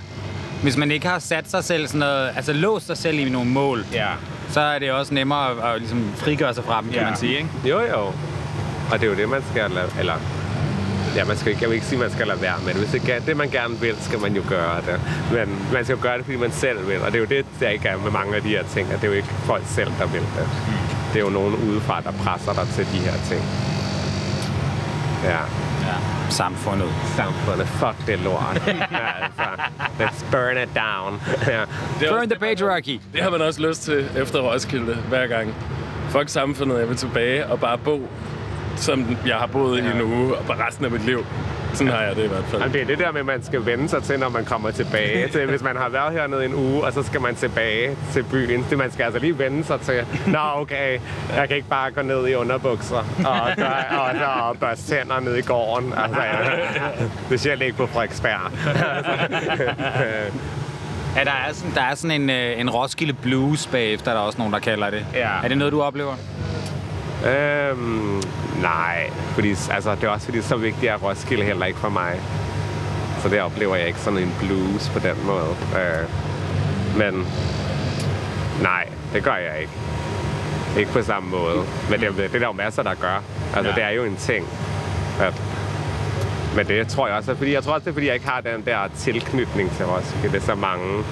Hvis 0.61 0.77
man 0.77 0.91
ikke 0.91 1.07
har 1.07 1.19
sat 1.19 1.49
sig 1.51 1.63
selv 1.63 1.87
sådan 1.87 1.99
noget, 1.99 2.29
altså 2.35 2.53
låst 2.53 2.87
sig 2.87 2.97
selv 2.97 3.19
i 3.19 3.29
nogle 3.29 3.49
mål, 3.49 3.85
ja. 3.93 4.07
så 4.49 4.59
er 4.59 4.79
det 4.79 4.91
også 4.91 5.13
nemmere 5.13 5.51
at, 5.51 5.73
at 5.75 5.79
ligesom 5.81 6.11
frigøre 6.15 6.53
sig 6.53 6.63
fra 6.63 6.81
dem, 6.81 6.89
kan 6.89 6.99
Ja. 7.01 7.05
man 7.09 7.17
sige, 7.17 7.37
ikke? 7.37 7.49
Jo, 7.65 7.79
jo. 7.79 7.99
Og 8.91 8.93
det 8.99 9.03
er 9.03 9.07
jo 9.07 9.15
det, 9.15 9.29
man 9.29 9.43
skal 9.51 9.71
lade, 9.71 9.89
eller 9.99 10.13
Ja, 11.15 11.25
man 11.25 11.37
skal 11.37 11.49
ikke, 11.51 11.61
jeg 11.61 11.69
vil 11.69 11.75
ikke 11.75 11.87
sige, 11.87 11.97
at 11.97 12.01
man 12.01 12.11
skal 12.11 12.27
lade 12.27 12.41
være 12.41 12.53
med 12.65 12.73
det. 12.73 12.81
Hvis 12.89 13.01
det 13.01 13.15
er 13.15 13.19
det, 13.19 13.37
man 13.37 13.49
gerne 13.49 13.79
vil, 13.79 13.95
skal 14.01 14.19
man 14.19 14.35
jo 14.35 14.41
gøre 14.49 14.77
det. 14.81 14.99
Men 15.31 15.59
man 15.73 15.83
skal 15.83 15.95
jo 15.95 16.01
gøre 16.01 16.17
det, 16.17 16.25
fordi 16.25 16.37
man 16.37 16.51
selv 16.51 16.87
vil. 16.87 17.01
Og 17.01 17.07
det 17.11 17.15
er 17.15 17.19
jo 17.19 17.25
det, 17.25 17.45
der 17.59 17.69
ikke 17.69 17.87
er 17.87 17.97
med 17.97 18.11
mange 18.11 18.35
af 18.35 18.41
de 18.41 18.47
her 18.49 18.63
ting. 18.63 18.91
At 18.91 18.95
det 19.01 19.03
er 19.03 19.07
jo 19.07 19.13
ikke 19.13 19.27
folk 19.27 19.63
selv, 19.67 19.91
der 19.99 20.05
vil 20.07 20.21
det. 20.21 20.47
Det 21.13 21.19
er 21.19 21.23
jo 21.23 21.29
nogen 21.29 21.55
udefra, 21.55 22.01
der 22.01 22.11
presser 22.11 22.53
dig 22.53 22.67
til 22.75 22.85
de 22.93 22.97
her 22.99 23.13
ting. 23.29 23.41
Ja. 25.23 25.37
Ja. 26.27 26.31
Samfundet. 26.31 26.89
Samfundet. 27.15 27.67
Fuck 27.67 28.07
det 28.07 28.19
lort. 28.19 28.61
ja, 28.67 29.07
altså. 29.23 29.61
Let's 29.99 30.31
burn 30.31 30.57
it 30.63 30.69
down. 30.75 31.21
ja. 31.47 31.61
Det 31.99 32.07
er 32.07 32.11
Burn 32.11 32.29
the 32.29 32.39
patriarchy. 32.39 32.99
Det 33.13 33.23
har 33.23 33.29
man 33.29 33.41
også 33.41 33.61
lyst 33.67 33.81
til 33.83 34.09
efter 34.17 34.39
Roskilde 34.39 34.95
hver 34.95 35.27
gang. 35.27 35.53
Fuck 36.09 36.29
samfundet, 36.29 36.79
jeg 36.79 36.89
vil 36.89 36.97
tilbage 36.97 37.45
og 37.47 37.59
bare 37.59 37.77
bo, 37.77 38.09
som 38.75 39.17
jeg 39.25 39.35
har 39.35 39.47
boet 39.47 39.77
i 39.83 39.85
en 39.95 40.01
uge, 40.01 40.35
og 40.37 40.45
bare 40.45 40.67
resten 40.67 40.85
af 40.85 40.91
mit 40.91 41.05
liv. 41.05 41.25
Sådan 41.77 41.93
har 41.93 42.01
jeg 42.01 42.15
det 42.15 42.23
i 42.23 42.27
hvert 42.27 42.43
fald. 42.43 42.61
Jamen, 42.61 42.73
det 42.73 42.81
er 42.81 42.85
det 42.85 42.99
der 42.99 43.11
med, 43.11 43.19
at 43.19 43.25
man 43.25 43.43
skal 43.43 43.65
vende 43.65 43.89
sig 43.89 44.03
til, 44.03 44.19
når 44.19 44.29
man 44.29 44.45
kommer 44.45 44.71
tilbage. 44.71 45.27
Til, 45.27 45.45
hvis 45.45 45.61
man 45.63 45.75
har 45.75 45.89
været 45.89 46.13
hernede 46.13 46.45
en 46.45 46.53
uge, 46.53 46.83
og 46.83 46.93
så 46.93 47.03
skal 47.03 47.21
man 47.21 47.35
tilbage 47.35 47.97
til 48.13 48.23
byen. 48.23 48.65
Det, 48.69 48.77
man 48.77 48.91
skal 48.91 49.03
altså 49.03 49.19
lige 49.19 49.39
vende 49.39 49.63
sig 49.63 49.81
til. 49.81 50.05
Nå, 50.27 50.39
okay, 50.55 50.99
jeg 51.35 51.47
kan 51.47 51.57
ikke 51.57 51.69
bare 51.69 51.91
gå 51.91 52.01
ned 52.01 52.27
i 52.27 52.33
underbukser 52.35 52.95
og, 53.25 53.55
gøre, 53.57 53.85
og, 53.99 54.37
og, 54.41 54.49
og 54.49 54.57
børste 54.59 54.95
tænder 54.95 55.19
ned 55.19 55.35
i 55.35 55.41
gården. 55.41 55.93
Altså, 55.97 56.21
ja. 56.21 56.89
Det 57.29 57.39
siger 57.39 57.61
ikke 57.61 57.77
på 57.77 57.87
Frederiksberg. 57.87 58.51
Ja, 61.15 61.23
der 61.23 61.31
er 61.31 61.53
sådan, 61.53 61.71
der 61.75 61.81
er 61.81 61.95
sådan 61.95 62.21
en, 62.21 62.29
øh, 62.29 62.59
en 62.59 62.69
Roskilde 62.69 63.13
Blues 63.13 63.67
bagefter, 63.67 64.11
der 64.11 64.19
er 64.19 64.23
også 64.23 64.37
nogen, 64.37 64.53
der 64.53 64.59
kalder 64.59 64.89
det. 64.89 65.05
Ja. 65.13 65.29
Er 65.43 65.47
det 65.47 65.57
noget, 65.57 65.73
du 65.73 65.81
oplever? 65.81 66.13
Øhm, 67.25 68.21
nej, 68.61 69.09
fordi, 69.35 69.49
altså, 69.49 69.95
det 69.95 70.03
er 70.03 70.09
også 70.09 70.25
fordi, 70.25 70.41
så 70.41 70.55
vigtigt 70.57 70.91
er 70.91 70.95
Roskilde 70.95 71.43
heller 71.43 71.65
ikke 71.65 71.79
for 71.79 71.89
mig. 71.89 72.19
Så 73.21 73.29
det 73.29 73.41
oplever 73.41 73.75
jeg 73.75 73.87
ikke 73.87 73.99
sådan 73.99 74.19
en 74.19 74.33
blues 74.39 74.89
på 74.89 74.99
den 74.99 75.15
måde. 75.25 75.55
Øh, 75.75 76.07
men 76.97 77.27
nej, 78.61 78.87
det 79.13 79.23
gør 79.23 79.35
jeg 79.35 79.61
ikke. 79.61 79.73
Ikke 80.79 80.91
på 80.91 81.01
samme 81.01 81.29
måde. 81.29 81.57
Men 81.89 81.99
det, 81.99 82.17
det 82.17 82.35
er 82.35 82.39
der 82.39 82.45
jo 82.47 82.51
masser, 82.51 82.83
der 82.83 82.93
gør. 82.93 83.23
Altså, 83.55 83.69
Ja. 83.69 83.75
det 83.75 83.83
er 83.83 83.89
jo 83.89 84.03
en 84.03 84.15
ting. 84.15 84.45
At, 85.21 85.41
men 86.55 86.67
det 86.67 86.87
tror 86.87 87.07
jeg 87.07 87.15
også, 87.15 87.35
fordi 87.35 87.53
jeg 87.53 87.63
tror 87.63 87.73
også, 87.73 87.83
det 87.85 87.89
er, 87.89 87.93
fordi 87.93 88.05
jeg 88.05 88.13
ikke 88.13 88.27
har 88.27 88.41
den 88.41 88.65
der 88.65 88.77
tilknytning 88.97 89.71
til 89.75 89.85
Roskilde. 89.85 90.41
så 90.41 90.55
mange. 90.55 91.03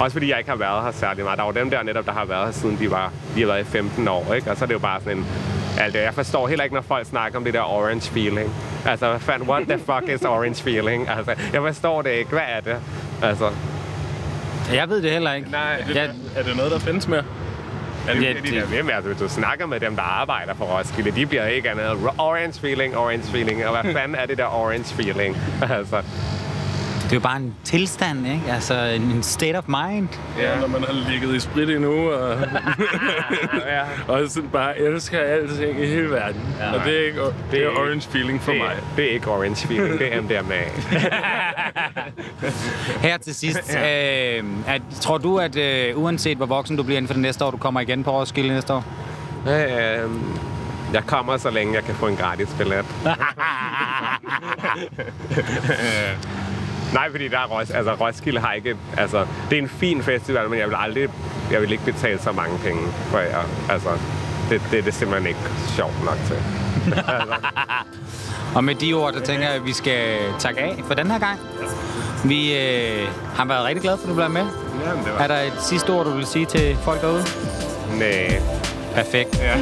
Også 0.00 0.12
fordi 0.12 0.30
jeg 0.30 0.38
ikke 0.38 0.50
har 0.50 0.56
været 0.56 0.84
her 0.84 0.90
særlig 0.92 1.24
meget. 1.24 1.38
Der 1.38 1.44
er 1.44 1.48
jo 1.48 1.60
dem 1.60 1.70
der 1.70 1.82
netop, 1.82 2.06
der 2.06 2.12
har 2.12 2.24
været 2.24 2.44
her 2.44 2.52
siden 2.52 2.78
de, 2.80 2.90
var, 2.90 3.12
de 3.34 3.40
har 3.40 3.46
været 3.46 3.60
i 3.60 3.64
15 3.64 4.08
år, 4.08 4.34
ikke? 4.34 4.50
Og 4.50 4.56
så 4.56 4.64
er 4.64 4.66
det 4.66 4.74
jo 4.74 4.78
bare 4.78 5.00
sådan 5.00 5.18
en... 5.18 5.26
Altså, 5.78 5.98
jeg 5.98 6.14
forstår 6.14 6.48
heller 6.48 6.64
ikke, 6.64 6.74
når 6.74 6.82
folk 6.82 7.06
snakker 7.06 7.38
om 7.38 7.44
det 7.44 7.54
der 7.54 7.60
orange 7.60 8.10
feeling. 8.10 8.54
Altså, 8.86 9.08
hvad 9.08 9.20
fanden, 9.20 9.48
what 9.48 9.62
the 9.68 9.78
fuck 9.78 10.08
is 10.14 10.22
orange 10.24 10.62
feeling? 10.62 11.08
Altså, 11.08 11.34
jeg 11.52 11.60
forstår 11.62 12.02
det 12.02 12.10
ikke. 12.10 12.30
Hvad 12.30 12.40
er 12.48 12.60
det? 12.60 12.76
Altså, 13.22 13.50
Jeg 14.74 14.88
ved 14.88 15.02
det 15.02 15.10
heller 15.10 15.32
ikke. 15.32 15.50
nej. 15.50 15.84
Ja, 15.94 16.04
Er 16.36 16.42
det 16.42 16.56
noget, 16.56 16.72
der 16.72 16.78
findes 16.78 17.08
mere? 17.08 17.22
Er 18.08 18.14
det, 18.14 18.22
Ja, 18.22 18.28
ja, 18.28 18.32
de 18.34 18.40
det- 18.42 18.52
der 18.70 18.82
med, 18.84 18.92
altså, 18.94 19.08
hvis 19.12 19.18
du 19.20 19.28
snakker 19.28 19.66
med 19.66 19.80
dem, 19.80 19.96
der 19.96 20.02
arbejder 20.02 20.54
for 20.54 20.64
Roskilde, 20.64 21.10
de 21.10 21.26
bliver 21.26 21.46
ikke 21.46 21.70
andet. 21.70 21.84
Orange 22.18 22.60
feeling, 22.60 22.96
orange 22.96 23.24
feeling. 23.30 23.66
Og 23.66 23.80
hvad 23.82 23.92
fanden 23.92 24.14
er 24.16 24.26
det 24.26 24.38
der 24.38 24.44
orange 24.46 24.94
feeling? 24.94 25.36
altså, 25.78 26.02
det 27.12 27.16
er 27.16 27.20
jo 27.20 27.28
bare 27.28 27.36
en 27.36 27.54
tilstand, 27.64 28.26
ikke? 28.26 28.42
Altså 28.48 28.84
en 28.84 29.22
state 29.22 29.56
of 29.56 29.64
mind. 29.68 30.08
Ja. 30.38 30.60
Når 30.60 30.66
man 30.66 30.84
har 30.84 31.10
ligget 31.10 31.34
i 31.34 31.40
sprit 31.40 31.68
i 31.68 31.74
en 31.74 31.84
uge, 31.84 32.14
og, 32.14 32.38
ja. 33.74 33.82
og 34.08 34.28
sådan 34.28 34.48
bare 34.48 34.78
elsker 34.78 35.20
alting 35.20 35.82
i 35.82 35.86
hele 35.86 36.10
verden. 36.10 36.40
Ja. 36.60 36.72
Og 36.72 36.84
det 36.84 37.00
er, 37.00 37.06
ikke, 37.06 37.20
det 37.50 37.64
er 37.64 37.68
orange 37.68 38.08
feeling 38.10 38.42
for 38.42 38.52
det, 38.52 38.60
mig. 38.60 38.76
Det 38.96 39.04
er 39.04 39.10
ikke 39.10 39.30
orange 39.30 39.66
feeling, 39.66 39.98
det 39.98 40.14
er 40.14 40.20
MDMA. 40.20 40.62
Her 43.08 43.18
til 43.18 43.34
sidst, 43.34 43.76
øh, 43.76 44.44
at, 44.66 44.82
tror 45.00 45.18
du, 45.18 45.38
at 45.38 45.56
øh, 45.56 46.02
uanset 46.02 46.36
hvor 46.36 46.46
voksen 46.46 46.76
du 46.76 46.82
bliver 46.82 46.96
inden 46.96 47.08
for 47.08 47.14
det 47.14 47.22
næste 47.22 47.44
år, 47.44 47.50
du 47.50 47.56
kommer 47.56 47.80
igen 47.80 48.04
på 48.04 48.10
Roskilde 48.10 48.54
næste 48.54 48.72
år? 48.72 48.84
øhm, 49.46 50.38
jeg 50.92 51.02
kommer, 51.06 51.36
så 51.36 51.50
længe 51.50 51.74
jeg 51.74 51.84
kan 51.84 51.94
få 51.94 52.06
en 52.06 52.16
gratis 52.16 52.48
billet. 52.58 52.84
Nej, 56.92 57.10
fordi 57.10 57.28
der 57.28 57.38
er 57.38 57.46
Ros 57.46 57.70
altså, 57.70 57.94
Roskilde 57.94 58.40
har 58.40 58.52
ikke... 58.52 58.76
Altså, 58.96 59.26
det 59.50 59.58
er 59.58 59.62
en 59.62 59.68
fin 59.68 60.02
festival, 60.02 60.50
men 60.50 60.58
jeg 60.58 60.68
vil 60.68 60.76
aldrig... 60.78 61.08
Jeg 61.50 61.60
vil 61.60 61.72
ikke 61.72 61.84
betale 61.84 62.18
så 62.18 62.32
mange 62.32 62.58
penge 62.58 62.82
for 62.92 63.18
jer. 63.18 63.42
Altså, 63.70 63.88
det, 64.50 64.62
det, 64.70 64.84
det 64.84 64.88
er 64.88 64.92
simpelthen 64.92 65.28
ikke 65.28 65.40
sjovt 65.76 66.04
nok 66.04 66.18
til. 66.26 66.36
Og 68.56 68.64
med 68.64 68.74
de 68.74 68.92
ord, 68.92 69.12
der 69.12 69.20
tænker 69.20 69.46
jeg, 69.46 69.54
at 69.54 69.66
vi 69.66 69.72
skal 69.72 70.18
takke 70.38 70.60
af 70.60 70.82
for 70.86 70.94
den 70.94 71.10
her 71.10 71.18
gang. 71.18 71.38
Vi 72.24 72.58
øh, 72.58 73.08
har 73.34 73.44
været 73.44 73.64
rigtig 73.64 73.82
glade 73.82 73.96
for, 73.96 74.04
at 74.04 74.08
du 74.10 74.14
blev 74.14 74.30
med. 74.30 74.46
Jamen, 74.86 75.04
det 75.04 75.12
Er 75.18 75.26
der 75.26 75.40
et 75.40 75.52
sidste 75.60 75.90
ord, 75.90 76.04
du 76.06 76.10
vil 76.10 76.26
sige 76.26 76.46
til 76.46 76.76
folk 76.76 77.00
derude? 77.00 77.24
Nej. 77.98 78.42
Perfekt. 78.94 79.38
Ja. 79.38 79.54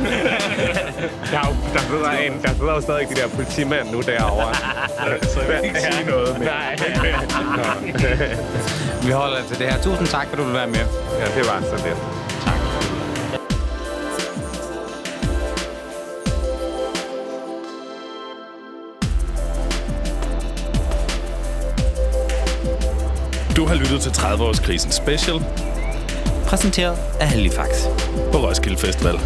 der, 1.32 1.38
er 1.38 1.48
jo, 1.48 1.54
der, 1.74 1.80
sidder 1.80 2.10
en, 2.10 2.42
der 2.42 2.54
sidder 2.54 2.74
jo 2.74 2.80
stadig 2.80 3.08
de 3.08 3.14
der 3.14 3.28
politimænd 3.28 3.90
nu 3.90 4.00
derovre. 4.00 4.54
Så 5.34 5.40
jeg 5.40 5.48
vil 5.48 5.68
ikke 5.68 5.80
sige 5.80 6.10
noget 6.10 6.38
mere. 6.38 6.48
Nej. 6.48 6.76
Vi 9.06 9.10
holder 9.10 9.42
til 9.48 9.58
det 9.58 9.66
her. 9.66 9.82
Tusind 9.82 10.06
tak, 10.06 10.26
for 10.26 10.32
at 10.32 10.38
du 10.38 10.44
vil 10.44 10.54
være 10.54 10.66
med. 10.66 10.84
ja, 11.20 11.40
det 11.40 11.46
var 11.46 11.60
så 11.60 11.86
lidt. 11.86 11.96
Du 23.56 23.60
Du 23.60 23.66
har 23.66 23.74
lyttet 23.74 24.00
til 24.00 24.10
30-årskrisen 24.10 24.90
special 24.90 25.34
Præsenteret 26.50 26.98
af 27.20 27.28
Halifax. 27.28 27.68
på 28.32 28.38
Roskilde 28.38 28.78
Festival. 28.78 29.14